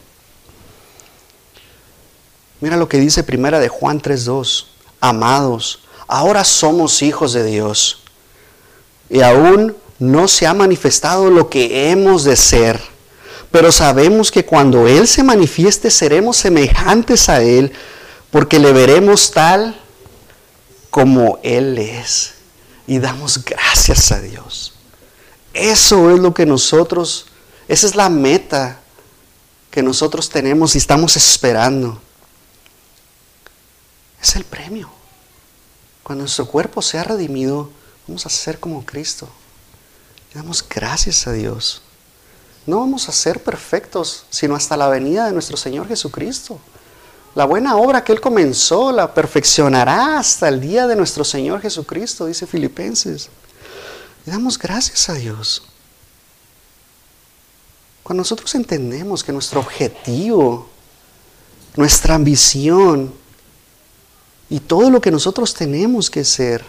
Mira 2.62 2.78
lo 2.78 2.88
que 2.88 2.98
dice 2.98 3.24
primera 3.24 3.60
de 3.60 3.68
Juan 3.68 4.02
3.2. 4.02 4.68
Amados, 5.02 5.82
ahora 6.08 6.44
somos 6.44 7.02
hijos 7.02 7.34
de 7.34 7.44
Dios 7.44 8.02
y 9.10 9.22
aún 9.22 9.76
no 10.00 10.28
se 10.28 10.46
ha 10.46 10.54
manifestado 10.54 11.30
lo 11.30 11.50
que 11.50 11.92
hemos 11.92 12.24
de 12.24 12.36
ser, 12.36 12.82
pero 13.52 13.72
sabemos 13.72 14.32
que 14.32 14.46
cuando 14.46 14.88
Él 14.88 15.08
se 15.08 15.24
manifieste 15.24 15.90
seremos 15.90 16.38
semejantes 16.38 17.30
a 17.30 17.42
Él, 17.42 17.72
porque 18.32 18.60
le 18.60 18.74
veremos 18.74 19.32
tal 19.32 19.80
como 20.90 21.40
Él 21.44 21.78
es. 21.78 22.34
Y 22.88 23.00
damos 23.00 23.44
gracias 23.44 24.12
a 24.12 24.20
Dios. 24.20 24.74
Eso 25.54 26.12
es 26.12 26.20
lo 26.20 26.34
que 26.34 26.46
nosotros, 26.46 27.28
esa 27.68 27.88
es 27.88 27.96
la 27.96 28.10
meta 28.10 28.82
que 29.72 29.82
nosotros 29.82 30.30
tenemos 30.30 30.76
y 30.76 30.78
estamos 30.78 31.16
esperando. 31.16 32.02
Es 34.22 34.36
el 34.36 34.44
premio. 34.44 34.95
Cuando 36.06 36.22
nuestro 36.22 36.46
cuerpo 36.46 36.84
sea 36.84 37.04
redimido, 37.04 37.72
vamos 38.08 38.28
a 38.28 38.30
ser 38.30 38.60
como 38.60 38.86
Cristo. 38.86 39.28
Damos 40.36 40.64
gracias 40.70 41.26
a 41.26 41.32
Dios. 41.32 41.82
No 42.68 42.80
vamos 42.82 43.10
a 43.10 43.12
ser 43.12 43.42
perfectos, 43.42 44.28
sino 44.30 44.56
hasta 44.56 44.78
la 44.78 44.88
venida 44.88 45.26
de 45.26 45.32
nuestro 45.32 45.58
Señor 45.58 45.88
Jesucristo. 45.88 46.60
La 47.34 47.46
buena 47.46 47.78
obra 47.78 48.04
que 48.04 48.12
Él 48.12 48.22
comenzó 48.22 48.92
la 48.92 49.16
perfeccionará 49.16 50.20
hasta 50.20 50.48
el 50.48 50.62
día 50.62 50.86
de 50.86 50.96
nuestro 50.96 51.24
Señor 51.24 51.60
Jesucristo, 51.60 52.28
dice 52.28 52.46
Filipenses. 52.46 53.30
Y 54.28 54.30
damos 54.30 54.60
gracias 54.60 55.10
a 55.10 55.14
Dios. 55.16 55.64
Cuando 58.04 58.22
nosotros 58.22 58.54
entendemos 58.54 59.24
que 59.24 59.34
nuestro 59.34 59.60
objetivo, 59.60 60.70
nuestra 61.76 62.14
ambición 62.14 63.25
y 64.50 64.60
todo 64.60 64.90
lo 64.90 65.02
que 65.02 65.12
nosotros 65.12 65.54
tenemos 65.54 66.10
que 66.10 66.24
ser 66.24 66.64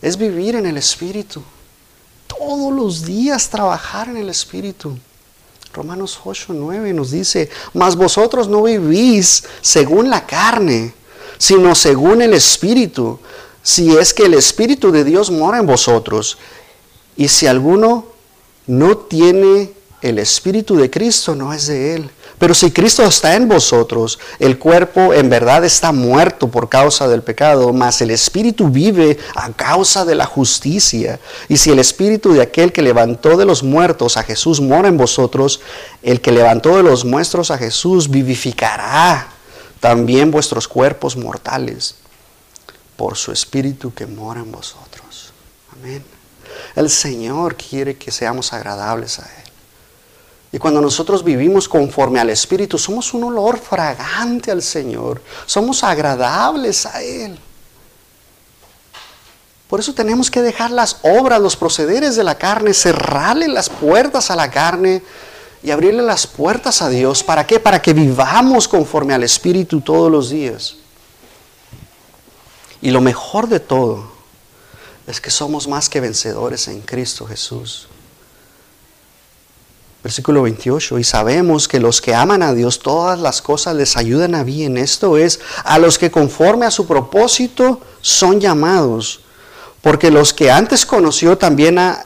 es 0.00 0.16
vivir 0.16 0.54
en 0.54 0.66
el 0.66 0.76
Espíritu, 0.76 1.42
todos 2.26 2.72
los 2.72 3.04
días 3.04 3.48
trabajar 3.48 4.08
en 4.08 4.16
el 4.16 4.28
Espíritu. 4.28 4.96
Romanos 5.72 6.20
8, 6.24 6.52
9 6.52 6.92
nos 6.92 7.10
dice, 7.10 7.50
mas 7.72 7.96
vosotros 7.96 8.48
no 8.48 8.62
vivís 8.62 9.44
según 9.60 10.08
la 10.08 10.24
carne, 10.24 10.94
sino 11.38 11.74
según 11.74 12.22
el 12.22 12.32
Espíritu, 12.34 13.18
si 13.62 13.96
es 13.96 14.14
que 14.14 14.26
el 14.26 14.34
Espíritu 14.34 14.92
de 14.92 15.04
Dios 15.04 15.30
mora 15.30 15.58
en 15.58 15.66
vosotros. 15.66 16.38
Y 17.16 17.28
si 17.28 17.46
alguno 17.46 18.06
no 18.66 18.96
tiene 18.98 19.72
el 20.00 20.18
Espíritu 20.18 20.76
de 20.76 20.90
Cristo, 20.90 21.34
no 21.34 21.52
es 21.52 21.66
de 21.66 21.94
él. 21.94 22.10
Pero 22.38 22.52
si 22.52 22.72
Cristo 22.72 23.04
está 23.04 23.36
en 23.36 23.48
vosotros, 23.48 24.18
el 24.38 24.58
cuerpo 24.58 25.14
en 25.14 25.30
verdad 25.30 25.64
está 25.64 25.92
muerto 25.92 26.48
por 26.48 26.68
causa 26.68 27.06
del 27.08 27.22
pecado, 27.22 27.72
mas 27.72 28.00
el 28.00 28.10
Espíritu 28.10 28.68
vive 28.68 29.18
a 29.36 29.52
causa 29.52 30.04
de 30.04 30.14
la 30.14 30.26
justicia. 30.26 31.20
Y 31.48 31.56
si 31.56 31.70
el 31.70 31.78
Espíritu 31.78 32.32
de 32.32 32.42
aquel 32.42 32.72
que 32.72 32.82
levantó 32.82 33.36
de 33.36 33.44
los 33.44 33.62
muertos 33.62 34.16
a 34.16 34.24
Jesús 34.24 34.60
mora 34.60 34.88
en 34.88 34.96
vosotros, 34.96 35.60
el 36.02 36.20
que 36.20 36.32
levantó 36.32 36.76
de 36.76 36.82
los 36.82 37.04
muertos 37.04 37.50
a 37.50 37.58
Jesús 37.58 38.10
vivificará 38.10 39.28
también 39.80 40.30
vuestros 40.30 40.66
cuerpos 40.66 41.16
mortales 41.16 41.96
por 42.96 43.16
su 43.16 43.32
Espíritu 43.32 43.92
que 43.94 44.06
mora 44.06 44.40
en 44.40 44.50
vosotros. 44.50 45.32
Amén. 45.72 46.04
El 46.74 46.90
Señor 46.90 47.56
quiere 47.56 47.96
que 47.96 48.10
seamos 48.10 48.52
agradables 48.52 49.18
a 49.18 49.22
Él. 49.22 49.43
Y 50.54 50.58
cuando 50.60 50.80
nosotros 50.80 51.24
vivimos 51.24 51.68
conforme 51.68 52.20
al 52.20 52.30
Espíritu, 52.30 52.78
somos 52.78 53.12
un 53.12 53.24
olor 53.24 53.58
fragante 53.58 54.52
al 54.52 54.62
Señor. 54.62 55.20
Somos 55.46 55.82
agradables 55.82 56.86
a 56.86 57.02
Él. 57.02 57.36
Por 59.68 59.80
eso 59.80 59.92
tenemos 59.92 60.30
que 60.30 60.42
dejar 60.42 60.70
las 60.70 60.98
obras, 61.02 61.40
los 61.40 61.56
procederes 61.56 62.14
de 62.14 62.22
la 62.22 62.38
carne, 62.38 62.72
cerrarle 62.72 63.48
las 63.48 63.68
puertas 63.68 64.30
a 64.30 64.36
la 64.36 64.48
carne 64.48 65.02
y 65.60 65.72
abrirle 65.72 66.04
las 66.04 66.24
puertas 66.24 66.82
a 66.82 66.88
Dios. 66.88 67.24
¿Para 67.24 67.44
qué? 67.44 67.58
Para 67.58 67.82
que 67.82 67.92
vivamos 67.92 68.68
conforme 68.68 69.12
al 69.12 69.24
Espíritu 69.24 69.80
todos 69.80 70.08
los 70.08 70.30
días. 70.30 70.76
Y 72.80 72.92
lo 72.92 73.00
mejor 73.00 73.48
de 73.48 73.58
todo 73.58 74.04
es 75.08 75.20
que 75.20 75.32
somos 75.32 75.66
más 75.66 75.88
que 75.88 75.98
vencedores 75.98 76.68
en 76.68 76.80
Cristo 76.80 77.26
Jesús. 77.26 77.88
Versículo 80.04 80.42
28, 80.42 80.98
y 80.98 81.04
sabemos 81.04 81.66
que 81.66 81.80
los 81.80 82.02
que 82.02 82.14
aman 82.14 82.42
a 82.42 82.52
Dios, 82.52 82.78
todas 82.80 83.18
las 83.18 83.40
cosas 83.40 83.74
les 83.74 83.96
ayudan 83.96 84.34
a 84.34 84.44
bien. 84.44 84.76
Esto 84.76 85.16
es, 85.16 85.40
a 85.64 85.78
los 85.78 85.96
que 85.98 86.10
conforme 86.10 86.66
a 86.66 86.70
su 86.70 86.86
propósito 86.86 87.80
son 88.02 88.38
llamados. 88.38 89.22
Porque 89.80 90.10
los 90.10 90.34
que 90.34 90.50
antes 90.50 90.84
conoció 90.84 91.38
también, 91.38 91.78
a, 91.78 92.04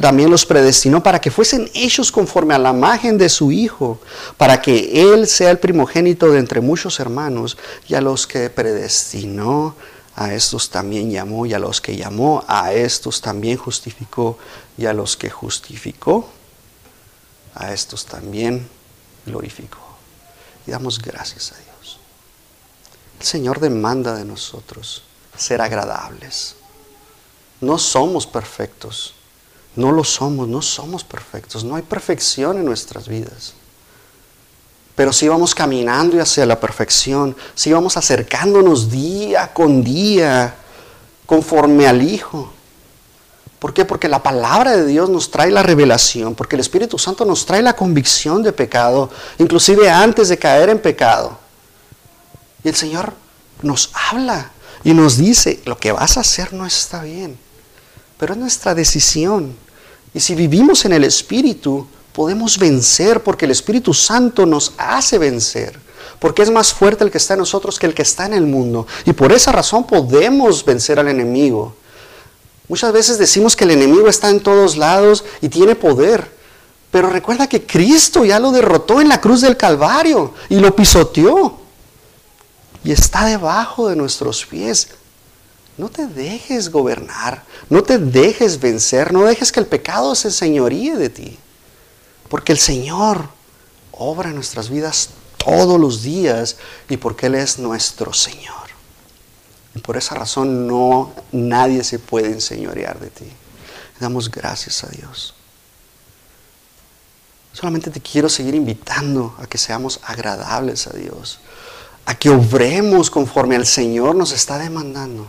también 0.00 0.30
los 0.30 0.46
predestinó 0.46 1.02
para 1.02 1.20
que 1.20 1.30
fuesen 1.30 1.70
hechos 1.74 2.10
conforme 2.10 2.54
a 2.54 2.58
la 2.58 2.70
imagen 2.70 3.18
de 3.18 3.28
su 3.28 3.52
Hijo, 3.52 4.00
para 4.38 4.62
que 4.62 5.12
Él 5.12 5.26
sea 5.26 5.50
el 5.50 5.58
primogénito 5.58 6.30
de 6.30 6.38
entre 6.38 6.62
muchos 6.62 6.98
hermanos, 6.98 7.58
y 7.86 7.94
a 7.94 8.00
los 8.00 8.26
que 8.26 8.48
predestinó, 8.48 9.76
a 10.16 10.32
estos 10.32 10.70
también 10.70 11.10
llamó, 11.10 11.44
y 11.44 11.52
a 11.52 11.58
los 11.58 11.82
que 11.82 11.94
llamó, 11.94 12.42
a 12.48 12.72
estos 12.72 13.20
también 13.20 13.58
justificó, 13.58 14.38
y 14.78 14.86
a 14.86 14.94
los 14.94 15.18
que 15.18 15.28
justificó, 15.28 16.30
a 17.58 17.72
estos 17.72 18.06
también 18.06 18.68
glorificó. 19.26 19.78
Y 20.66 20.70
damos 20.70 21.00
gracias 21.00 21.52
a 21.52 21.56
Dios. 21.56 21.98
El 23.20 23.26
Señor 23.26 23.58
demanda 23.58 24.14
de 24.14 24.24
nosotros 24.24 25.02
ser 25.36 25.60
agradables. 25.60 26.54
No 27.60 27.78
somos 27.78 28.26
perfectos. 28.26 29.14
No 29.74 29.92
lo 29.92 30.04
somos, 30.04 30.48
no 30.48 30.62
somos 30.62 31.04
perfectos. 31.04 31.64
No 31.64 31.76
hay 31.76 31.82
perfección 31.82 32.58
en 32.58 32.64
nuestras 32.64 33.08
vidas. 33.08 33.54
Pero 34.94 35.12
si 35.12 35.28
vamos 35.28 35.54
caminando 35.54 36.20
hacia 36.20 36.46
la 36.46 36.58
perfección, 36.58 37.36
si 37.54 37.72
vamos 37.72 37.96
acercándonos 37.96 38.90
día 38.90 39.52
con 39.52 39.82
día 39.82 40.56
conforme 41.26 41.86
al 41.86 42.02
Hijo. 42.02 42.52
¿Por 43.58 43.74
qué? 43.74 43.84
Porque 43.84 44.08
la 44.08 44.22
palabra 44.22 44.76
de 44.76 44.86
Dios 44.86 45.10
nos 45.10 45.30
trae 45.30 45.50
la 45.50 45.62
revelación, 45.62 46.34
porque 46.34 46.54
el 46.54 46.60
Espíritu 46.60 46.96
Santo 46.98 47.24
nos 47.24 47.44
trae 47.44 47.60
la 47.60 47.74
convicción 47.74 48.42
de 48.42 48.52
pecado, 48.52 49.10
inclusive 49.38 49.90
antes 49.90 50.28
de 50.28 50.38
caer 50.38 50.68
en 50.68 50.78
pecado. 50.78 51.38
Y 52.62 52.68
el 52.68 52.76
Señor 52.76 53.14
nos 53.62 53.90
habla 54.10 54.52
y 54.84 54.94
nos 54.94 55.16
dice, 55.16 55.60
lo 55.64 55.76
que 55.76 55.90
vas 55.90 56.16
a 56.16 56.20
hacer 56.20 56.52
no 56.52 56.66
está 56.66 57.02
bien, 57.02 57.36
pero 58.16 58.34
es 58.34 58.38
nuestra 58.38 58.74
decisión. 58.74 59.56
Y 60.14 60.20
si 60.20 60.36
vivimos 60.36 60.84
en 60.84 60.92
el 60.92 61.02
Espíritu, 61.02 61.86
podemos 62.12 62.58
vencer, 62.58 63.22
porque 63.22 63.44
el 63.44 63.50
Espíritu 63.50 63.92
Santo 63.92 64.46
nos 64.46 64.72
hace 64.78 65.18
vencer, 65.18 65.78
porque 66.20 66.42
es 66.42 66.50
más 66.50 66.72
fuerte 66.72 67.02
el 67.02 67.10
que 67.10 67.18
está 67.18 67.34
en 67.34 67.40
nosotros 67.40 67.78
que 67.78 67.86
el 67.86 67.94
que 67.94 68.02
está 68.02 68.26
en 68.26 68.34
el 68.34 68.46
mundo. 68.46 68.86
Y 69.04 69.12
por 69.12 69.32
esa 69.32 69.50
razón 69.50 69.84
podemos 69.84 70.64
vencer 70.64 71.00
al 71.00 71.08
enemigo. 71.08 71.74
Muchas 72.68 72.92
veces 72.92 73.18
decimos 73.18 73.56
que 73.56 73.64
el 73.64 73.70
enemigo 73.70 74.08
está 74.08 74.28
en 74.28 74.40
todos 74.40 74.76
lados 74.76 75.24
y 75.40 75.48
tiene 75.48 75.74
poder. 75.74 76.36
Pero 76.90 77.10
recuerda 77.10 77.48
que 77.48 77.66
Cristo 77.66 78.24
ya 78.24 78.38
lo 78.38 78.50
derrotó 78.50 79.00
en 79.00 79.08
la 79.08 79.20
cruz 79.20 79.40
del 79.40 79.56
Calvario 79.56 80.34
y 80.48 80.58
lo 80.58 80.74
pisoteó. 80.74 81.58
Y 82.84 82.92
está 82.92 83.26
debajo 83.26 83.88
de 83.88 83.96
nuestros 83.96 84.46
pies. 84.46 84.88
No 85.76 85.88
te 85.88 86.06
dejes 86.06 86.70
gobernar, 86.70 87.44
no 87.70 87.82
te 87.82 87.98
dejes 87.98 88.58
vencer, 88.58 89.12
no 89.12 89.24
dejes 89.24 89.52
que 89.52 89.60
el 89.60 89.66
pecado 89.66 90.14
se 90.14 90.30
señoríe 90.30 90.96
de 90.96 91.08
ti. 91.08 91.38
Porque 92.28 92.52
el 92.52 92.58
Señor 92.58 93.28
obra 93.92 94.30
en 94.30 94.34
nuestras 94.34 94.70
vidas 94.70 95.10
todos 95.36 95.78
los 95.80 96.02
días 96.02 96.56
y 96.88 96.96
porque 96.96 97.26
Él 97.26 97.36
es 97.36 97.58
nuestro 97.58 98.12
Señor. 98.12 98.67
Por 99.82 99.96
esa 99.96 100.14
razón 100.14 100.66
no 100.66 101.12
nadie 101.32 101.84
se 101.84 101.98
puede 101.98 102.28
enseñorear 102.28 102.98
de 103.00 103.10
ti. 103.10 103.26
Damos 104.00 104.30
gracias 104.30 104.84
a 104.84 104.88
Dios. 104.88 105.34
Solamente 107.52 107.90
te 107.90 108.00
quiero 108.00 108.28
seguir 108.28 108.54
invitando 108.54 109.34
a 109.40 109.46
que 109.46 109.58
seamos 109.58 110.00
agradables 110.04 110.86
a 110.86 110.90
Dios, 110.90 111.40
a 112.06 112.14
que 112.14 112.30
obremos 112.30 113.10
conforme 113.10 113.56
al 113.56 113.66
Señor 113.66 114.14
nos 114.14 114.32
está 114.32 114.58
demandando 114.58 115.26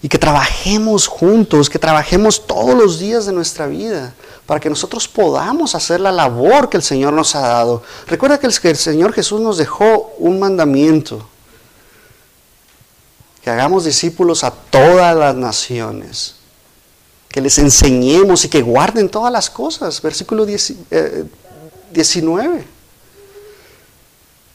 y 0.00 0.08
que 0.08 0.18
trabajemos 0.18 1.06
juntos, 1.08 1.68
que 1.68 1.78
trabajemos 1.78 2.46
todos 2.46 2.74
los 2.74 2.98
días 2.98 3.26
de 3.26 3.32
nuestra 3.32 3.66
vida 3.66 4.14
para 4.46 4.60
que 4.60 4.70
nosotros 4.70 5.08
podamos 5.08 5.74
hacer 5.74 6.00
la 6.00 6.12
labor 6.12 6.68
que 6.68 6.76
el 6.76 6.82
Señor 6.82 7.12
nos 7.12 7.34
ha 7.34 7.40
dado. 7.40 7.82
Recuerda 8.06 8.38
que 8.38 8.46
el, 8.46 8.76
Señor 8.76 9.12
Jesús 9.12 9.40
nos 9.40 9.58
dejó 9.58 10.14
un 10.18 10.38
mandamiento 10.38 11.28
que 13.48 13.52
hagamos 13.52 13.86
discípulos 13.86 14.44
a 14.44 14.50
todas 14.50 15.16
las 15.16 15.34
naciones, 15.34 16.34
que 17.30 17.40
les 17.40 17.56
enseñemos 17.56 18.44
y 18.44 18.50
que 18.50 18.60
guarden 18.60 19.08
todas 19.08 19.32
las 19.32 19.48
cosas, 19.48 20.02
versículo 20.02 20.44
19. 20.44 20.76
Eh, 20.90 22.64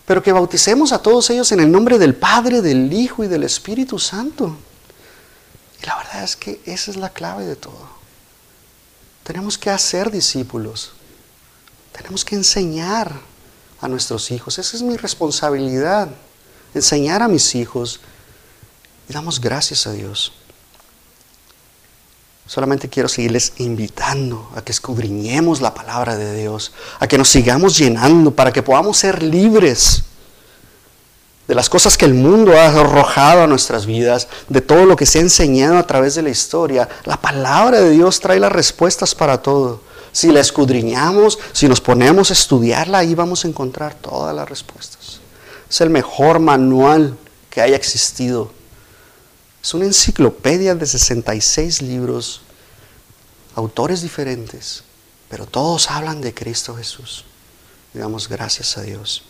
Pero 0.05 0.21
que 0.21 0.31
bauticemos 0.31 0.91
a 0.91 0.99
todos 1.01 1.27
ellos 1.31 1.51
en 1.51 1.61
el 1.61 1.71
nombre 1.71 1.97
del 1.97 2.13
Padre, 2.13 2.61
del 2.61 2.93
Hijo 2.93 3.23
y 3.23 3.27
del 3.27 3.41
Espíritu 3.41 3.97
Santo. 3.97 4.55
Y 5.81 5.85
la 5.87 5.95
verdad 5.95 6.23
es 6.23 6.35
que 6.35 6.61
esa 6.63 6.91
es 6.91 6.97
la 6.97 7.09
clave 7.09 7.47
de 7.47 7.55
todo. 7.55 7.89
Tenemos 9.23 9.57
que 9.57 9.71
hacer 9.71 10.11
discípulos. 10.11 10.91
Tenemos 11.93 12.23
que 12.23 12.35
enseñar 12.35 13.11
a 13.81 13.87
nuestros 13.87 14.29
hijos. 14.29 14.59
Esa 14.59 14.77
es 14.77 14.83
mi 14.83 14.97
responsabilidad. 14.97 16.09
Enseñar 16.75 17.23
a 17.23 17.27
mis 17.27 17.55
hijos 17.55 17.99
damos 19.13 19.39
gracias 19.39 19.87
a 19.87 19.91
Dios. 19.91 20.33
Solamente 22.45 22.89
quiero 22.89 23.07
seguirles 23.07 23.53
invitando 23.57 24.51
a 24.55 24.61
que 24.61 24.73
escudriñemos 24.73 25.61
la 25.61 25.73
palabra 25.73 26.17
de 26.17 26.41
Dios, 26.41 26.73
a 26.99 27.07
que 27.07 27.17
nos 27.17 27.29
sigamos 27.29 27.77
llenando 27.77 28.31
para 28.31 28.51
que 28.51 28.61
podamos 28.61 28.97
ser 28.97 29.23
libres 29.23 30.03
de 31.47 31.55
las 31.55 31.69
cosas 31.69 31.97
que 31.97 32.05
el 32.05 32.13
mundo 32.13 32.57
ha 32.57 32.67
arrojado 32.67 33.43
a 33.43 33.47
nuestras 33.47 33.85
vidas, 33.85 34.27
de 34.49 34.61
todo 34.61 34.85
lo 34.85 34.95
que 34.95 35.05
se 35.05 35.19
ha 35.19 35.21
enseñado 35.21 35.77
a 35.77 35.87
través 35.87 36.15
de 36.15 36.21
la 36.21 36.29
historia, 36.29 36.87
la 37.05 37.17
palabra 37.17 37.81
de 37.81 37.91
Dios 37.91 38.19
trae 38.19 38.39
las 38.39 38.51
respuestas 38.51 39.13
para 39.13 39.41
todo. 39.41 39.81
Si 40.11 40.31
la 40.31 40.39
escudriñamos, 40.39 41.39
si 41.51 41.67
nos 41.67 41.81
ponemos 41.81 42.29
a 42.29 42.33
estudiarla, 42.33 42.99
ahí 42.99 43.15
vamos 43.15 43.43
a 43.43 43.47
encontrar 43.47 43.95
todas 43.95 44.33
las 44.35 44.47
respuestas. 44.47 45.19
Es 45.69 45.81
el 45.81 45.89
mejor 45.89 46.39
manual 46.39 47.17
que 47.49 47.61
haya 47.61 47.75
existido. 47.75 48.51
Es 49.63 49.73
una 49.73 49.85
enciclopedia 49.85 50.75
de 50.75 50.85
66 50.85 51.81
libros, 51.81 52.41
autores 53.55 54.01
diferentes, 54.01 54.83
pero 55.29 55.45
todos 55.45 55.89
hablan 55.89 56.19
de 56.19 56.33
Cristo 56.33 56.75
Jesús. 56.75 57.23
Digamos 57.93 58.27
gracias 58.27 58.77
a 58.77 58.81
Dios. 58.81 59.23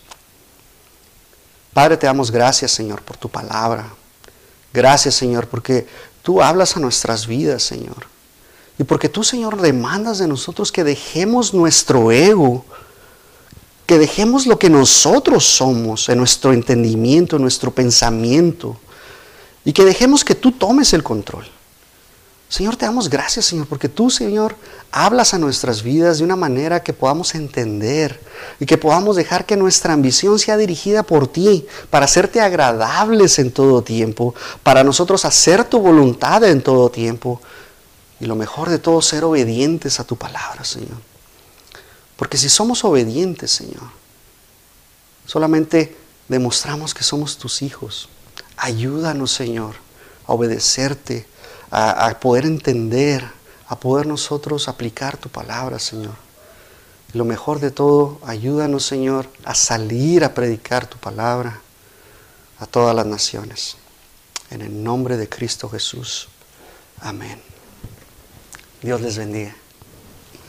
Padre, 1.72 1.98
te 1.98 2.08
damos 2.08 2.32
gracias, 2.32 2.72
Señor, 2.72 3.04
por 3.04 3.16
tu 3.18 3.30
palabra. 3.30 3.94
Gracias, 4.74 5.14
Señor, 5.14 5.48
porque 5.48 5.88
tú 6.24 6.42
hablas 6.42 6.76
a 6.76 6.80
nuestras 6.80 7.28
vidas, 7.28 7.62
Señor. 7.62 8.08
Y 8.80 8.84
porque 8.86 9.10
tú, 9.10 9.24
Señor, 9.24 9.62
demandas 9.62 10.18
de 10.18 10.28
nosotros 10.28 10.72
que 10.72 10.84
dejemos 10.84 11.54
nuestro 11.54 12.12
ego, 12.12 12.66
que 13.86 14.00
dejemos 14.00 14.48
lo 14.48 14.58
que 14.58 14.72
nosotros 14.72 15.46
somos 15.46 16.10
en 16.10 16.18
nuestro 16.18 16.54
entendimiento, 16.54 17.36
en 17.36 17.44
nuestro 17.44 17.70
pensamiento, 17.70 18.80
y 19.66 19.74
que 19.74 19.86
dejemos 19.86 20.24
que 20.24 20.36
tú 20.36 20.52
tomes 20.52 20.94
el 20.94 21.04
control. 21.04 21.46
Señor, 22.54 22.76
te 22.76 22.86
damos 22.86 23.10
gracias, 23.10 23.46
Señor, 23.46 23.66
porque 23.66 23.90
tú, 23.90 24.12
Señor, 24.12 24.56
hablas 24.92 25.34
a 25.34 25.40
nuestras 25.40 25.82
vidas 25.82 26.20
de 26.20 26.24
una 26.24 26.36
manera 26.36 26.84
que 26.84 26.94
podamos 26.94 27.34
entender 27.34 28.22
y 28.60 28.68
que 28.68 28.78
podamos 28.78 29.16
dejar 29.16 29.48
que 29.48 29.58
nuestra 29.58 29.94
ambición 29.94 30.38
sea 30.38 30.56
dirigida 30.56 31.02
por 31.02 31.28
ti, 31.28 31.66
para 31.90 32.06
hacerte 32.06 32.42
agradables 32.42 33.40
en 33.40 33.52
todo 33.52 33.82
tiempo, 33.82 34.36
para 34.62 34.84
nosotros 34.84 35.26
hacer 35.26 35.64
tu 35.64 35.80
voluntad 35.80 36.44
en 36.44 36.62
todo 36.62 36.92
tiempo 36.92 37.42
y 38.20 38.26
lo 38.26 38.36
mejor 38.36 38.70
de 38.70 38.78
todo, 38.78 39.02
ser 39.02 39.24
obedientes 39.24 40.00
a 40.00 40.04
tu 40.04 40.16
palabra, 40.16 40.64
Señor. 40.64 41.02
Porque 42.16 42.38
si 42.38 42.50
somos 42.50 42.84
obedientes, 42.84 43.50
Señor, 43.50 43.90
solamente 45.26 45.98
demostramos 46.28 46.94
que 46.94 47.04
somos 47.04 47.38
tus 47.38 47.64
hijos. 47.64 48.10
Ayúdanos, 48.58 49.32
Señor, 49.32 49.76
a 50.28 50.34
obedecerte 50.34 51.26
a, 51.76 52.20
poder 52.20 52.46
entender, 52.46 53.28
a 53.68 53.80
poder 53.80 54.06
nosotros 54.06 54.68
aplicar 54.68 55.18
tu 55.18 55.30
palabra, 55.30 55.80
Señor. 55.80 56.14
Y 57.12 57.18
lo 57.18 57.26
mejor 57.26 57.60
de 57.60 57.72
todo, 57.72 58.20
ayúdanos, 58.24 58.86
Señor, 58.86 59.28
a 59.44 59.56
salir 59.56 60.24
a 60.24 60.36
predicar 60.36 60.86
tu 60.86 60.98
palabra 60.98 61.62
a 62.60 62.68
todas 62.68 62.96
las 62.96 63.08
naciones. 63.08 63.78
En 64.52 64.62
el 64.62 64.84
nombre 64.84 65.18
de 65.18 65.28
Cristo 65.28 65.68
Jesús. 65.68 66.30
Amén. 67.02 67.42
Dios 68.84 69.02
les 69.02 69.18
bendiga. 69.18 69.56